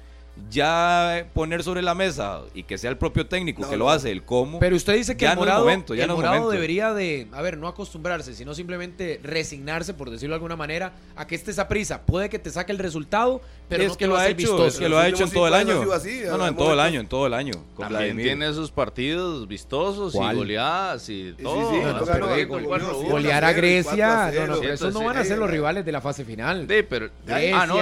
[0.49, 3.85] ya poner sobre la mesa y que sea el propio técnico No, que no.
[3.85, 4.59] lo hace, el cómo.
[4.59, 6.51] Pero usted dice que Ya el no morado, momento, ya el no morado momento.
[6.51, 11.27] debería de, a ver, no acostumbrarse, sino simplemente resignarse, por decirlo de alguna manera, a
[11.27, 12.01] que esté esa prisa.
[12.01, 14.31] Puede que te saque el resultado, pero es no que te lo va a ser
[14.31, 14.65] hecho, vistoso.
[14.67, 15.91] es que lo ha hecho en todo el año.
[15.93, 17.53] así, no, no, a en todo el año, en todo el año.
[17.77, 20.35] También tiene sus partidos vistosos ¿Cuál?
[20.35, 21.71] y goleadas y sí, todo.
[21.71, 23.01] sí, no 4-1.
[23.01, 24.59] sí, Golear a 4-0, Grecia, no, no, 4-0.
[24.61, 26.65] pero esos no van a ser los rivales de la fase final.
[26.69, 27.09] Sí, pero.
[27.25, 27.75] Grecia, ah, no,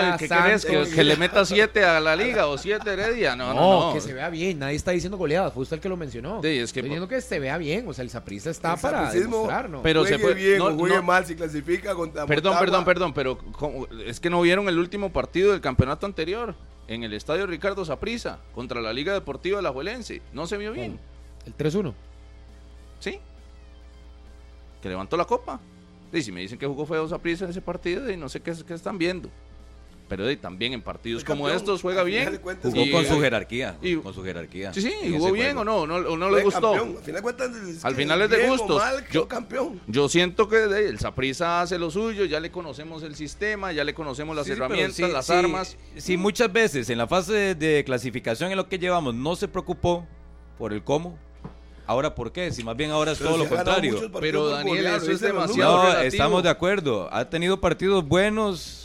[0.95, 3.35] que le meta 7 a la liga o 7 Heredia.
[3.35, 3.93] No, No, no, no.
[3.93, 4.59] que se vea bien.
[4.59, 5.53] Nadie está diciendo goleadas.
[5.53, 6.41] Fue usted el que lo mencionó.
[6.41, 7.87] Sí, es que- Estoy diciendo que se vea bien.
[7.87, 9.81] O sea, el Saprissa está El para sapricismo, demostrar, ¿no?
[9.81, 11.03] Pero se fue- bien no, o juegue no.
[11.03, 12.59] mal, si clasifica contra Perdón, Motagua.
[12.65, 13.87] perdón, perdón, pero ¿cómo?
[14.05, 16.55] es que no vieron el último partido del campeonato anterior.
[16.87, 20.21] en el estadio Ricardo Saprissa contra la Liga Deportiva Alajuelense.
[20.33, 20.99] No se vio bien.
[21.45, 21.93] El 3-1.
[22.99, 23.17] Sí.
[24.81, 25.59] Que levantó la copa.
[26.11, 28.53] Y si me dicen que jugó feo Saprissa en ese partido, y no sé qué,
[28.67, 29.29] qué están viendo.
[30.11, 32.37] Pero de, también en partidos como estos juega bien.
[32.43, 33.77] cuentas, Jugó Y- con su jerarquía.
[33.81, 34.73] y- con su jerarquía.
[34.73, 36.73] Sí, sí, jugó bien o no, no, o no le gustó.
[36.73, 36.97] campeón.
[36.97, 38.75] Al final de cuentas, es Al final es de gustos.
[38.77, 39.79] mal, Yo- campeón.
[39.87, 43.85] Yo siento que de- el Saprissa hace lo suyo, ya le conocemos el sistema, ya
[43.85, 45.77] le conocemos las Sí, herramientas, sí, las sí, armas.
[45.95, 49.47] Si muchas veces en la fase de, de clasificación en lo que llevamos no se
[49.47, 50.05] preocupó
[50.57, 51.17] por el cómo,
[51.87, 54.11] ahora por qué, si más bien ahora es Pero todo si lo contrario.
[54.19, 55.77] Pero, Daniel, eso es demasiado.
[55.77, 56.07] No, relativo.
[56.07, 57.09] estamos de acuerdo.
[57.13, 58.80] Ha tenido partidos buenos,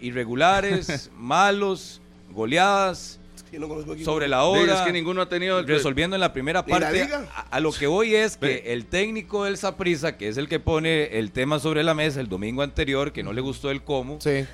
[0.00, 3.20] irregulares, malos, goleadas,
[3.52, 4.74] Yo no sobre la hora.
[4.74, 7.02] es que ninguno ha tenido el resolviendo en la primera ¿Y la parte.
[7.34, 10.60] A, a lo que voy es que el técnico del Saprissa, que es el que
[10.60, 14.20] pone el tema sobre la mesa el domingo anterior, que no le gustó el cómo,
[14.20, 14.46] Sí.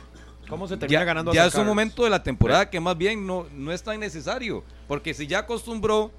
[0.49, 3.25] ¿Cómo se termina ya, ganando ya es un momento de la temporada que más bien
[3.25, 4.65] no, no es tan necesario.
[4.89, 6.11] Porque si ya acostumbró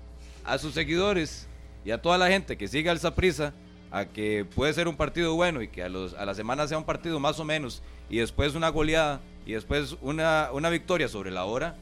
[0.46, 1.50] a sus seguidores
[1.84, 3.54] y a toda la gente que sigue al Saprissa
[3.92, 6.78] a que puede ser un partido bueno y que a, los, a la semana sea
[6.78, 11.32] un partido más o menos y después una goleada y después una, una victoria sobre
[11.32, 11.76] la hora,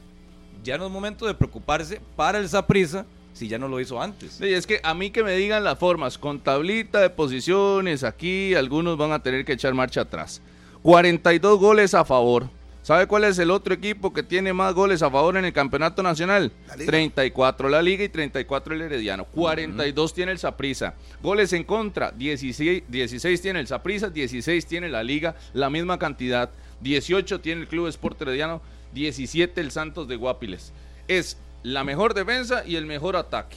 [0.64, 4.32] ya no es momento de preocuparse para el Saprissa si ya no lo hizo antes.
[4.32, 8.54] Sí, es que a mí que me digan las formas, con tablita de posiciones, aquí
[8.54, 10.40] algunos van a tener que echar marcha atrás.
[10.82, 12.48] 42 goles a favor.
[12.90, 16.02] ¿Sabe cuál es el otro equipo que tiene más goles a favor en el campeonato
[16.02, 16.50] nacional?
[16.66, 16.90] La Liga.
[16.90, 19.26] 34 la Liga y 34 el Herediano.
[19.26, 20.94] 42 tiene el Saprissa.
[21.22, 26.50] Goles en contra, 16, 16 tiene el Saprissa, 16 tiene la Liga, la misma cantidad.
[26.80, 28.60] 18 tiene el Club Sport Herediano,
[28.92, 30.72] 17 el Santos de Guapiles.
[31.06, 33.56] Es la mejor defensa y el mejor ataque.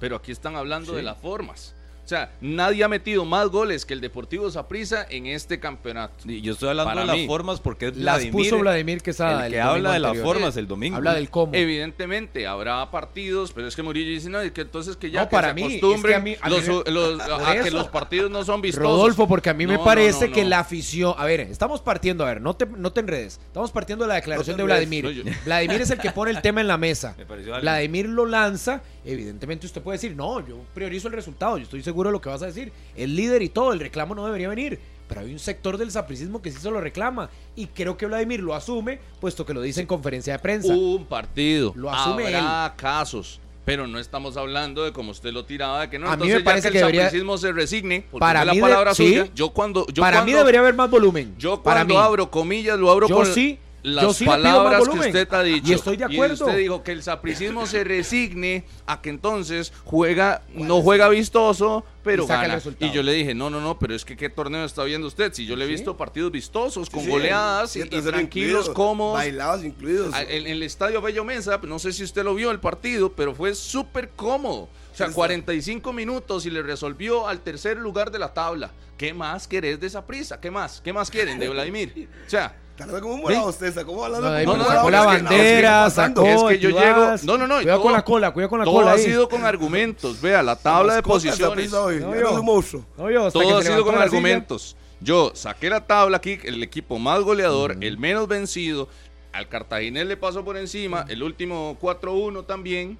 [0.00, 1.74] Pero aquí están hablando de las formas.
[2.04, 6.14] O sea, nadie ha metido más goles que el Deportivo Saprissa en este campeonato.
[6.30, 7.26] Y yo estoy hablando Para de las mí.
[7.26, 9.46] formas porque es Las Vladimir, puso Vladimir Quesada.
[9.46, 10.96] el que domingo habla de las formas el domingo.
[10.96, 11.54] Habla del cómo.
[11.54, 15.28] Evidentemente habrá partidos, pero es que Murillo dice, no, es que entonces que ya No,
[15.28, 16.56] que para se mí, es que a mí- a mí
[16.88, 18.86] los- a que los partidos no son vistosos.
[18.88, 21.14] Rodolfo, porque a mí me No, no, parece no, que la afición.
[21.16, 23.40] A ver, estamos partiendo, a ver, no te, no te enredes.
[23.46, 25.24] Estamos partiendo de la declaración No de Vladimir.
[25.44, 27.16] Vladimir es el que pone el tema en la mesa.
[27.28, 27.60] Me.
[27.60, 28.82] Vladimir lo lanza.
[29.04, 31.58] Evidentemente, usted puede decir, no, yo priorizo el resultado.
[31.58, 32.72] Yo estoy seguro de lo que vas a decir.
[32.96, 34.78] El líder y todo, el reclamo no debería venir.
[35.08, 37.28] Pero hay un sector del sapricismo que sí se lo reclama.
[37.54, 40.72] Y creo que Vladimir lo asume, puesto que lo dice en conferencia de prensa.
[40.74, 41.72] Un partido.
[41.76, 43.40] Lo asume Habrá casos.
[43.66, 46.36] Pero no estamos hablando de como usted lo tiraba, de que no, A mí entonces
[46.38, 48.58] me parece ya que que el debería- sapricismo se resigne, porque Para es la mí
[48.58, 49.08] de- palabra sí.
[49.08, 49.28] suya.
[49.34, 51.34] Yo cuando, yo Para mí debería haber más volumen.
[51.38, 52.00] Yo Para cuando mí.
[52.00, 55.70] abro comillas lo abro Yo con sí, las sí palabras que usted ha dicho.
[55.70, 56.46] Y estoy de acuerdo.
[56.46, 62.24] usted dijo que el sapricismo se resigne a que entonces juega, no juega vistoso, pero
[62.24, 62.60] Y gana.
[62.80, 65.32] Y yo le dije, no, no, no, pero es que qué torneo está viendo usted.
[65.32, 69.14] Si yo le he visto partidos vistosos, con Sí, goleadas sí, y, y tranquilos, cómodos.
[69.18, 70.12] Bailados incluidos.
[70.14, 73.12] A- En, en el estadio Bello Mesa, no sé si usted lo vio el partido,
[73.12, 74.62] pero fue súper cómodo.
[74.92, 75.16] O sea, Sí, sí.
[75.16, 78.70] 45 minutos y le resolvió al tercer lugar de la tabla.
[78.96, 80.40] ¿Qué más querés de esa prisa?
[80.40, 80.80] ¿Qué más?
[80.82, 82.08] ¿Qué más quieren de Vladimir?
[82.26, 84.74] O sea, Hablando como un morado usted, como hablando No, como no, un no, morado,
[84.74, 87.14] sacó la es que no, es que bandera, sacó es que yo llego.
[87.22, 87.56] No, no, no.
[87.58, 89.02] Cuidado con todo- la cola, cuidado con la todo cola ha ahí.
[89.04, 90.20] sido con argumentos.
[90.20, 91.70] Vea, la tabla de posiciones.
[91.70, 93.30] No, yo.
[93.30, 94.76] Todo ha sido con argumentos.
[95.00, 98.88] Yo saqué la tabla aquí, el equipo más goleador, el menos vencido.
[99.32, 102.98] Al Cartaginés le pasó por encima, el último 4-1 también.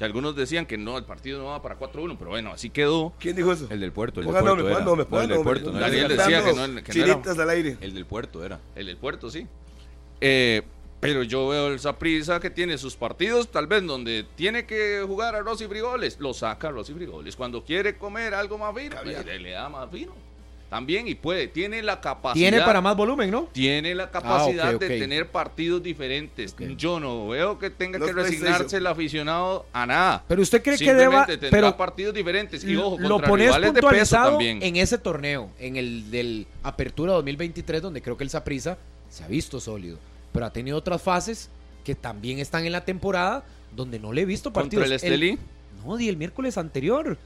[0.00, 3.12] Algunos decían que no, el partido no va para 4-1, pero bueno, así quedó.
[3.18, 3.66] ¿Quién dijo eso?
[3.70, 4.80] El del puerto, el del puerto era.
[4.84, 7.76] No, el del puerto, Daniel decía que no, que no era- al aire.
[7.80, 8.60] El del puerto era.
[8.74, 9.46] El del puerto, sí.
[10.20, 10.62] Eh,
[11.00, 15.34] pero yo veo el Saprissa que tiene sus partidos, tal vez donde tiene que jugar
[15.34, 17.36] arroz y frijoles, lo saca arroz y frijoles.
[17.36, 20.12] Cuando quiere comer algo más fino, le, le da más vino.
[20.70, 22.48] También, y puede, tiene la capacidad.
[22.48, 23.48] Tiene para más volumen, ¿no?
[23.52, 24.80] Tiene la capacidad Ah, ok.
[24.80, 26.54] de tener partidos diferentes.
[26.76, 30.24] Yo no veo que tenga No que es resignarse el aficionado a nada.
[30.28, 31.26] Pero usted cree que deba.
[31.26, 32.62] Tendrá Pero partidos diferentes.
[32.62, 34.62] Y ojo, lo contra pones rivales de peso puntualizado también.
[34.62, 38.78] en ese torneo, en el del Apertura 2023, donde creo que el Saprissa
[39.08, 39.98] se ha visto sólido.
[40.32, 41.50] Pero ha tenido otras fases
[41.82, 43.44] que también están en la temporada
[43.74, 44.84] donde no le he visto partidos.
[44.84, 45.36] Contra el Estelí.
[45.84, 47.18] no, di el miércoles anterior.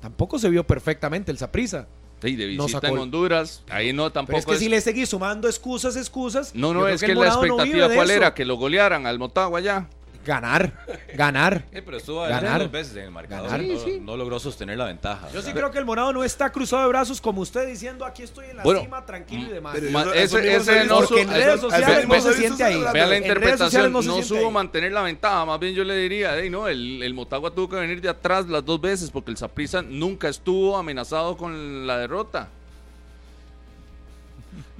[0.00, 1.88] Tampoco se vio perfectamente el Saprissa.
[2.22, 3.62] Sí, de no visita sacó en Honduras.
[3.68, 6.54] Ahí no tampoco Pero es que es- si le seguís sumando excusas, excusas.
[6.54, 9.18] No, no, es que, el la no expectativa de cuál era, que lo golearan al
[9.18, 9.88] Motagua ya.
[10.24, 10.72] Ganar,
[11.14, 11.64] ganar.
[11.72, 12.60] Eh, pero estuvo Ganar.
[12.60, 13.50] dos veces en el marcador.
[13.50, 13.66] Ganar.
[13.66, 14.00] no, Sí, sí.
[14.00, 15.28] no logró sostener la ventaja.
[15.32, 18.22] Yo sí creo que el Morado no está cruzado de brazos como usted diciendo aquí
[18.22, 19.72] estoy en la Bueno, cima, tranquilo y demás.
[19.74, 22.82] Pero Ma- eso- ese- no Porque en redes sociales no se siente ahí.
[22.92, 24.52] Vea la interpretación, no, subo ahí.
[24.52, 27.76] mantener la ventaja, más bien yo le diría, "Ey, no, el, el Motagua tuvo que
[27.76, 32.48] venir de atrás las dos veces porque el Saprissa nunca estuvo amenazado con la derrota.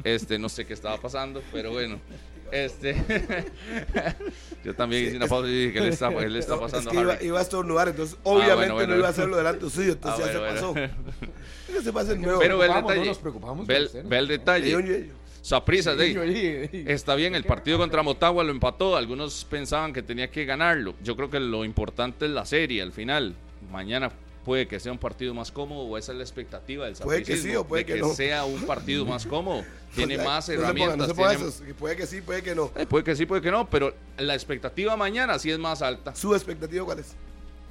[0.05, 1.99] Este, no sé qué estaba pasando, pero bueno.
[2.53, 2.95] Este.
[4.65, 6.95] Yo también hice una pausa y dije, ¿qué le está, qué le está pasando es
[6.95, 8.93] que a iba, iba a estornudar, entonces obviamente bueno, bueno.
[8.93, 10.89] no iba a hacerlo delante suyo, entonces Ah, ya bueno, se bueno.
[10.93, 11.33] pasó.
[11.73, 12.39] Que se pase el nuevo.
[12.39, 13.09] Pero ve el preocupamos, no detalle.
[13.09, 15.09] nos preocupamos Ve el- ve el detalle.
[15.41, 16.85] Saprissa, de.
[16.87, 18.95] Está bien, el partido contra Motagua lo empató.
[18.97, 20.95] Algunos pensaban que tenía que ganarlo.
[21.03, 23.35] Yo creo que lo importante es la serie al final.
[23.73, 24.13] Mañana
[24.45, 27.37] puede que sea un partido más cómodo o esa es la expectativa del Puede que
[27.37, 28.09] sí o puede de que no.
[28.13, 29.63] sea un partido más cómodo.
[29.95, 30.99] Tiene No más no se ponga- herramientas.
[30.99, 32.71] No se ponga tiene- esos, que puede que sí, puede que no.
[32.77, 36.15] Eh, puede que sí, puede que no, pero la expectativa mañana sí es más alta.
[36.15, 37.15] ¿Su expectativa cuál es?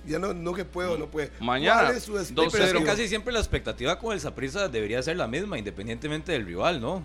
[0.08, 1.32] Ya no, no que puedo, no puede.
[1.40, 2.92] Mañana, ¿Cuál es su dos Sí, pero es que expectativa?
[2.92, 7.04] casi siempre la expectativa con el Saprissa debería ser la misma, independientemente del rival, ¿no?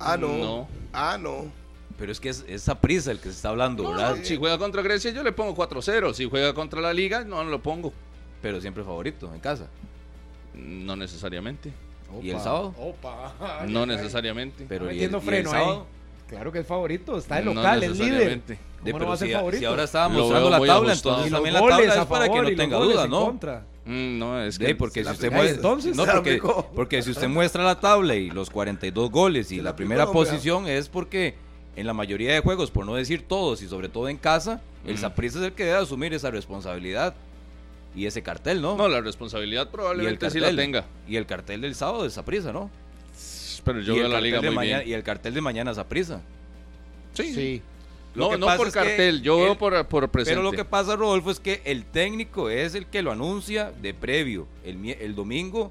[0.00, 0.36] Ah, no.
[0.36, 0.68] No.
[0.92, 1.50] Ah, no.
[1.98, 4.16] Pero es que es, Saprissa el que se está hablando, ¿verdad?
[4.22, 6.14] Si juega contra Grecia, yo le pongo 4-0.
[6.14, 7.92] Si juega contra la Liga, no lo pongo.
[8.42, 9.68] Pero siempre favorito en casa.
[10.54, 11.72] No necesariamente.
[12.22, 12.74] ¿Y el sábado?
[12.78, 13.64] Opa.
[13.68, 14.64] No necesariamente.
[14.68, 15.86] Pero ¿y el, metiendo y el freno sábado?
[16.28, 18.42] Claro que es favorito, está No local, es líder.
[18.44, 19.58] De, ¿Cómo pero no va a ser si, favorito?
[19.60, 20.92] si ahora estaba Lo mostrando la tabla, ajustado.
[21.14, 23.24] entonces Y también la tabla es para que no tenga goles duda, en ¿no?
[23.24, 23.64] contra.
[23.86, 26.04] Mm, no, es Sí, que porque si usted muestra, entonces, no,
[26.74, 30.20] porque, si usted muestra la tabla y los 42 goles y la primera hombre.
[30.20, 31.34] posición es porque
[31.76, 34.98] en la mayoría de juegos, por no decir todos y sobre todo en casa, el.
[34.98, 37.14] Saprissa es el que debe asumir esa responsabilidad
[37.94, 38.76] y ese cartel, ¿no?
[38.76, 40.84] No, la responsabilidad probablemente cartel, sí la tenga.
[41.08, 42.70] Y el cartel del sábado de Saprissa, ¿no?
[43.64, 44.90] Pero yo veo la liga de muy mañana, bien.
[44.90, 46.20] y el cartel de mañana Saprissa.
[47.14, 47.34] Sí.
[47.34, 47.62] Sí.
[48.14, 50.36] Lo No, no por cartel, yo el- veo por, por presente.
[50.36, 53.92] Pero lo que pasa, Rodolfo, es que el técnico es el que lo anuncia de
[53.94, 54.46] previo.
[54.64, 55.70] El, el domingo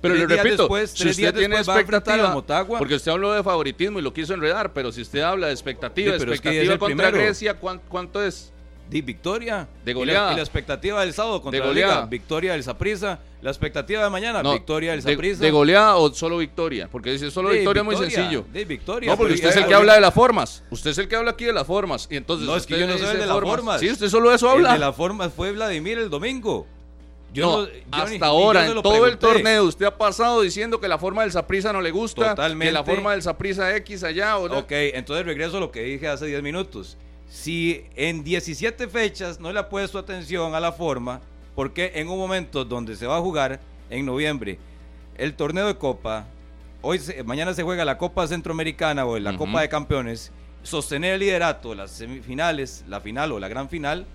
[0.00, 2.78] Pero le repito, después- si usted tiene expectativa, Motagua.
[2.78, 6.12] porque usted habló de favoritismo y lo quiso enredar, pero si usted habla de expectativa,
[6.12, 7.24] Sí, pero es que es expectativa contra primero.
[7.26, 8.52] Grecia, ¿cuán- ¿cuánto es?
[8.90, 9.68] De victoria.
[9.84, 10.32] De Y la- goleada.
[10.32, 11.72] Y la, expectativa del sábado contra De la.
[11.72, 13.20] Liga, victoria del Saprissa.
[13.40, 15.42] La expectativa de mañana, No, victoria del de, Saprissa.
[15.42, 16.88] de goleada o solo victoria?
[16.90, 18.44] Porque dice solo De victoria, muy sencillo.
[18.52, 19.10] De victoria.
[19.10, 20.62] No, porque usted es el que habla de las formas.
[20.70, 22.06] Usted es el que habla aquí de las formas.
[22.10, 23.80] Y entonces No, es que yo no soy dice el de las formas.
[23.80, 24.72] Sí, usted solo de eso El habla.
[24.74, 26.66] de la forma fue Vladimir el domingo.
[27.32, 30.80] Yo no, no- yo hasta ni ahora, en todo el torneo, usted ha pasado diciendo
[30.80, 32.72] que la forma del Saprisa no le gusta, que Totalmente.
[32.72, 34.36] la forma del Saprisa X allá.
[34.36, 36.98] O Ok, entonces regreso a lo que dije hace 10 minutos.
[37.30, 41.20] Si en 17 fechas no le ha puesto atención a la forma,
[41.54, 44.58] porque en un momento donde se va a jugar en noviembre
[45.16, 46.26] el torneo de Copa,
[46.82, 49.36] hoy se- mañana se juega la Copa Centroamericana o la.
[49.36, 50.32] Copa de Campeones,
[50.64, 54.06] sostener el liderato, las semifinales, la final o la gran final,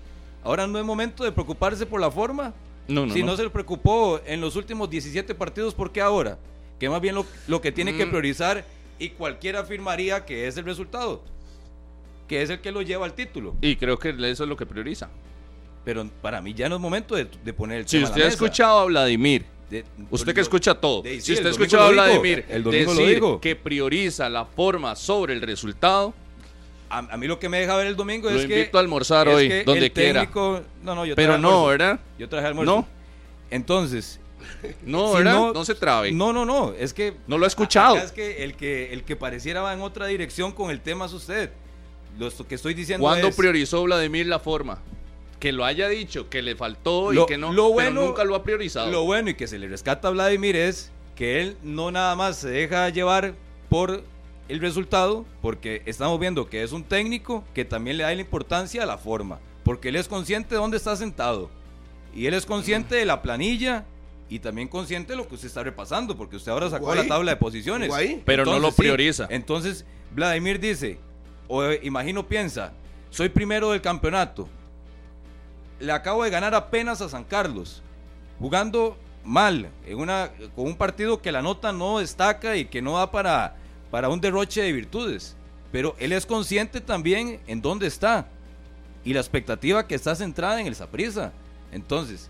[0.44, 2.54] ahora no es momento de preocuparse por la forma.
[2.88, 3.28] No, no, si no.
[3.32, 3.38] no.
[3.38, 6.38] se preocupó en los últimos 17 partidos, ¿por qué ahora?
[6.80, 8.10] Que más bien lo, lo que tiene que Mm.
[8.10, 8.66] priorizar
[9.00, 11.24] y cualquiera afirmaría que es el resultado,
[12.28, 13.56] que es el que lo lleva al título.
[13.62, 15.10] Y creo que eso es lo que prioriza.
[15.84, 18.10] Pero para mí ya no es momento de, de poner el Si tema a la
[18.12, 18.34] usted ha mesa.
[18.36, 21.52] escuchado a Vladimir, De- usted que lo- escucha todo, de- sí, si el usted ha
[21.52, 23.42] domingo escuchado a lo Vladimir el domingo lo decir dijo.
[23.42, 26.14] que prioriza la forma sobre el resultado,
[26.90, 28.82] a, a mí lo que me deja ver el domingo Lo es que invito a
[28.82, 30.22] almorzar es hoy, que donde el quiera.
[30.22, 31.68] técnico- no, no, yo pero traje no, almuerzo.
[31.68, 32.00] ¿verdad?
[32.18, 32.76] Yo traje almuerzo.
[32.76, 32.88] No.
[33.52, 34.20] Entonces,
[34.84, 35.34] No, Si ¿verdad?
[35.34, 36.12] no- No, se trabe.
[36.12, 37.96] No, no, no, no, es que lo ha escuchado.
[37.96, 41.06] Acá es que el que el que pareciera va en otra dirección con el tema
[41.06, 41.52] es usted.
[42.18, 44.80] Lo esto que estoy diciendo ¿Cuándo es priorizó Vladimir la forma?
[45.40, 48.24] Que lo haya dicho, que le faltó y Lo- que no, lo pero bueno- nunca
[48.24, 48.90] lo ha priorizado.
[48.90, 52.38] Lo bueno y que se le rescata a Vladimir es que él no nada más
[52.38, 53.34] se deja llevar
[53.70, 54.04] por
[54.48, 58.84] el resultado, porque estamos viendo que es un técnico que también le da la importancia
[58.84, 61.50] a la forma, porque él es consciente de dónde está sentado
[62.14, 63.86] y él es consciente de la planilla
[64.30, 67.00] y también consciente de lo que usted está repasando, porque usted ahora sacó Guay.
[67.00, 67.90] la tabla de posiciones.
[67.90, 68.22] Guay.
[68.26, 69.28] Pero no lo sí, prioriza.
[69.30, 70.98] entonces, Vladimir dice,
[71.48, 72.74] o eh, imagino piensa,
[73.10, 74.48] soy primero del campeonato.
[75.80, 77.82] Le acabo de ganar apenas a San Carlos,
[78.40, 82.98] jugando mal, en una, con un partido que la nota no destaca y que no
[82.98, 83.56] da para,
[83.92, 85.36] para un derroche de virtudes.
[85.72, 88.28] Pero él es consciente también en dónde está
[89.04, 91.32] y la expectativa que está centrada en el Saprissa.
[91.72, 92.30] Entonces,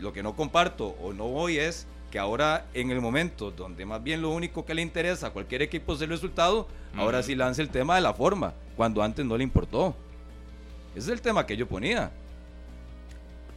[0.00, 4.02] lo que no comparto o no voy es que ahora en el momento donde más
[4.02, 6.66] bien lo único que le interesa a cualquier equipo es el resultado,
[6.96, 9.94] ahora sí lance el tema de la forma, cuando antes no le importó.
[10.96, 12.10] Ese es el tema que yo ponía.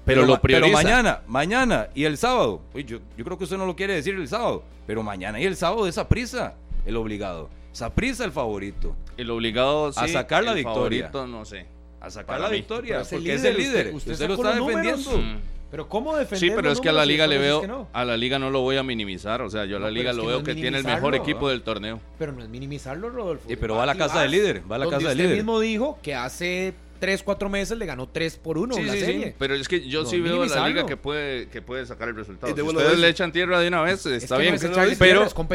[0.05, 0.73] Pero lo ma- prioriza.
[0.73, 4.15] mañana, mañana y el sábado, uy, yo, yo creo que usted no lo quiere decir
[4.15, 6.55] el sábado, pero mañana y el sábado es prisa
[6.85, 7.49] el obligado.
[7.95, 8.95] prisa el favorito.
[9.17, 11.09] El obligado A sacar la el victoria.
[11.09, 11.67] favorito, no sé.
[12.01, 12.55] A sacar Para la mí.
[12.57, 13.93] victoria, Pero porque es el líder.
[13.93, 14.81] usted- Usted, usted lo está números.
[14.83, 15.17] defendiendo.
[15.37, 15.39] Mm.
[15.71, 17.87] Pero ¿cómo defender Sí, pero es que a la liga le usted veo, no?
[17.93, 19.97] a la liga no lo voy a minimizar, o sea, yo a No, la pero
[19.99, 21.47] liga es lo veo no es que tiene el mejor equipo ¿no?
[21.47, 21.99] del torneo.
[22.19, 23.47] Pero no es minimizarlo, Rodolfo.
[23.47, 25.35] Sí, pero va a la casa del líder, va a la casa del usted líder.
[25.37, 28.99] mismo dijo que hace 3, 4 meses le ganó 3 por 1 Sí, la sí,
[28.99, 29.35] sí, serie.
[29.39, 32.09] pero es que yo No, sí veo a la liga que puede, que puede sacar
[32.09, 32.53] el resultado.
[32.53, 34.53] Si ustedes le echan tierra de una vez, está que bien.
[34.53, 34.97] no es pero, tierra, es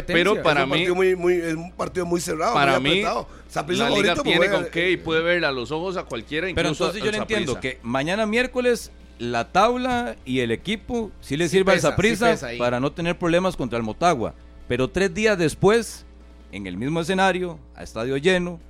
[0.07, 2.55] pero Es para es un mí, partido muy, muy, es un partido muy cerrado.
[2.55, 5.97] para muy mí, la liga pues, tiene con qué y puede ver a los ojos
[5.99, 10.51] a cualquiera, Pero incluso entonces yo no entiendo que mañana miércoles la tabla y el
[10.51, 12.59] equipo sí le sirve pesa, al sí ahí.
[12.59, 14.35] para no tener problemas contra el Motagua.
[14.69, 16.05] Pero tres días después,
[16.53, 18.61] en el mismo escenario, a estadio lleno,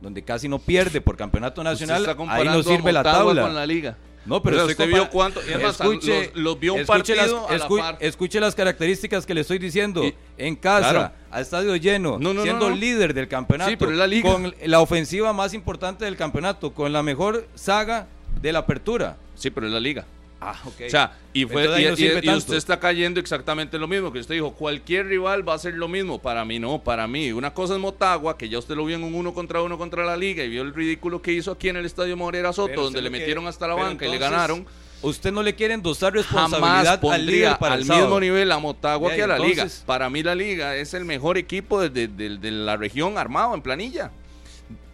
[0.00, 3.42] donde casi no pierde por campeonato nacional, ahí no sirve a la tabla.
[3.42, 3.96] con la liga.
[4.26, 6.80] No, pero O sea, estoy usted vio cuánto- y además, escuche, los- los vio un
[6.80, 7.96] escuche partido las, a la escu- par.
[8.00, 10.04] escuche las características que le estoy diciendo.
[10.04, 11.12] Y- en casa, Claro.
[11.30, 12.76] a estadio lleno, No, no, no, siendo no.
[12.76, 14.30] líder del campeonato, Sí, pero es la liga.
[14.30, 18.08] con la ofensiva más importante del campeonato, con la mejor saga
[18.40, 19.16] de la apertura.
[19.34, 20.04] Sí, pero es la liga.
[20.42, 20.74] Ah, ok.
[20.86, 22.38] O sea, y, fue, Entonces ahí y, no y- sirve y tanto.
[22.38, 24.52] usted está cayendo exactamente lo mismo que usted dijo.
[24.52, 26.18] Cualquier rival va a hacer lo mismo.
[26.18, 27.30] Para mí no, para mí.
[27.32, 30.04] Una cosa es Motagua, que ya usted lo vio en un uno contra uno contra
[30.06, 32.82] la liga y vio el ridículo que hizo aquí en el Estadio Morera Soto, Pero
[32.84, 34.66] donde le metieron hasta la pero banca y le ganaron.
[35.02, 38.58] Usted no le quiere endosar Jamás responsabilidad al líder para al el mismo nivel a
[38.58, 39.66] Motagua Ya, que a la liga.
[39.86, 43.54] Para mí la liga es el mejor equipo de, de- de- de la región armado
[43.54, 44.10] en planilla.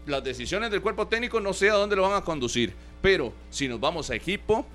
[0.06, 2.72] Las decisiones del cuerpo técnico no sé a dónde lo van a conducir,
[3.06, 4.66] pero si nos vamos a equipo,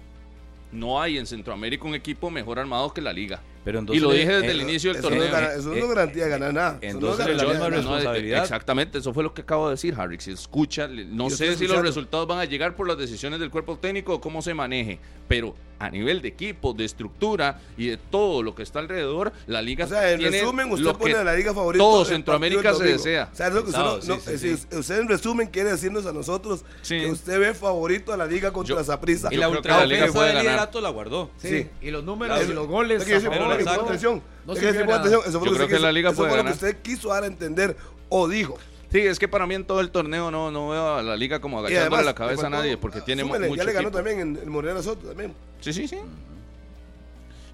[0.71, 3.41] no hay en Centroamérica un equipo mejor armado que la liga.
[3.65, 5.49] Pero y entonces, lo dije desde eh, el inicio del Eso no, torneo.
[5.49, 6.79] eso no eh, garantía ganar nada.
[6.81, 7.69] No entonces garantía la misma.
[7.69, 8.43] No, responsabilidad.
[8.43, 10.17] exactamente, eso fue lo que acabo de decir, Harry.
[10.21, 13.51] Si escucha, no Yo sé si los resultados van a llegar por las decisiones del
[13.51, 14.97] cuerpo técnico o cómo se maneje,
[15.27, 19.61] pero a nivel de equipo, de estructura y de todo lo que está alrededor, la
[19.61, 21.83] liga O sea, en tiene resumen, usted lo pone a la liga favorita.
[21.83, 23.29] todo Centroamérica se desea.
[23.31, 24.75] O sea, es lo que usted, no- sí, no- sí, es sí.
[24.77, 26.99] usted en resumen quiere decirnos a nosotros Sí.
[26.99, 29.29] que usted ve favorito a la liga contra Saprissa.
[29.31, 30.51] Y la ultra la liga ofensa puede del ganar.
[30.53, 31.31] liderato la guardó.
[31.37, 31.69] Sí, Sí.
[31.81, 32.51] y los números Claro.
[32.51, 33.03] y los goles.
[33.03, 34.21] Que atención.
[34.45, 34.95] No nada.
[34.95, 35.21] atención.
[35.27, 37.23] Eso fue Yo lo creo que la liga eso fue lo que usted quiso dar
[37.23, 37.75] a entender
[38.09, 38.57] o dijo.
[38.91, 41.39] Sí, es que para mí en todo el torneo no, no veo a la liga
[41.39, 43.87] como agachándole además, la cabeza a faltó- nadie porque tiene súmele, mucho Ya le ganó
[43.87, 43.97] equipo.
[43.97, 45.33] también en el Morena Soto también.
[45.61, 45.97] Sí, sí, sí.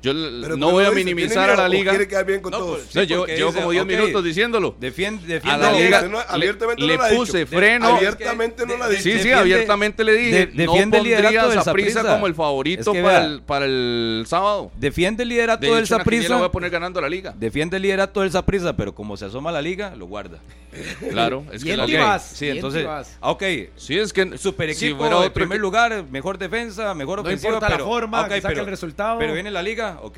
[0.01, 1.91] Yo Pero no ¿cómo voy a minimizar ¿Tiene a la liga.
[1.91, 2.79] quiere quedar bien con No, todos?
[2.81, 3.89] pues, No, Sí, llevo porque llevo como 10 ok.
[3.89, 4.75] minutos diciéndolo.
[4.79, 7.15] Defiende, A defiende la No, liga no- abiertamente le no dicho.
[7.15, 7.87] puse freno.
[7.87, 9.03] Abiertamente no de- dicho.
[9.03, 10.31] Sí, sí, defiende- abiertamente le dije.
[10.31, 12.03] de- no defiende el pondría liderato a del Saprissa.
[12.03, 14.71] como el favorito Es que para, el, para el sábado.
[14.77, 16.35] Defiende el liderato De del hecho, la Saprissa.
[16.37, 17.33] voy a poner ganando a la liga.
[17.37, 20.37] Defiende el liderato del Saprissa, pero como se asoma a la liga, lo guarda.
[21.09, 22.19] Claro, es que la liga.
[22.19, 22.85] Sí, entonces.
[22.87, 23.43] Ah, Ok.
[23.75, 27.53] Sí, es que Super si equipo, primer lugar, mejor defensa, mejor No ofensiva.
[27.53, 29.17] importa la pero, forma, ok, que saque pero, el resultado.
[29.19, 30.17] Pero viene la liga, ok.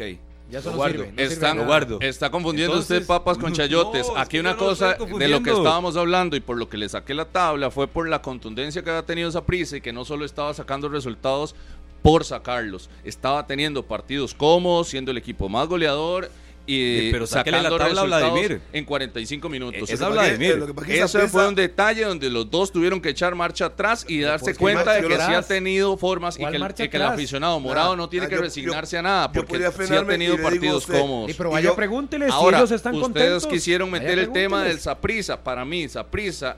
[0.51, 0.93] Ya eso Lo no guardo.
[1.03, 1.11] sirve.
[1.11, 1.67] no sirve Están- de Lo nada.
[1.67, 1.97] guardo.
[2.01, 4.07] Está confundiendo Entonces, usted papas con chayotes.
[4.07, 7.13] es Aquí una cosa de lo que estábamos hablando y por lo que le saqué
[7.13, 10.25] la tabla fue por la contundencia que había tenido esa prisa y que no solo
[10.25, 11.53] estaba sacando resultados
[12.01, 16.31] por sacarlos, estaba teniendo partidos cómodos, siendo el equipo más goleador
[16.69, 18.61] y Sí, pero sáquele la sacando tabla a resultados Vladimir.
[18.73, 19.89] en 45 minutos.
[19.89, 20.57] Es Vladimir.
[20.57, 23.09] lo que pasa es que Ese Saprissa- fue un detalle donde los dos tuvieron que
[23.09, 26.57] echar marcha atrás y darse cuenta de que sí ha tenido formas y ¿Cuál que,
[26.57, 29.31] el, y que aficionado morado Ah, no tiene ah, que yo- resignarse yo- a nada
[29.31, 31.31] porque sí ha y tenido partidos usted, cómodos.
[31.31, 33.47] Sí, pero Y vaya, yo- pregúntele si Ahora, ellos están ustedes contentos.
[33.47, 35.43] quisieron Vaya, meter el tema del Saprisa.
[35.43, 36.57] Para mí, Saprisa,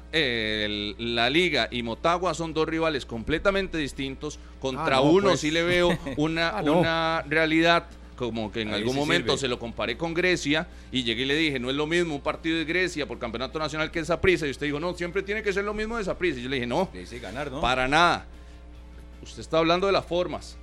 [0.97, 4.39] la Liga y Motagua son dos rivales completamente distintos.
[4.59, 5.39] Contra Ah, no, uno pues.
[5.39, 6.79] sí le veo una, Ah, no.
[6.79, 7.85] una realidad
[8.27, 9.39] como que en Ahí algún sí momento sirve.
[9.41, 12.21] se lo comparé con Grecia y llegué y le dije, no es lo mismo un
[12.21, 14.47] partido de Grecia por campeonato nacional que el Saprisa.
[14.47, 16.39] Y usted dijo, no, siempre tiene que ser lo mismo de Saprisa.
[16.39, 16.89] Y yo le dije, no,
[17.61, 18.25] para nada.
[19.23, 20.57] Usted está hablando de las formas.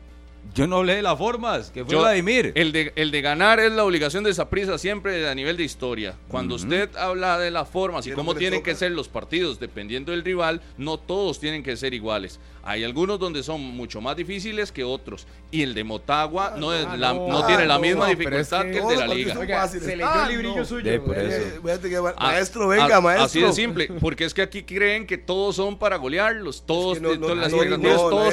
[0.54, 2.52] Yo no hablé de las formas, que fue Yo- Vladimir.
[2.54, 6.14] El de, el de ganar es la obligación de Saprissa siempre a nivel de historia.
[6.28, 8.70] Cuando usted habla de las formas y ¿Qué es cómo tienen toca?
[8.70, 12.38] que ser los partidos dependiendo del rival, no todos tienen que ser iguales.
[12.68, 15.26] Hay algunos donde son mucho más difíciles que otros.
[15.50, 17.26] Y el de Motagua no, es ah, la- no.
[17.28, 19.38] no tiene la Ah, misma no, pero es dificultad que que el de la liga.
[19.38, 20.64] Oiga, se leyó Ah, el librillo no.
[20.66, 20.90] suyo.
[20.92, 21.00] Eh,
[22.18, 23.24] Ah, maestro, venga, ah, maestro.
[23.24, 27.16] Así de simple, porque es que aquí creen que todos son para golearlos, todos, todos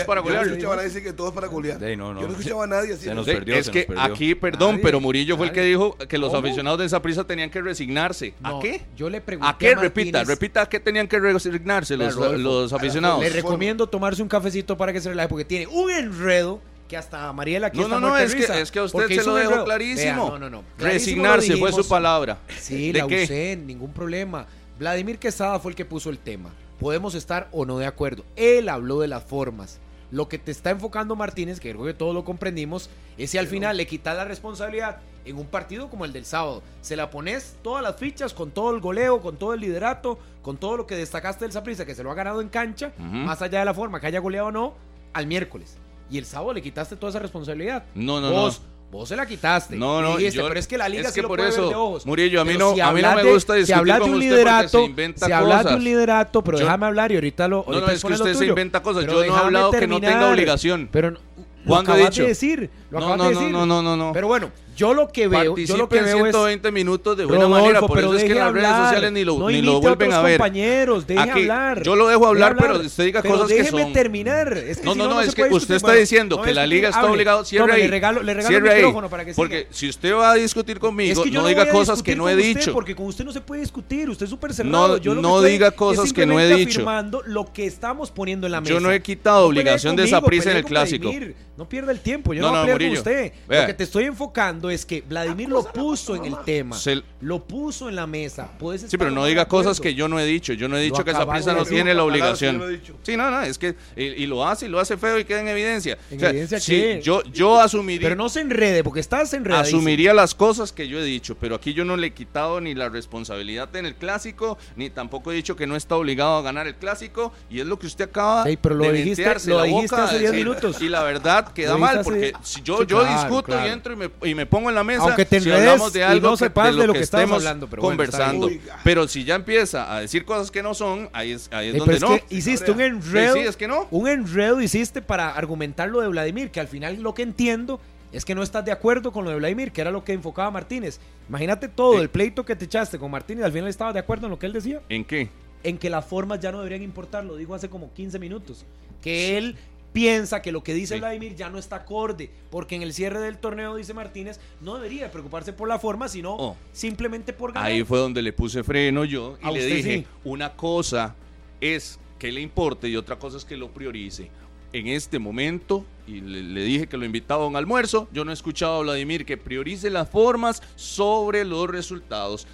[0.04, 0.48] para Yo no golearlos.
[0.52, 1.80] escuchaba a nadie decir que todos para golear.
[1.80, 2.22] Sí, no, no.
[2.22, 2.96] Yo no escuchaba a nadie
[3.26, 4.14] perdió, es se que nos perdió.
[4.14, 6.40] aquí, perdón, Nadie, pero Murillo fue el que dijo que los ¿Cómo?
[6.46, 8.34] aficionados de esa prisa tenían que resignarse.
[8.44, 8.82] ¿A qué?
[8.98, 9.76] Yo le pregunté ¿A qué?
[9.76, 13.22] repita, repita, ¿a qué tenían que resignarse los aficionados?
[13.22, 17.32] Le recomiendo tomarse un cafecito para que se relaje, porque tiene un enredo que hasta
[17.34, 19.64] Mariela aquí No, está no, no, es que, es que a usted se lo dejó
[19.64, 20.04] clarísimo.
[20.04, 20.64] Vea, no, no, no.
[20.78, 22.40] Clarísimo Resignarse fue su palabra.
[22.60, 23.24] Sí, ¿De la qué?
[23.24, 24.46] usé, ningún problema.
[24.78, 26.52] Vladimir Quesada fue el que puso el tema.
[26.80, 28.26] Podemos estar o no de acuerdo.
[28.36, 29.80] Él habló de las formas.
[30.16, 33.48] Lo que te está enfocando Martínez, que creo que todos lo comprendimos, es si al
[33.48, 36.64] final le quitas la responsabilidad en un partido como el del sábado.
[36.80, 40.56] Se la pones todas las fichas, con todo el goleo, con todo el liderato, con
[40.56, 43.60] todo lo que destacaste del Saprissa, que se lo ha ganado en cancha, más allá
[43.60, 44.76] de la forma, que haya goleado o no,
[45.12, 45.76] al miércoles.
[46.10, 47.84] Y el sábado le quitaste toda esa responsabilidad.
[47.94, 49.76] No, no, vos, Vos se la quitaste.
[49.76, 51.50] No, no, Dijiste, yo- pero es que la liga es sí que lo por puede
[51.50, 52.06] ver eso, de ojos.
[52.06, 54.10] Murillo, a mí Pero no- a mí no hablas me gusta si discutir hablas con
[54.10, 57.16] de un liderato, se inventa si hablas de un liderato, pero Yo- déjame hablar y
[57.16, 59.06] ahorita lo No, no, ahorita es que usted se inventa cosas.
[59.06, 60.88] Yo no he hablado que no tenga obligación.
[60.92, 61.20] Pero no-
[61.66, 62.22] ¿Cuándo he acabas dicho?
[62.22, 62.70] de decir.
[62.92, 63.52] Lo No, no, de no, decir.
[63.52, 64.14] no, no, no, no.
[64.14, 67.44] Pero bueno, yo lo que veo, yo lo que veo es 120 minutos de buena
[67.46, 68.84] Rodolfo, manera, por pero eso es que deje las redes hablar.
[68.86, 70.38] sociales ni lo, no ni lo vuelven a ver.
[70.38, 71.84] compañeros, deje Aquí, hablar.
[71.84, 73.94] yo lo dejo hablar, pero usted diga Pero cosas que déjeme son.
[73.94, 74.58] terminar.
[74.58, 75.76] Es que No, si no, no, es que usted discutir.
[75.78, 77.12] está diciendo no que la liga está hable.
[77.14, 77.46] obligado.
[77.46, 77.82] Cierre ahí.
[77.84, 78.78] Le regalo, le regalo Cierre el ahí.
[78.82, 79.36] micrófono para que siga.
[79.38, 82.36] Porque si usted va a discutir conmigo, Es que no, diga cosas que no he
[82.36, 82.74] dicho.
[82.74, 85.00] Porque con usted no se puede discutir, usted es súper cerrado.
[85.00, 86.80] No- diga es cosas que no he dicho.
[86.82, 88.74] afirmando lo que estamos poniendo en la mesa.
[88.74, 91.12] Yo no he quitado obligación de conmigo, Saprissa en el clásico.
[91.58, 93.32] No pierda el tiempo, yo No, voy a pelear con usted.
[93.48, 96.76] Lo que te estoy enfocando es que Vladimir lo puso en el tema.
[96.78, 98.50] Se- Lo puso en la mesa.
[98.60, 99.82] Puedes Sí, estar pero o no de diga cosas acuerdo.
[99.84, 100.54] que yo no he dicho.
[100.54, 101.76] Yo no he dicho que esa acabas prisa de no decir.
[101.78, 102.58] tiene la Palabras que yo obligación.
[102.60, 102.96] no he dicho.
[103.04, 105.42] Sí, no, no, es que y, y lo hace y lo hace feo y queda
[105.42, 105.98] en evidencia.
[106.12, 107.02] ¿En O sea, evidencia sí, qué?
[107.04, 109.64] yo yo asumiría Pero no se enrede, porque estás enredado.
[109.64, 112.76] asumiría las cosas que yo he dicho, pero aquí yo no le he quitado ni
[112.76, 116.68] la responsabilidad en el clásico, ni tampoco he dicho que no está obligado a ganar
[116.68, 119.58] el clásico, y es lo que usted acaba Sí, pero lo de dijiste- ventearse lo
[119.58, 120.46] la dijiste boca hace a 10 decir.
[120.46, 120.82] minutos.
[120.82, 123.68] Y la verdad queda Lo mal, porque si yo, Sí, yo claro, discuto claro.
[123.68, 126.00] y entro y me, y me pongo en la mesa, Aunque te si hablamos de
[126.00, 128.50] y algo no que- sepas de lo que estabas estemos hablando, pero conversando.
[128.84, 131.78] pero si ya empieza a decir cosas que no son, ahí es, ahí es Eh,
[131.80, 132.28] donde pero es no.
[132.28, 133.34] que hiciste un enredo.
[133.34, 133.88] sí, es que no.
[133.92, 137.80] Un enredo hiciste para argumentar lo de Vladimir, que al final lo que entiendo
[138.14, 140.50] es que no estás de acuerdo con lo de Vladimir, que era lo que enfocaba
[140.52, 141.00] Martínez.
[141.28, 142.02] Imagínate todo, Eh.
[142.02, 144.46] el pleito que te echaste con Martínez, al final estabas de acuerdo en lo que
[144.46, 145.28] él decía, ¿En qué?
[145.64, 148.66] en que las formas ya no deberían importar, lo dijo hace como 15 minutos,
[149.02, 149.58] que él
[149.96, 151.00] piensa que lo que dice Sí.
[151.00, 155.10] Vladimir ya no está acorde, porque en el cierre del torneo, dice Martínez, no debería
[155.10, 156.58] preocuparse por la forma, sino Oh.
[156.74, 157.72] simplemente por ganar.
[157.72, 160.06] Ahí fue donde le puse freno yo y A le dije, sí.
[160.26, 161.16] una cosa
[161.62, 164.30] es que le importe y otra cosa es que lo priorice.
[164.74, 168.32] En este momento, y le, le dije que lo invitaba a un almuerzo, yo no
[168.32, 172.46] he escuchado a Vladimir que priorice las formas sobre los resultados.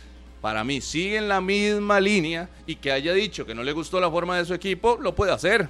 [0.41, 3.99] Para mí sigue en la misma línea y que haya dicho que no le gustó
[3.99, 5.69] la forma de su equipo, lo puede hacer.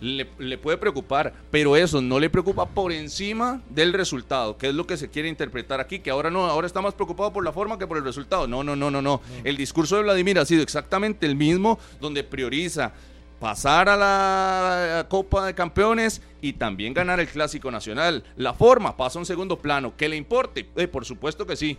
[0.00, 4.74] Le, le puede preocupar, pero eso no le preocupa por encima del resultado, que es
[4.74, 7.52] lo que se quiere interpretar aquí, que ahora no, ahora está más preocupado por la
[7.52, 8.46] forma que por el resultado.
[8.46, 9.22] No, no, no, no, no.
[9.44, 12.92] El discurso de Vladimir ha sido exactamente el mismo, donde prioriza
[13.40, 18.24] pasar a la Copa de Campeones y también ganar el Clásico Nacional.
[18.36, 19.96] La forma pasa a un segundo plano.
[19.96, 20.68] ¿Que le importe?
[20.76, 21.76] Eh, por supuesto que sí,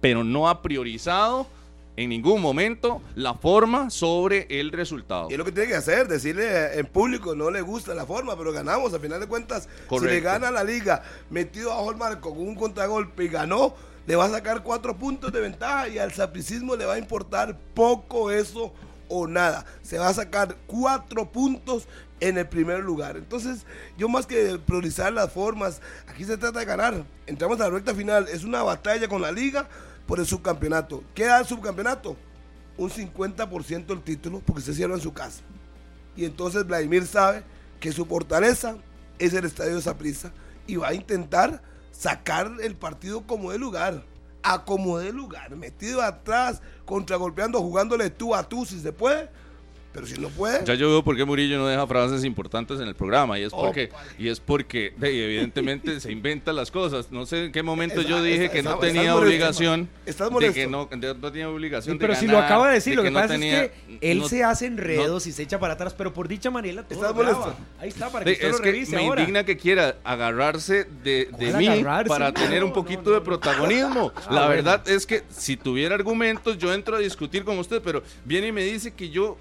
[0.00, 1.46] pero no ha priorizado
[1.96, 5.28] en ningún momento la forma sobre el resultado.
[5.30, 8.36] Y es lo que tiene que hacer, decirle en público, no le gusta la forma,
[8.36, 8.92] pero ganamos.
[8.94, 12.54] A final de cuentas, si le gana la liga metido bajo el marco con un
[12.54, 13.74] contragolpe y ganó,
[14.06, 17.58] le va a sacar cuatro puntos de ventaja y al sapricismo le va a importar
[17.74, 18.72] poco eso
[19.08, 19.64] o nada.
[19.82, 21.88] Se va a sacar cuatro puntos
[22.20, 23.16] en el primer lugar.
[23.16, 23.66] Entonces,
[23.96, 27.04] yo más que priorizar las formas, aquí se trata de ganar.
[27.26, 29.68] Entramos a la recta final, es una batalla con la liga
[30.06, 31.02] por el subcampeonato.
[31.14, 32.16] ¿Qué da el subcampeonato?
[32.76, 35.42] Un 50% del título porque se cierra en su casa.
[36.16, 37.44] Y entonces Vladimir sabe
[37.80, 38.76] que su fortaleza
[39.18, 40.32] es el estadio Saprissa
[40.66, 41.62] y va a intentar
[41.92, 44.04] sacar el partido como de lugar.
[44.42, 49.28] A como de lugar, metido atrás, contragolpeando, jugándole tú a tú si se puede.
[49.96, 52.86] Pero si no puede, Ya yo veo por qué Murillo no deja frases importantes en
[52.86, 57.10] el programa y es porque y es porque de, evidentemente se inventa las cosas.
[57.10, 60.28] No sé en qué momento yo dije que no está- tenía estás molesto, obligación estás
[60.28, 60.54] de molesto.
[60.54, 63.02] que no, de- no tenía obligación Sí, de pero si lo acaba de decir, lo
[63.02, 65.74] que, no pasa tenía- es que él no- se hace enredos y se echa para
[65.74, 67.54] atrás, pero por dicha Mariela todo ¿Estás molesto?
[67.80, 69.22] Ahí está, para que de- usted es lo que revise me ahora.
[69.22, 72.08] indigna que quiera agarrarse de, de ¿Cuál mí agarrarse?
[72.08, 73.24] para No, tener un no, poquito no, de no.
[73.24, 74.12] protagonismo.
[74.16, 74.48] Ah, La bueno.
[74.48, 78.52] verdad es que si tuviera argumentos, yo entro a discutir con usted, pero viene y
[78.52, 79.38] me dice que yo.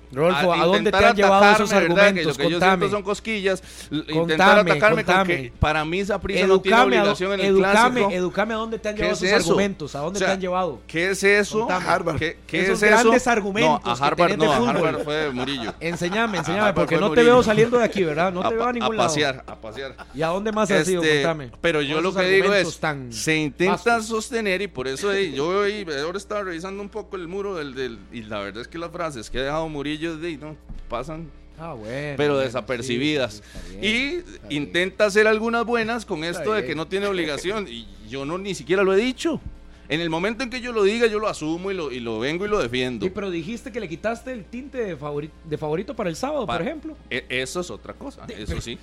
[0.53, 2.25] ¿A dónde te han llevado esos argumentos?
[2.25, 2.77] lo que yo Contame.
[2.85, 3.61] siento son cosquillas.
[3.89, 5.33] Contame, intentar atacarme contame.
[5.35, 8.11] con que para mí esa prisa no tiene a, obligación en el educame, clásico.
[8.11, 9.49] educame a dónde te han ¿Qué llevado es esos eso?
[9.51, 10.79] argumentos, a dónde O sea, te han llevado.
[10.87, 11.69] ¿Qué es eso?
[11.71, 12.17] Harvard.
[12.17, 13.01] ¿Qué, qué Esos es eso?
[13.03, 14.69] grandes argumentos No, a Harvard no, a fútbol.
[14.69, 15.73] Harvard fue Murillo.
[15.79, 18.31] Enseñame, A enseñame, porque no te veo saliendo de aquí, ¿verdad?
[18.33, 19.09] No a, te veo a ningún a lado.
[19.09, 19.95] pasear, a pasear.
[20.13, 21.01] ¿Y a dónde más has ido?
[21.03, 21.51] Este, Contame.
[21.61, 24.07] pero yo lo que digo es, se intenta vastos.
[24.07, 25.63] sostener y por eso yo
[26.03, 29.29] ahora estaba revisando un poco el muro del- y la verdad es que las frases
[29.29, 30.55] que ha dejado Murillo de, no,
[30.89, 32.15] pasan Ah, bueno.
[32.17, 33.35] pero bueno, desapercibidas.
[33.35, 37.67] sí, está bien, y intenta hacer algunas buenas con esto de que no tiene obligación
[37.69, 39.39] y yo no ni siquiera lo he dicho.
[39.87, 42.17] En el momento en que yo lo diga, yo lo asumo y lo, y lo
[42.19, 43.05] vengo y lo defiendo.
[43.05, 46.45] Sí, pero dijiste que le quitaste el tinte de favorito, de favorito para el sábado,
[46.47, 46.97] por ejemplo.
[47.09, 48.79] E- Eso es otra cosa, De- eso sí.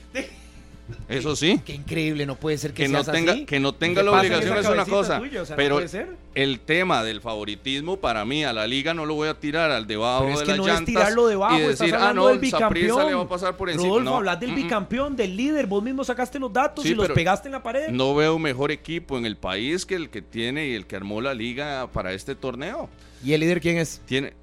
[1.09, 1.61] Eso sí.
[1.65, 3.47] Qué increíble, no puede ser que, Que no, seas tenga, así.
[3.47, 5.21] que no ¿Qué tenga la obligación es una cosa.
[5.21, 5.43] tuya?
[5.43, 6.17] O sea, no pero puede ser.
[6.35, 9.87] el tema del favoritismo, para mí, a la liga no lo voy a tirar al
[9.87, 10.81] debajo Pero es de que las no llantas.
[10.81, 13.07] es tirarlo debajo, y decir, ah, no, el bicampeón.
[13.07, 13.89] le va a pasar por encima.
[13.89, 17.09] Rodolfo, no, hablas del bicampeón, del líder, vos mismo sacaste los datos Sí, y los
[17.11, 17.89] pegaste en la pared.
[17.91, 21.21] No veo mejor equipo en el país que el que tiene y el que armó
[21.21, 22.89] la liga para este torneo.
[23.25, 24.03] ¿Y el líder quién es?
[24.05, 24.35] Tiene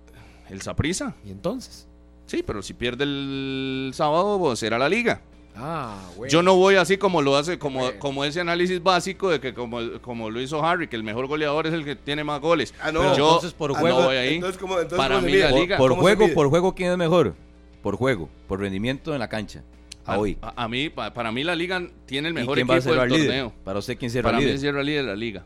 [0.49, 1.13] el Saprissa.
[1.25, 1.85] ¿Y entonces?
[2.25, 5.21] Sí, pero si pierde el sábado, pues será la liga.
[5.61, 5.97] Ah.
[6.29, 7.99] Yo no voy así como lo hace, como, Bueno.
[7.99, 11.67] como ese análisis básico de que como, como lo hizo Harry, que el mejor goleador
[11.67, 12.73] es el que tiene más goles.
[12.81, 13.01] Ah, no.
[13.01, 14.35] Pero yo Entonces, por no juego- voy ahí.
[14.35, 16.91] Entonces, ¿cómo- entonces Para cómo mí la liga- Por ¿Cómo se juego, por juego, ¿quién
[16.91, 17.35] es mejor?
[17.83, 19.63] Por juego, por rendimiento en la cancha.
[20.05, 20.37] A hoy.
[20.41, 22.77] A, a mí, pa- para mí la liga tiene el ¿Y mejor quién va a
[22.77, 23.27] equipo ser del el líder?
[23.43, 23.53] torneo.
[23.63, 24.55] Para usted, ¿quién será Para el mí líder?
[24.55, 25.43] es Sierra Líder de la liga.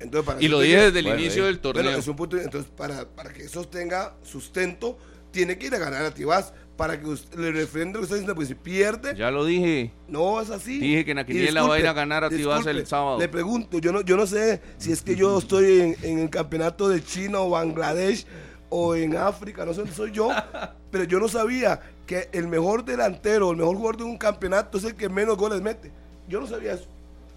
[0.00, 1.48] Entonces, para Y lo dije desde el Bueno, inicio ahí.
[1.48, 1.84] del torneo.
[1.84, 2.36] Bueno, es un punto.
[2.36, 4.98] Entonces, para, para que eso tenga sustento,
[5.30, 6.52] tiene que ir a ganar a Tibás.
[6.76, 9.92] Para que usted, le refrende lo que está diciendo, pues si pierde, Ya lo dije.
[10.08, 10.80] no es así.
[10.80, 13.18] Dije que en la quiniela va a ir a ganar a Tibás el sábado.
[13.18, 16.30] Le pregunto, yo no, yo no sé si es que yo estoy en, en el
[16.30, 18.26] campeonato de China o Bangladesh
[18.70, 20.30] o en África, no sé dónde soy yo,
[20.90, 24.84] pero yo no sabía que el mejor delantero, el mejor jugador de un campeonato es
[24.84, 25.92] el que menos goles mete.
[26.28, 26.86] Yo no sabía eso.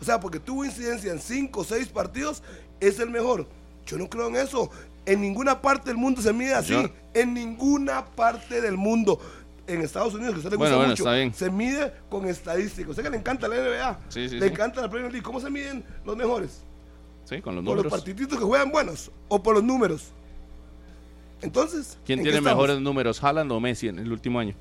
[0.01, 2.41] O sea, porque tuvo incidencia en cinco o seis partidos,
[2.79, 3.47] es el mejor.
[3.85, 4.69] Yo no creo en eso.
[5.07, 6.73] En ninguna parte del mundo se mide así.
[6.73, 9.19] Yo- En ninguna parte del mundo.
[9.65, 12.91] En Estados Unidos, que a usted le gusta Bueno, mucho, se mide con estadísticas.
[12.91, 14.53] Usted que le encanta la NBA, Sí, sí, le sí.
[14.53, 15.23] encanta la Premier League.
[15.25, 16.61] ¿Cómo se miden los mejores?
[17.25, 17.91] Sí, con los ¿Por los números.
[17.91, 20.11] partiditos que juegan buenos o por los números?
[21.41, 24.55] Entonces, ¿Quién ¿en tiene mejores números, Haaland o Messi en el último año?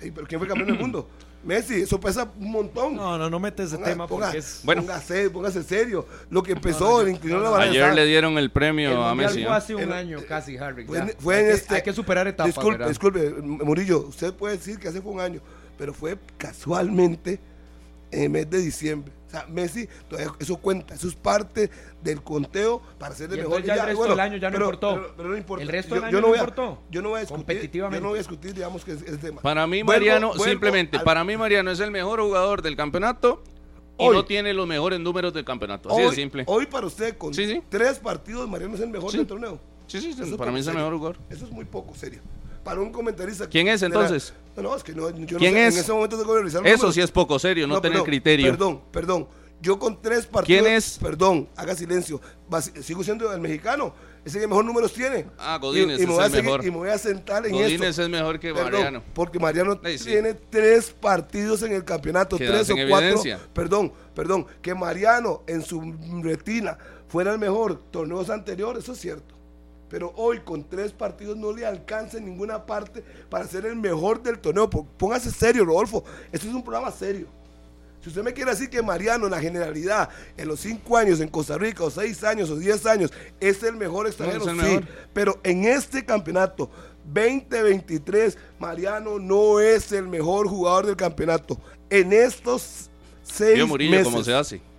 [0.00, 1.08] Ey, ¿Pero quién fue campeón del mundo?
[1.44, 2.94] Messi, eso pesa un montón.
[2.94, 4.60] No, no, no metes ese Ponga- tema ponga- porque es...
[4.62, 4.82] Bueno.
[4.82, 6.06] Póngase, póngase serio.
[6.30, 7.70] Lo que empezó, le inclinó la balanza.
[7.72, 9.42] Ayer le dieron el El premio a Messi.
[9.44, 10.84] fue hace un El- año casi, Harry.
[10.86, 12.88] Fue hay, en que, este- hay que superar etapas, Disculpe, ¿verdad?
[12.88, 15.40] disculpe, Murillo, usted puede decir que hace fue un año,
[15.76, 17.40] pero fue casualmente
[18.10, 19.12] en el mes de diciembre.
[19.32, 21.70] O sea, Messi, todavía eso cuenta, eso es parte
[22.02, 23.62] del conteo para ser el mejor.
[23.62, 24.94] ya el resto del año ya no importó.
[24.94, 25.62] Pero, pero no importa.
[25.62, 26.82] El resto del yo año no no voy a- importó.
[26.90, 27.96] Yo no voy a discutir, Competitivamente.
[27.98, 29.40] yo no voy a discutir, digamos, que es el tema.
[29.40, 33.42] Para mí, Mariano, vuelvo simplemente, al- para mí, Mariano es el mejor jugador del campeonato
[33.98, 34.16] y Hoy.
[34.16, 35.88] no tiene los mejores números del campeonato.
[35.90, 36.44] Así hoy, de simple.
[36.46, 37.62] Hoy para usted, con Sí, sí.
[37.70, 39.16] tres partidos, Mariano es el mejor Sí.
[39.16, 39.58] del torneo.
[39.86, 41.16] Sí, sí, es para mí es el mejor jugador.
[41.30, 42.20] Eso es muy poco serio.
[42.64, 43.48] Para un comentarista.
[43.48, 44.32] ¿Quién es, la- entonces?
[44.56, 45.74] No, no, es que no, yo no ¿Quién sé, es?
[45.74, 46.94] En ese momento tengo que revisar los Eso números.
[46.94, 48.46] sí es poco serio, no, tener perdón, criterio.
[48.52, 49.28] Perdón, perdón.
[49.60, 50.62] Yo con tres partidos.
[50.62, 50.98] ¿Quién es?
[51.00, 52.20] Perdón, haga silencio.
[52.82, 53.94] Sigo siendo el mexicano.
[54.24, 55.26] Ese que mejor números tiene.
[55.38, 56.64] Ah, Godínez y, y me es el seguir- mejor.
[56.66, 58.02] Y me voy a sentar en Godínez esto.
[58.02, 59.02] es mejor que Perdón, Mariano.
[59.14, 60.04] Porque Mariano Sí, sí.
[60.10, 62.98] tiene tres partidos en el campeonato, Quedas tres o cuatro.
[63.08, 63.40] evidencia.
[63.54, 64.46] Perdón, perdón.
[64.60, 65.80] Que Mariano en su
[66.22, 66.76] retina
[67.08, 69.34] fuera el mejor torneos anteriores, eso es cierto.
[69.92, 74.22] Pero hoy con tres partidos no le alcanza en ninguna parte para ser el mejor
[74.22, 74.70] del torneo.
[74.70, 76.02] Póngase serio, Rodolfo.
[76.32, 77.26] Esto es un programa serio.
[78.00, 80.08] Si usted me quiere decir que Mariano en la generalidad,
[80.38, 83.76] en los cinco años en Costa Rica, o seis años, o diez años, es el
[83.76, 84.62] mejor extranjero, es el sí.
[84.62, 84.88] mejor.
[85.12, 86.70] Pero en este campeonato
[87.04, 91.60] 2023, Mariano no es el mejor jugador del campeonato.
[91.90, 92.88] En estos
[93.22, 94.06] seis Yo, Murillo, meses.
[94.06, 94.71] ¿cómo se hace?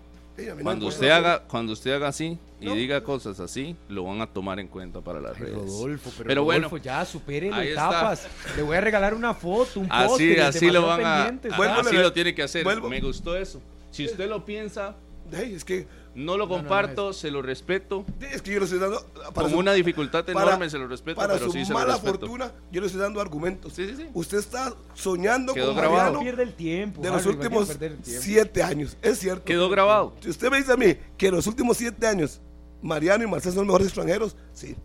[0.47, 4.27] No Cuando usted haga, cuando usted haga así y diga cosas así, lo van a
[4.27, 5.55] tomar en cuenta para las Ay, redes.
[5.55, 7.87] Rodolfo, pero, Pero bueno, Rodolfo, ya supere ahí está.
[7.89, 8.27] etapas.
[8.55, 11.95] Le voy a regalar una foto, un Así, póster, así lo van a, a- así
[11.95, 12.63] lo tiene que hacer.
[12.63, 12.89] vuelvo.
[12.89, 13.61] Me gustó eso.
[13.91, 14.95] Si usted lo piensa,
[15.33, 18.05] Es que, no lo no, comparto, se lo respeto.
[18.31, 19.03] es que yo le estoy dando.
[19.33, 21.79] para su- una dificultad para- enorme se lo respeto, Para pero su sí se lo
[21.79, 22.19] mala respeto.
[22.19, 23.73] fortuna, yo le estoy dando argumentos.
[23.73, 24.07] Sí, sí, sí.
[24.13, 26.19] Usted está soñando Quedó con grabado.
[26.19, 27.01] Pierde el tiempo.
[27.01, 28.95] de los Harry, ¿para qué últimos siete años.
[29.01, 29.43] Es cierto.
[29.45, 30.13] Quedó grabado.
[30.21, 32.39] Si usted me dice a mí que en los últimos siete años
[32.81, 34.75] Mariano y Marcelo son los mejores extranjeros, sí,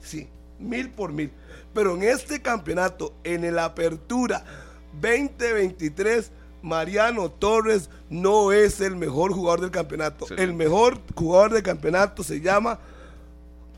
[0.00, 0.28] sí,
[0.58, 1.30] mil por mil.
[1.74, 4.44] Pero en este campeonato, en el Apertura
[5.38, 6.30] 2023,
[6.62, 10.26] Mariano Torres no es el mejor jugador del campeonato.
[10.26, 10.34] Sí.
[10.36, 12.78] El mejor jugador del campeonato se llama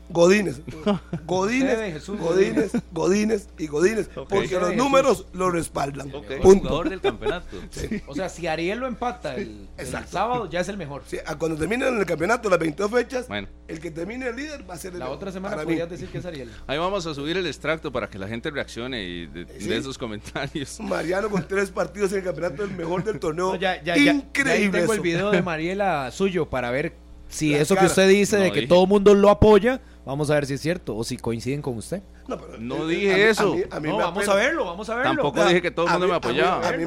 [0.09, 0.61] Godínez.
[1.25, 4.09] Godínez, Godínez, Godínez y Godínez.
[4.29, 6.09] Porque los números lo respaldan.
[6.41, 6.67] Punto.
[6.69, 7.57] Jugador del campeonato.
[8.07, 11.03] O sea, si Ariel lo empata el, el sábado, ya es el mejor.
[11.07, 13.47] Sí, cuando terminen el campeonato, las 22 fechas, Bueno.
[13.67, 15.73] el que termine el líder va a ser el La mejor, otra semana para mí.
[15.73, 16.51] podrías decir que es Ariel.
[16.67, 19.67] Ahí vamos a subir el extracto para que la gente reaccione y de, Sí.
[19.69, 20.79] de esos comentarios.
[20.79, 23.53] Mariano con tres partidos en el campeonato, el mejor del torneo.
[23.53, 24.71] No, ya, ya, ya, Increíble.
[24.71, 26.93] ya tengo el video de Mariela suyo para ver
[27.33, 28.67] si La eso que usted dice de que dije.
[28.67, 31.77] todo el mundo lo apoya, vamos a ver si es cierto o si coinciden con
[31.77, 32.01] usted.
[32.27, 33.53] No, pero, No eh, dije a mí- eso.
[33.53, 34.31] A mí, a mí no, vamos apena.
[34.33, 35.11] a verlo, vamos a verlo.
[35.13, 36.67] Tampoco dije que todo el mundo mí- me apoyaba.
[36.69, 36.85] A mí,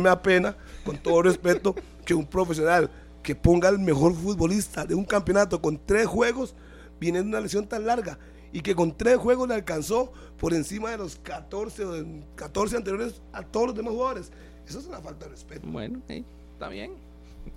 [0.00, 1.74] me, da- pena, con todo respeto,
[2.04, 2.90] que un profesional
[3.22, 6.54] que ponga al mejor futbolista de un campeonato con tres juegos
[7.00, 8.18] viene de una lesión tan larga
[8.52, 12.76] y que con tres juegos le alcanzó por encima de los 14, o de 14
[12.76, 14.32] anteriores a todos los demás jugadores.
[14.66, 15.66] Eso es una falta de respeto.
[15.68, 16.92] Bueno, eh, está bien.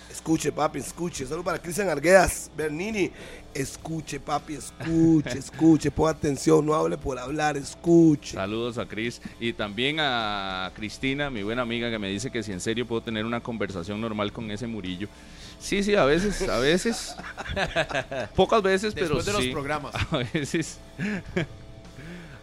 [0.09, 1.25] Escuche, papi, escuche.
[1.25, 3.11] Solo para Cristian Arguedas, Bernini.
[3.53, 5.91] Escuche, papi, escuche, escuche.
[5.91, 8.35] Ponga atención, no hable por hablar, escuche.
[8.35, 12.51] Saludos a Cris y también a Cristina, mi buena amiga, que me dice que si
[12.51, 15.07] en serio puedo tener una conversación normal con ese Murillo.
[15.59, 17.15] Sí, sí, a veces, a veces.
[18.35, 19.51] Pocas veces, pero Después de los sí.
[19.51, 19.93] programas.
[20.11, 20.79] A veces.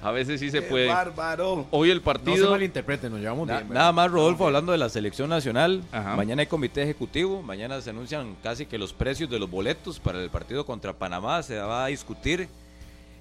[0.06, 0.86] A veces sí se Qué puede.
[0.86, 1.66] bárbaro.
[1.72, 2.50] Hoy el No se partido.
[2.52, 3.72] malinterpreten, nos llevamos Na- bien.
[3.74, 5.82] nada más, Rodolfo, hablando de la selección nacional.
[5.90, 6.14] Ajá.
[6.14, 7.42] Mañana hay comité ejecutivo.
[7.42, 11.42] Mañana se anuncian casi que los precios de los boletos para el partido contra Panamá.
[11.42, 12.48] Se va a discutir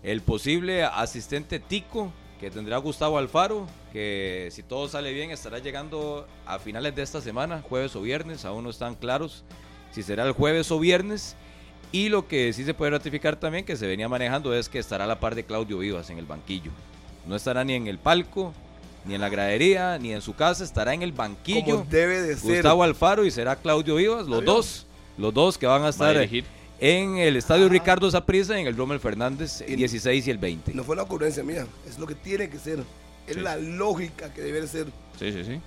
[0.03, 3.66] el posible asistente Tico que tendrá Gustavo Alfaro.
[3.91, 8.45] Que si todo sale bien estará llegando a finales de esta semana, jueves o viernes.
[8.45, 9.44] Aún no están claros
[9.91, 11.36] si será el jueves o viernes.
[11.91, 15.06] Y lo que sí se puede ratificar también que se venía manejando es que estará
[15.06, 16.72] a la par de Claudio Vivas en el banquillo.
[17.26, 18.53] No estará ni en el palco,
[19.06, 21.78] ni en la gradería, ni en su casa, estará en el banquillo.
[21.78, 22.56] Como debe de ser.
[22.56, 24.86] Gustavo Alfaro y será Claudio Vivas, los dos,
[25.18, 26.18] los dos que van a va a estar
[26.80, 30.74] en el estadio Ricardo Saprissa, en el Rommel Fernández, el 16 y el 20.
[30.74, 32.80] No fue una ocurrencia mía, es lo que tiene que ser.
[33.28, 33.40] Es Sí.
[33.41, 34.88] la lógica que debe ser.
[35.18, 35.60] Sí, sí, sí.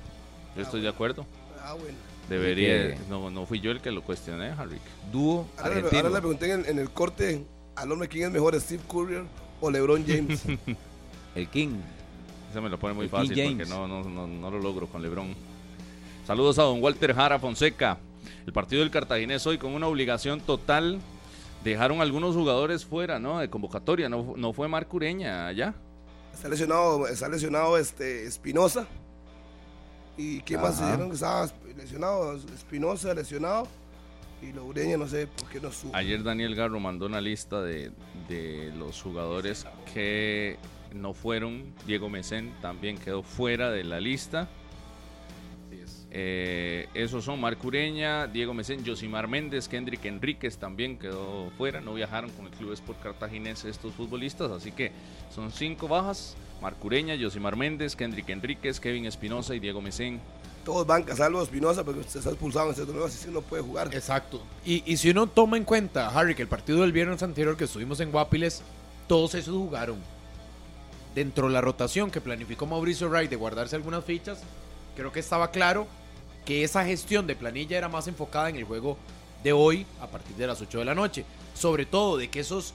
[0.57, 1.24] Yo estoy de acuerdo.
[1.65, 1.97] Ah, bueno.
[2.29, 2.95] Debería.
[2.95, 4.79] que- No, no fui yo el que lo cuestioné, Harry.
[5.13, 6.01] Dúo Ahora, le- argentino.
[6.03, 7.45] ahora le pregunté en, en el corte
[7.77, 9.25] al hombre quién es mejor, Steve Currier
[9.61, 10.43] o LeBron James.
[11.35, 11.77] El King.
[12.51, 15.03] Ese me lo pone muy El fácil porque no, no, no, no lo logro con
[15.03, 15.35] Lebron.
[16.27, 17.99] Saludos a don Walter Jara Fonseca.
[18.47, 20.99] El partido del Cartaginés hoy con una obligación total.
[21.65, 23.39] Dejaron algunos jugadores fuera, ¿no?
[23.41, 24.09] De convocatoria.
[24.09, 25.75] No, no fue Marco Ureña allá.
[26.35, 28.87] está lesionado, está lesionado este Espinosa.
[30.19, 32.36] ¿Y quién más dijeron que estaba lesionado?
[32.55, 33.69] Espinosa lesionado.
[34.43, 35.95] Y Loureña no sé por qué no subo.
[35.95, 37.93] Ayer Daniel Garro mandó una lista de,
[38.28, 40.59] de los jugadores que
[40.93, 41.73] no fueron.
[41.86, 44.49] Diego Mesén también quedó fuera de la lista.
[46.11, 51.81] Eh, esos son Marco Ureña, Diego Mesén, Josimar Méndez, Kendrick Enríquez también quedó fuera.
[51.81, 54.51] No viajaron con el Club Sport Cartaginés estos futbolistas.
[54.51, 54.93] Así que
[55.35, 56.37] son cinco bajas.
[56.61, 60.21] Marco Ureña, Josimar Méndez, Kendrick Enríquez, Kevin Espinosa y Diego Mesén.
[60.65, 63.63] Todos bancas, salvo Espinosa, pero se está expulsado en este torneo, así que no puede
[63.63, 63.95] jugar.
[63.95, 64.43] Exacto.
[64.67, 67.65] Y, y si uno toma en cuenta, Harry, que el partido del viernes anterior que
[67.65, 68.63] estuvimos en Guapiles,
[69.07, 69.97] todos esos jugaron.
[71.15, 74.43] Dentro de la rotación que planificó Mauricio Wright de guardarse algunas fichas,
[74.99, 75.87] creo que estaba claro
[76.45, 78.99] que esa gestión de planilla era más enfocada en el juego
[79.45, 81.25] de hoy a partir de las 8 de la noche.
[81.55, 82.75] Sobre todo de que esos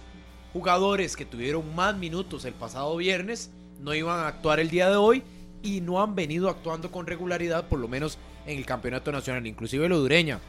[0.54, 3.52] jugadores que tuvieron más minutos el pasado viernes
[3.82, 5.22] no iban a actuar el día de hoy
[5.62, 9.90] y no han venido actuando con regularidad, por lo menos en el campeonato nacional, inclusive
[9.90, 10.40] lo dureña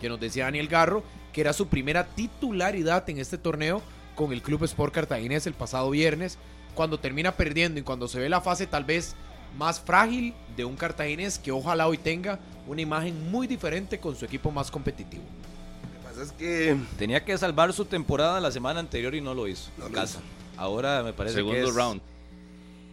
[0.00, 1.02] que nos decía Daniel Garro,
[1.34, 3.82] que era su primera titularidad en este torneo
[4.14, 6.38] con el Club Sport Cartaginés el pasado viernes,
[6.74, 9.14] cuando termina perdiendo y cuando se ve la fase tal vez
[9.58, 14.24] más frágil de un cartaginés que ojalá hoy tenga una imagen muy diferente con su
[14.24, 15.22] equipo más competitivo.
[15.22, 19.34] Lo que pasa es que Tenía que salvar su temporada la semana anterior y no
[19.34, 19.70] lo hizo.
[19.78, 20.20] No en lo casa.
[20.56, 22.00] Ahora me parece Segundo que es round.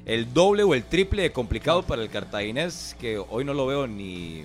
[0.05, 3.88] el doble o el triple de complicado para el cartaginés, que hoy no lo veo
[3.88, 4.43] ni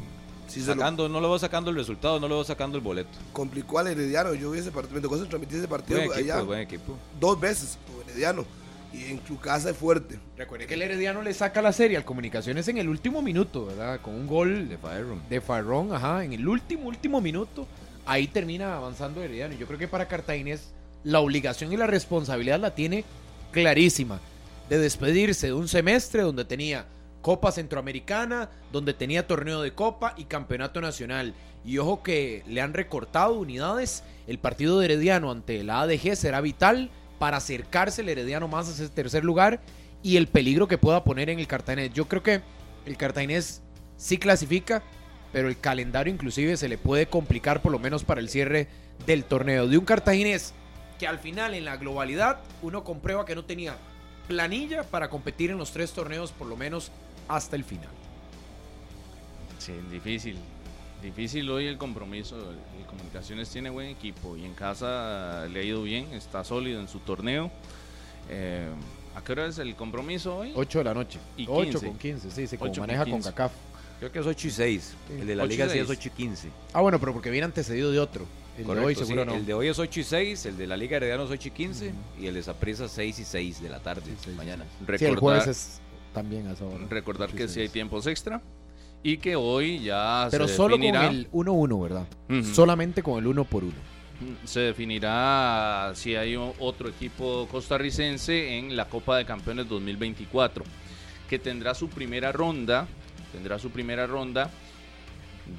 [0.55, 3.11] lo sacando, no lo veo sacando el resultado, no lo veo sacando el boleto.
[3.33, 6.43] complicó al Herediano, yo vi ese partido, me tocó transmitir ese partido Buen equipo, allá
[6.43, 6.97] buen equipo.
[7.19, 8.45] dos veces Herediano.
[8.97, 10.19] Y en su casa es fuerte.
[10.37, 14.01] Recuerde que el Herediano le saca la serie al Comunicaciones en el último minuto, ¿verdad?
[14.01, 15.23] Con un gol De Farron.
[15.29, 17.67] de Farrón, ajá, en el último, último minuto.
[18.07, 19.55] Ahí termina avanzando Herediano.
[19.55, 20.73] Y Yo creo que para Cartaginés
[21.05, 23.05] la obligación y la responsabilidad la tiene
[23.53, 24.21] clarísima
[24.69, 26.87] de despedirse de un semestre donde tenía
[27.23, 31.35] Copa Centroamericana, donde tenía torneo de Copa y Campeonato Nacional.
[31.65, 34.05] Y ojo que le han recortado unidades.
[34.29, 38.73] El partido de Herediano ante la ADG será vital para acercarse el Herediano más a
[38.73, 39.61] ese tercer lugar
[40.03, 41.93] y el peligro que pueda poner en el Cartaginés.
[41.93, 42.43] Yo creo que
[42.85, 43.63] el Cartaginés
[43.97, 44.83] sí clasifica,
[45.33, 48.69] pero el calendario inclusive se le puede complicar por lo menos para el cierre
[49.07, 49.67] del torneo.
[49.67, 50.55] De un Cartaginés
[50.99, 53.77] que al final en la globalidad uno comprueba que no tenía
[54.29, 56.91] planilla para competir en los tres torneos por lo menos
[57.29, 57.91] hasta el final.
[59.59, 60.37] Sí, difícil.
[61.07, 62.37] Difícil hoy el compromiso.
[62.37, 66.81] El, el Comunicaciones tiene buen equipo y en casa le ha ido bien, está sólido
[66.81, 67.49] en su torneo.
[68.29, 68.67] Eh,
[69.15, 70.53] ¿A qué hora es el compromiso hoy?
[70.55, 71.21] 8 de la noche.
[71.37, 71.87] Y 8 15.
[71.87, 73.31] con 15, sí, se con maneja con 15.
[73.31, 73.53] CACAF.
[74.01, 74.95] Creo que es 8 y 6.
[75.21, 75.99] El de la 8 y liga sí es 6.
[76.01, 76.49] 8 y 15.
[76.73, 78.27] Ah, bueno, pero porque viene antecedido de otro.
[78.59, 79.29] El de hoy Correcto, seguro sí.
[79.31, 79.35] no.
[79.37, 81.51] El de hoy es 8 y 6, el de la Liga Herediano es 8 y
[81.53, 84.65] 15 y el de Saprissa 6 y 6 de la tarde, mañana.
[84.65, 85.81] Sí, el Recordar, jueves es
[86.13, 86.85] también a esa hora.
[86.91, 88.43] recordar que sí hay tiempos extra
[89.07, 92.09] y que hoy ya Pero se solo con definirá, el 1-1, ¿verdad?
[92.43, 93.73] Solamente con el 1 por 1.
[94.45, 100.65] se definirá si hay otro equipo costarricense en la Copa de Campeones 2024
[101.31, 102.89] que tendrá su primera ronda,
[103.31, 104.51] tendrá su primera ronda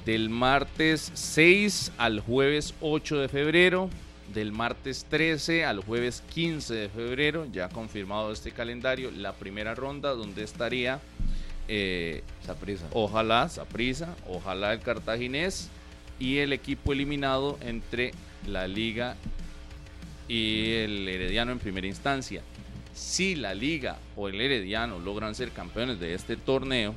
[0.04, 3.88] del martes 6 al jueves 8 de febrero,
[4.34, 10.10] del martes 13 al jueves 15 de febrero, ya confirmado este calendario, la primera ronda
[10.10, 11.00] donde estaría
[11.68, 12.22] eh,
[12.92, 15.68] ojalá Saprissa, ojalá el Cartaginés
[16.18, 18.12] y el equipo eliminado entre
[18.46, 19.16] la Liga
[20.26, 22.42] y el Herediano en primera instancia.
[22.94, 26.94] Si la Liga o el Herediano logran ser campeones de este torneo,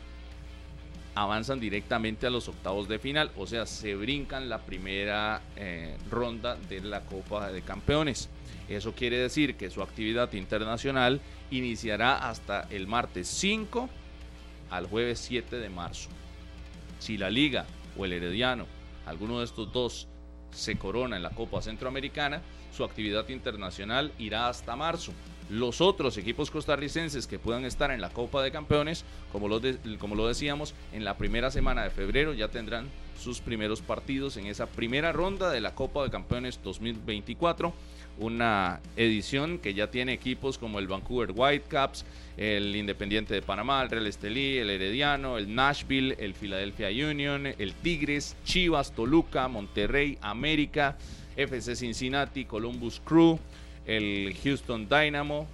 [1.14, 6.56] avanzan directamente a los octavos de final, o sea, se brincan la primera eh, ronda
[6.56, 8.30] de la Copa de Campeones.
[8.70, 11.20] Eso quiere decir que su actividad internacional
[11.52, 13.90] iniciará hasta el martes 5
[14.72, 16.10] al jueves 7 de marzo.
[17.00, 17.66] Si la Liga
[17.98, 18.66] o el Herediano,
[19.06, 20.08] alguno de estos dos,
[20.52, 22.42] se corona en la Copa Centroamericana,
[22.72, 25.12] su actividad internacional irá hasta marzo.
[25.50, 29.60] Los otros equipos costarricenses que puedan estar en la Copa de Campeones, como lo,
[30.00, 32.90] como lo decíamos, en la primera semana de febrero ya tendrán
[33.20, 37.74] sus primeros partidos en esa primera ronda de la Copa de Campeones 2024.
[38.22, 42.06] Una edición que ya tiene equipos como el Vancouver Whitecaps,
[42.38, 47.74] el Independiente de Panamá, el Real Estelí, el Herediano, el Nashville, el Philadelphia Union, el
[47.74, 51.00] Tigres, Chivas, Toluca, Monterrey, América,
[51.36, 53.40] FC Cincinnati, Columbus Crew,
[53.88, 55.48] el Houston Dynamo,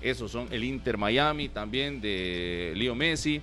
[0.00, 3.42] esos son el Inter Miami también de Leo Messi,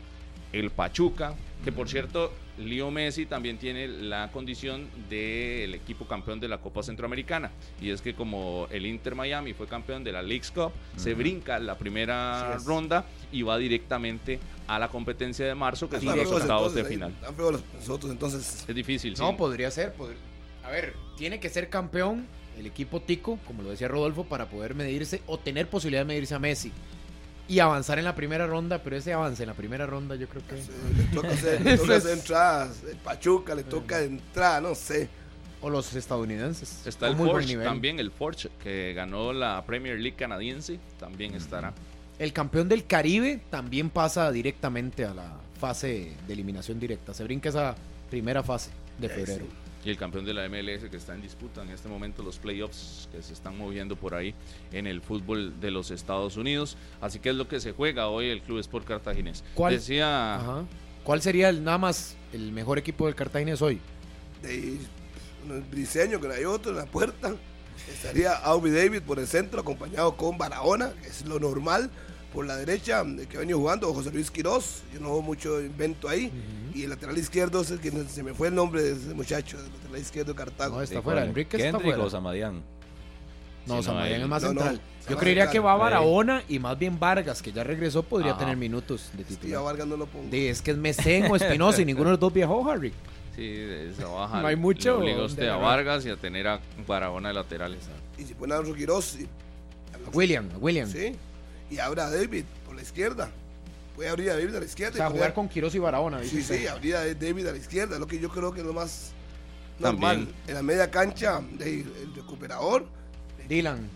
[0.52, 6.48] el Pachuca, que por cierto, Leo Messi también tiene la condición del equipo campeón de
[6.48, 7.52] la Copa Centroamericana.
[7.82, 11.58] Y es que como el Inter Miami fue campeón de la Leagues Cup, se brinca
[11.60, 16.74] la primera ronda y va directamente a la competencia de marzo, que son los octavos
[16.76, 17.14] de final.
[17.80, 18.66] nosotros entonces.
[18.68, 19.22] Es difícil, sí.
[19.22, 19.96] No, podría ser.
[19.96, 20.14] pod-
[20.64, 22.26] A ver, tiene que ser campeón
[22.60, 26.36] el equipo Tico, como lo decía Rodolfo, para poder medirse o tener posibilidad de medirse
[26.36, 26.72] a Messi.
[27.48, 30.42] Y avanzar en la primera ronda, pero ese avance en la primera ronda yo creo
[30.48, 30.62] que...
[30.62, 32.84] Sí, Le toca hacer, le toca hacer entradas.
[32.90, 35.10] El Pachuca le toca entrada, no sé.
[35.62, 36.86] O los estadounidenses.
[36.88, 37.66] Está el muy buen Forge nivel.
[37.66, 41.74] también, el Forge que ganó la Premier League canadiense, también estará.
[42.20, 47.14] El campeón del Caribe también pasa directamente a la fase de eliminación directa.
[47.14, 47.76] Se brinca esa
[48.10, 49.46] primera fase de Ahí febrero.
[49.46, 49.52] sí.
[49.86, 53.10] Y el campeón de la MLS que está en disputa en este momento, los playoffs
[53.12, 54.34] que se están moviendo por ahí
[54.72, 56.78] en el fútbol de los Estados Unidos.
[57.02, 59.44] Así que es lo que se juega hoy el Club Sport Cartaginés.
[59.56, 59.74] ¿Cuál?
[59.74, 60.64] Decía, Ajá.
[61.04, 63.80] ¿Cuál sería el, nada más el mejor equipo del Cartaginés hoy?
[64.42, 64.78] De
[65.70, 67.36] briseño que no hay otro en la puerta.
[67.92, 71.90] Estaría Aubrey David por el centro, acompañado con Barahona, que es lo normal.
[72.34, 74.82] Por la derecha, el que ha venido jugando, José Luis Quirós.
[74.94, 76.32] Yo no veo mucho invento ahí.
[76.74, 79.58] Y el lateral izquierdo es el que se me fue el nombre de ese muchacho,
[79.60, 80.76] el lateral izquierdo de Cartago.
[80.78, 81.24] No, está ¿De fuera.
[81.26, 82.04] Enrique está Kendrick fuera.
[82.04, 82.64] o Samadián.
[83.68, 84.82] No, Sí, no, es más no, no, central.
[85.10, 85.80] Yo creería que va Sí.
[85.82, 88.40] Barahona y más bien Vargas, que ya regresó, podría Ajá.
[88.40, 89.64] tener minutos de Sí, a titular.
[89.64, 90.30] Vargas no lo pongo.
[90.30, 92.92] De- es que es Mesén o Espinosa y ninguno de los dos viajó, Harry.
[93.36, 94.42] sí, esa baja.
[94.42, 95.56] No hay mucho Le a usted a.
[95.58, 97.80] Vargas y a tener a Barahona de laterales.
[98.18, 100.90] Y si pone a y- A William, a William.
[100.90, 101.16] sí.
[101.74, 103.32] Y ahora a David por la izquierda.
[103.96, 104.94] Puede abrir a David a la izquierda.
[104.94, 106.20] O sea, y jugar con Quiroz y Barahona.
[106.20, 108.66] dice Sí, sí, habría de David a la izquierda, lo que yo creo que es
[108.66, 109.12] lo más
[109.82, 110.20] También.
[110.20, 110.36] normal.
[110.48, 112.86] En la media cancha, el recuperador,
[113.48, 113.88] Dylan.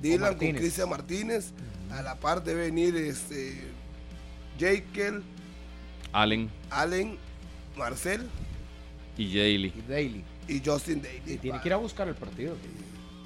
[0.00, 0.52] Dylan con.
[0.52, 1.50] Cristian Martínez,
[1.90, 3.60] A la par debe venir este,
[4.58, 5.22] Jekyll,
[6.12, 7.18] Allen Allen,
[7.76, 8.28] Marcel
[9.16, 9.72] y Daly.
[9.76, 10.24] Y Daly.
[10.48, 11.38] y Justin Daly.
[11.38, 12.56] Tiene que ir a buscar el partido.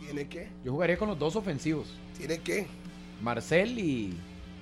[0.03, 0.49] ¿Tiene que?
[0.65, 1.89] Yo jugaría con los dos ofensivos.
[2.19, 2.67] ¿Tiene que?
[3.23, 4.15] Marcel y,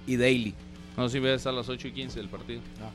[0.06, 0.54] y Daly.
[0.96, 2.60] No, si ves a las 8 y 15 del partido.
[2.80, 2.90] Ah.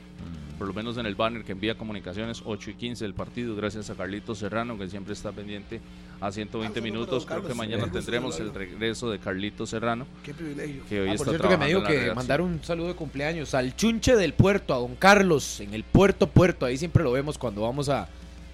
[0.56, 3.54] Por lo menos en el banner que envía comunicaciones, 8 y 15 del partido.
[3.56, 5.80] Gracias a Carlitos Serrano, que siempre está pendiente
[6.20, 7.24] a 120 Ah, minutos.
[7.26, 10.82] Creo que mañana tendremos el regreso de Carlitos Serrano, Qué privilegio.
[10.88, 12.16] que hoy Ah, está por cierto que me dijo que redacción.
[12.16, 16.26] mandar un saludo de cumpleaños al chunche del puerto, a don Carlos, en el puerto
[16.26, 16.66] puerto.
[16.66, 18.08] Ahí siempre lo vemos cuando vamos a,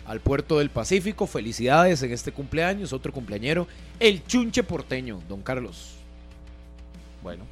[0.07, 1.27] al puerto del Pacífico.
[1.27, 3.66] Felicidades en este cumpleaños, otro cumpleañero.
[3.99, 5.95] El chunche porteño, don Carlos.
[7.27, 7.44] Bueno,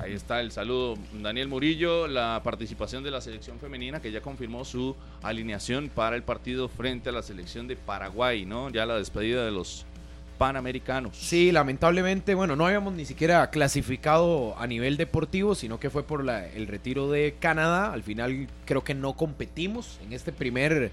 [0.00, 0.96] ahí está el saludo.
[1.12, 6.24] Daniel Murillo, la participación de la selección femenina que ya confirmó su alineación para el
[6.24, 8.68] partido frente a la selección de Paraguay, ¿no?
[8.70, 9.86] Ya la despedida de los
[10.38, 11.16] panamericanos.
[11.16, 16.28] Sí, lamentablemente, bueno, no habíamos ni siquiera clasificado a nivel deportivo, sino que fue por
[16.28, 17.92] el retiro de Canadá.
[17.92, 20.90] Al final creo que no competimos en este primer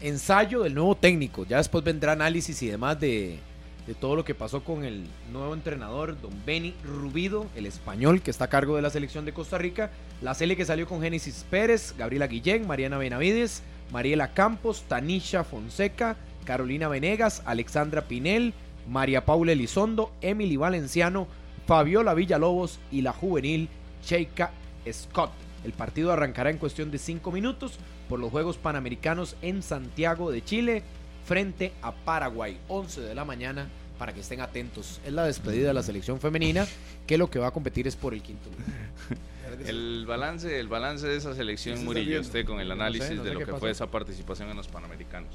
[0.00, 1.44] ensayo del nuevo técnico.
[1.44, 3.40] Ya después vendrá análisis y demás de,
[3.88, 8.30] de todo lo que pasó con el nuevo entrenador, don Benny Rubido, el español que
[8.30, 9.90] está a cargo de la selección de Costa Rica.
[10.20, 16.18] La serie que salió con Génesis Pérez, Gabriela Guillén, Mariana Benavides, Mariela Campos, Tanisha Fonseca,
[16.44, 18.52] Carolina Venegas, Alexandra Pinel,
[18.90, 21.26] María Paula Elizondo, Emily Valenciano,
[21.66, 23.70] Fabiola Villalobos y la juvenil
[24.04, 24.50] Sheika
[24.92, 25.32] Scott.
[25.64, 27.78] El partido arrancará en cuestión de 5 minutos
[28.10, 30.82] por los Juegos Panamericanos en Santiago de Chile
[31.28, 33.68] frente a Paraguay, 11 de la mañana,
[33.98, 34.98] para que estén atentos.
[35.04, 36.66] Es la despedida de la selección femenina,
[37.06, 38.66] que lo que va a competir es por el quinto lugar.
[39.66, 42.26] El balance, el balance de esa selección, Murillo, viendo.
[42.28, 43.58] usted con el No sé, análisis no sé de lo que pasó.
[43.58, 45.30] fue esa participación en los Panamericanos.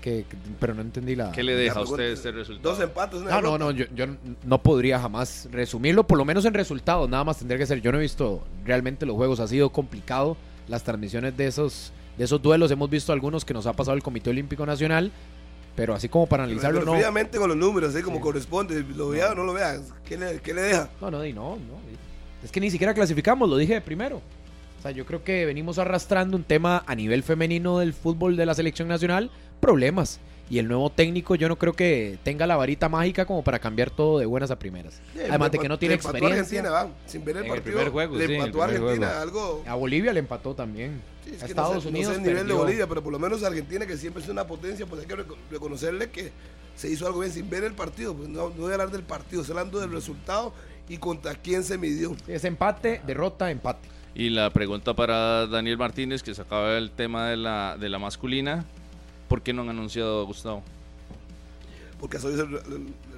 [0.00, 1.30] Que, que- pero no entendí la...
[1.32, 2.70] ¿Qué le deja a usted este resultado?
[2.74, 3.58] Dos empates, No, no, derrota.
[3.58, 4.06] no, yo, yo
[4.44, 7.80] no podría jamás resumirlo, por lo menos en resultados, nada más tendría que ser.
[7.80, 10.36] Yo no he visto realmente los juegos, ha sido complicado
[10.66, 12.70] las transmisiones de esos, de esos duelos.
[12.70, 15.10] Hemos visto algunos que nos ha pasado el Comité Olímpico Nacional,
[15.76, 16.98] pero así como para analizarlo, Pero no.
[16.98, 18.22] fríamente con los números, así como Sí.
[18.22, 18.84] corresponde.
[18.96, 19.78] Lo vea o no lo vea.
[20.06, 20.90] ¿Qué le, qué le deja?
[21.00, 21.78] No, no, di no, no.
[22.44, 24.16] Es que ni siquiera clasificamos, lo dije de primero.
[24.78, 28.46] O sea, yo creo que venimos arrastrando un tema a nivel femenino del fútbol de
[28.46, 29.30] la selección nacional,
[29.60, 30.20] problemas.
[30.50, 33.90] Y el nuevo técnico yo no creo que tenga la varita mágica como para cambiar
[33.90, 35.00] todo de buenas a primeras.
[35.28, 36.60] Además de que no tiene Le empató a experiencia.
[36.60, 37.74] Argentina, va, sin ver el En el partido.
[37.74, 39.20] primer juego, le sí, empató a Argentina, juego.
[39.20, 39.64] algo.
[39.66, 41.02] A Bolivia le empató también.
[41.28, 42.54] Sí, es a que Estados no sé, Unidos no sé el nivel perdió.
[42.54, 45.16] de Bolivia, pero por lo menos Argentina, que siempre es una potencia, pues hay que
[45.16, 46.32] reco- reconocerle que
[46.76, 48.14] se hizo algo bien sin ver el partido.
[48.14, 50.52] Pues no, no voy a hablar del partido, estoy hablando del resultado
[50.88, 52.16] y contra quién se midió.
[52.26, 53.88] Es empate, derrota, empate.
[54.14, 58.64] Y la pregunta para Daniel Martínez, que sacaba el tema de la, de la masculina,
[59.28, 60.62] ¿por qué no han anunciado a Gustavo?
[62.00, 62.44] Porque eso es la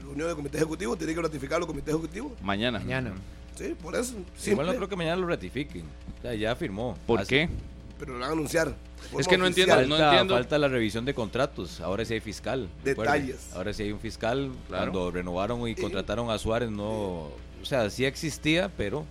[0.03, 2.35] reunión del comité ejecutivo, tiene que ratificarlo el comité ejecutivo.
[2.43, 2.79] Mañana.
[2.81, 3.13] Mañana.
[3.57, 4.13] Sí, por eso.
[4.15, 5.85] Igual Simple, no creo que mañana lo ratifiquen.
[6.25, 6.97] Ya, ya firmó.
[7.07, 7.49] ¿Por Así- qué?
[8.01, 8.75] Pero lo van a anunciar.
[9.19, 10.35] Es que no entiendo, no Falta, entiendo.
[10.35, 11.81] falta la revisión de contratos.
[11.81, 12.69] Ahora sí hay fiscal.
[12.85, 13.13] recuerde.
[13.13, 13.53] Detalles.
[13.55, 14.51] Ahora sí hay un fiscal.
[14.67, 14.91] Claro.
[14.93, 15.81] Cuando renovaron y Sí.
[15.83, 16.85] contrataron a Suárez, no.
[17.63, 19.05] O sea, sí existía, pero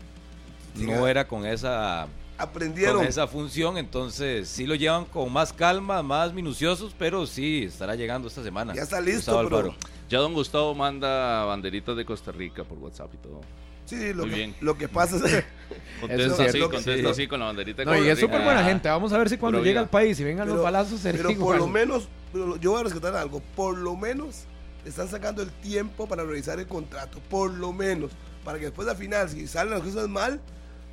[0.76, 2.08] no era con esa,
[2.38, 2.98] Aprendieron.
[2.98, 3.78] con esa función.
[3.78, 8.74] Entonces, sí lo llevan con más calma, más minuciosos, pero sí estará llegando esta semana.
[8.74, 9.76] Ya está listo, Gustavo pero-.
[10.10, 13.42] Ya don Gustavo manda banderitas de Costa Rica por WhatsApp y todo.
[13.90, 14.56] Sí, lo Muy que, bien.
[14.62, 15.24] lo que pasa es
[16.10, 17.06] es así, sí.
[17.06, 18.88] así con la banderita de No, y es súper buena gente.
[18.88, 21.36] Vamos a ver si cuando llega al país y vengan los Pero- balazos será Pero
[21.40, 24.44] por lo menos, pero yo voy a rescatar algo, por lo menos
[24.86, 28.12] están sacando el tiempo para revisar el contrato, por lo menos,
[28.46, 30.40] para que después al final, si salen las cosas mal,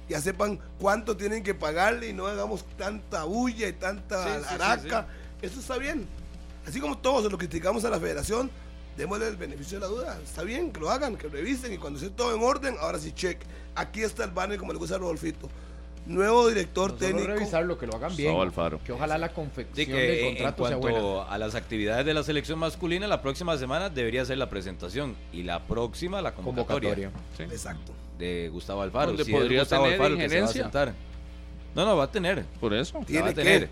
[0.09, 4.47] ya sepan cuánto tienen que pagarle y no hagamos tanta bulla y tanta Sí, sí,
[4.48, 5.06] sí, araca.
[5.43, 6.06] Eso está bien.
[6.66, 8.51] Así como todos se lo criticamos a la federación,
[8.97, 10.18] démosle el beneficio de la duda.
[10.23, 13.12] Está bien, que lo hagan, que revisen y cuando esté todo en orden, ahora sí
[13.12, 13.39] check.
[13.74, 15.48] Aquí está el banner como le gusta a Rodolfito.
[16.06, 17.27] Nuevo director No técnico.
[17.27, 18.28] revisarlo, que lo hagan bien.
[18.31, 18.81] Gustavo Alfaro.
[18.85, 21.23] Que ojalá la confección Sí, del que en- en contrato sea cuanto buena.
[21.32, 25.43] a las actividades de la selección masculina, la próxima semana debería ser la presentación y
[25.43, 27.10] la próxima la convocatoria, Convocatoria.
[27.36, 27.43] Sí.
[27.55, 27.93] Exacto.
[28.18, 29.09] de Gustavo Alfaro.
[29.09, 30.94] Donde Si podría Gustavo tener Alfaro que se va a sentar.
[31.74, 32.44] No, no, va a tener.
[32.60, 32.98] Por eso.
[33.06, 33.68] Tiene va a que.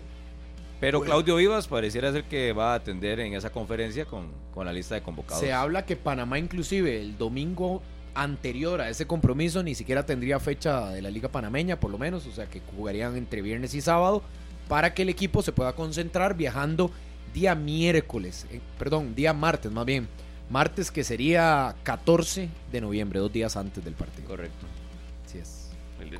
[0.79, 1.11] Pero Bueno.
[1.11, 4.95] Claudio Vivas pareciera ser que va a atender en esa conferencia con, con la lista
[4.95, 5.39] de convocados.
[5.39, 7.81] Se habla que Panamá inclusive el domingo
[8.15, 12.25] anterior a ese compromiso ni siquiera tendría fecha de la Liga Panameña, por lo menos,
[12.25, 14.23] o sea que jugarían entre viernes y sábado
[14.67, 16.89] para que el equipo se pueda concentrar viajando
[17.33, 20.07] día miércoles, eh, perdón, día martes más bien,
[20.49, 24.27] martes que sería 14 de noviembre, dos días antes del partido.
[24.27, 24.65] Correcto.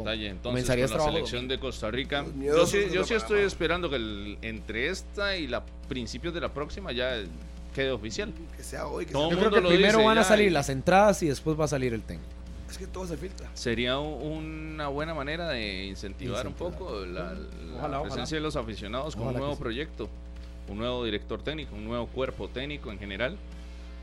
[0.04, 2.26] Detalle entonces con la trabajo selección de Costa Rica.
[2.40, 6.50] Yo sí, yo sí estoy esperando que el- entre esta y la principios de la
[6.54, 7.16] próxima ya
[7.74, 8.32] quede oficial.
[8.58, 10.52] Que sea hoy, que Todo sea Yo creo que primero dice van a salir y-
[10.52, 12.30] las entradas y después va a salir el técnico.
[12.70, 13.50] Es que todo se filtra.
[13.54, 18.36] Sería un- una buena manera de incentivar, un poco la, la Ojalá, presencia ojalá.
[18.38, 20.10] de los aficionados con Ojalá un nuevo proyecto,
[20.68, 23.38] un nuevo director técnico, un nuevo cuerpo técnico en general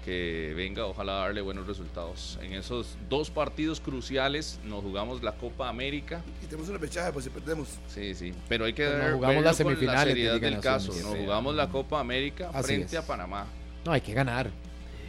[0.04, 2.38] que venga, ojalá darle buenos resultados.
[2.42, 7.24] En esos dos partidos cruciales nos jugamos la Copa América, Y tenemos un repechaje, pues
[7.24, 7.68] si perdemos.
[7.88, 10.60] sí, sí, pero hay que Pero nos ver, jugamos las la semifinales de seriedad del
[10.60, 10.92] caso.
[10.92, 13.02] Nos jugamos la Copa América Así frente es.
[13.02, 13.46] a Panamá.
[13.84, 14.50] No, hay que ganar.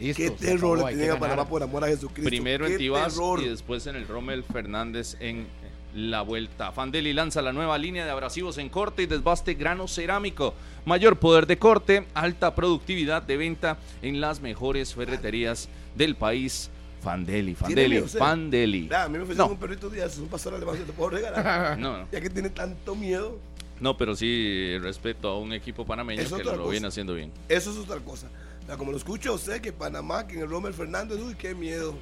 [0.00, 1.20] Listo, Qué terror acabó, le tienen a.
[1.20, 2.28] Panamá por amor a Jesucristo.
[2.28, 3.40] Primero Qué en Tibás terror.
[3.42, 5.46] y después en el Rommel Fernández en
[5.94, 6.72] la vuelta.
[6.72, 10.54] Fandeli lanza la nueva línea de abrasivos en corte y desbaste grano cerámico.
[10.84, 16.70] Mayor poder de corte, alta productividad de venta en las mejores ferreterías del país.
[17.02, 18.00] Fandeli, Fandeli?
[18.00, 18.82] Fandeli.
[18.82, 19.54] Mira, a mí me ofrecieron No.
[19.54, 21.78] un perrito de esos, un pastor alemán, ¿se te puedo regalar?
[21.78, 22.08] No, no.
[22.10, 23.38] ya que tiene tanto miedo,
[23.80, 26.70] No, pero sí respeto a un equipo panameño Es que lo cosa.
[26.70, 27.30] viene haciendo bien.
[27.48, 28.28] eso es otra cosa.
[28.62, 31.94] Mira, como lo escucho usted, que Panamá, que en el Rommel Fernández, uy, qué miedo.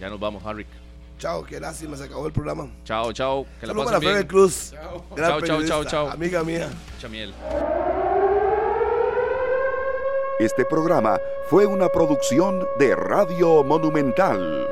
[0.00, 0.64] Ya nos vamos, Harry.
[1.18, 2.68] Chao, qué lástima, se acabó el programa.
[2.84, 3.46] Chao, chao.
[3.58, 4.26] Que la pasen para bien.
[4.26, 4.74] Cruz.
[5.14, 6.10] gran Chao, chao, chao, chao.
[6.10, 6.68] Amiga mía.
[7.00, 7.32] Chamiel.
[10.38, 11.18] Este programa
[11.48, 14.68] fue una producción de Radio Monumental.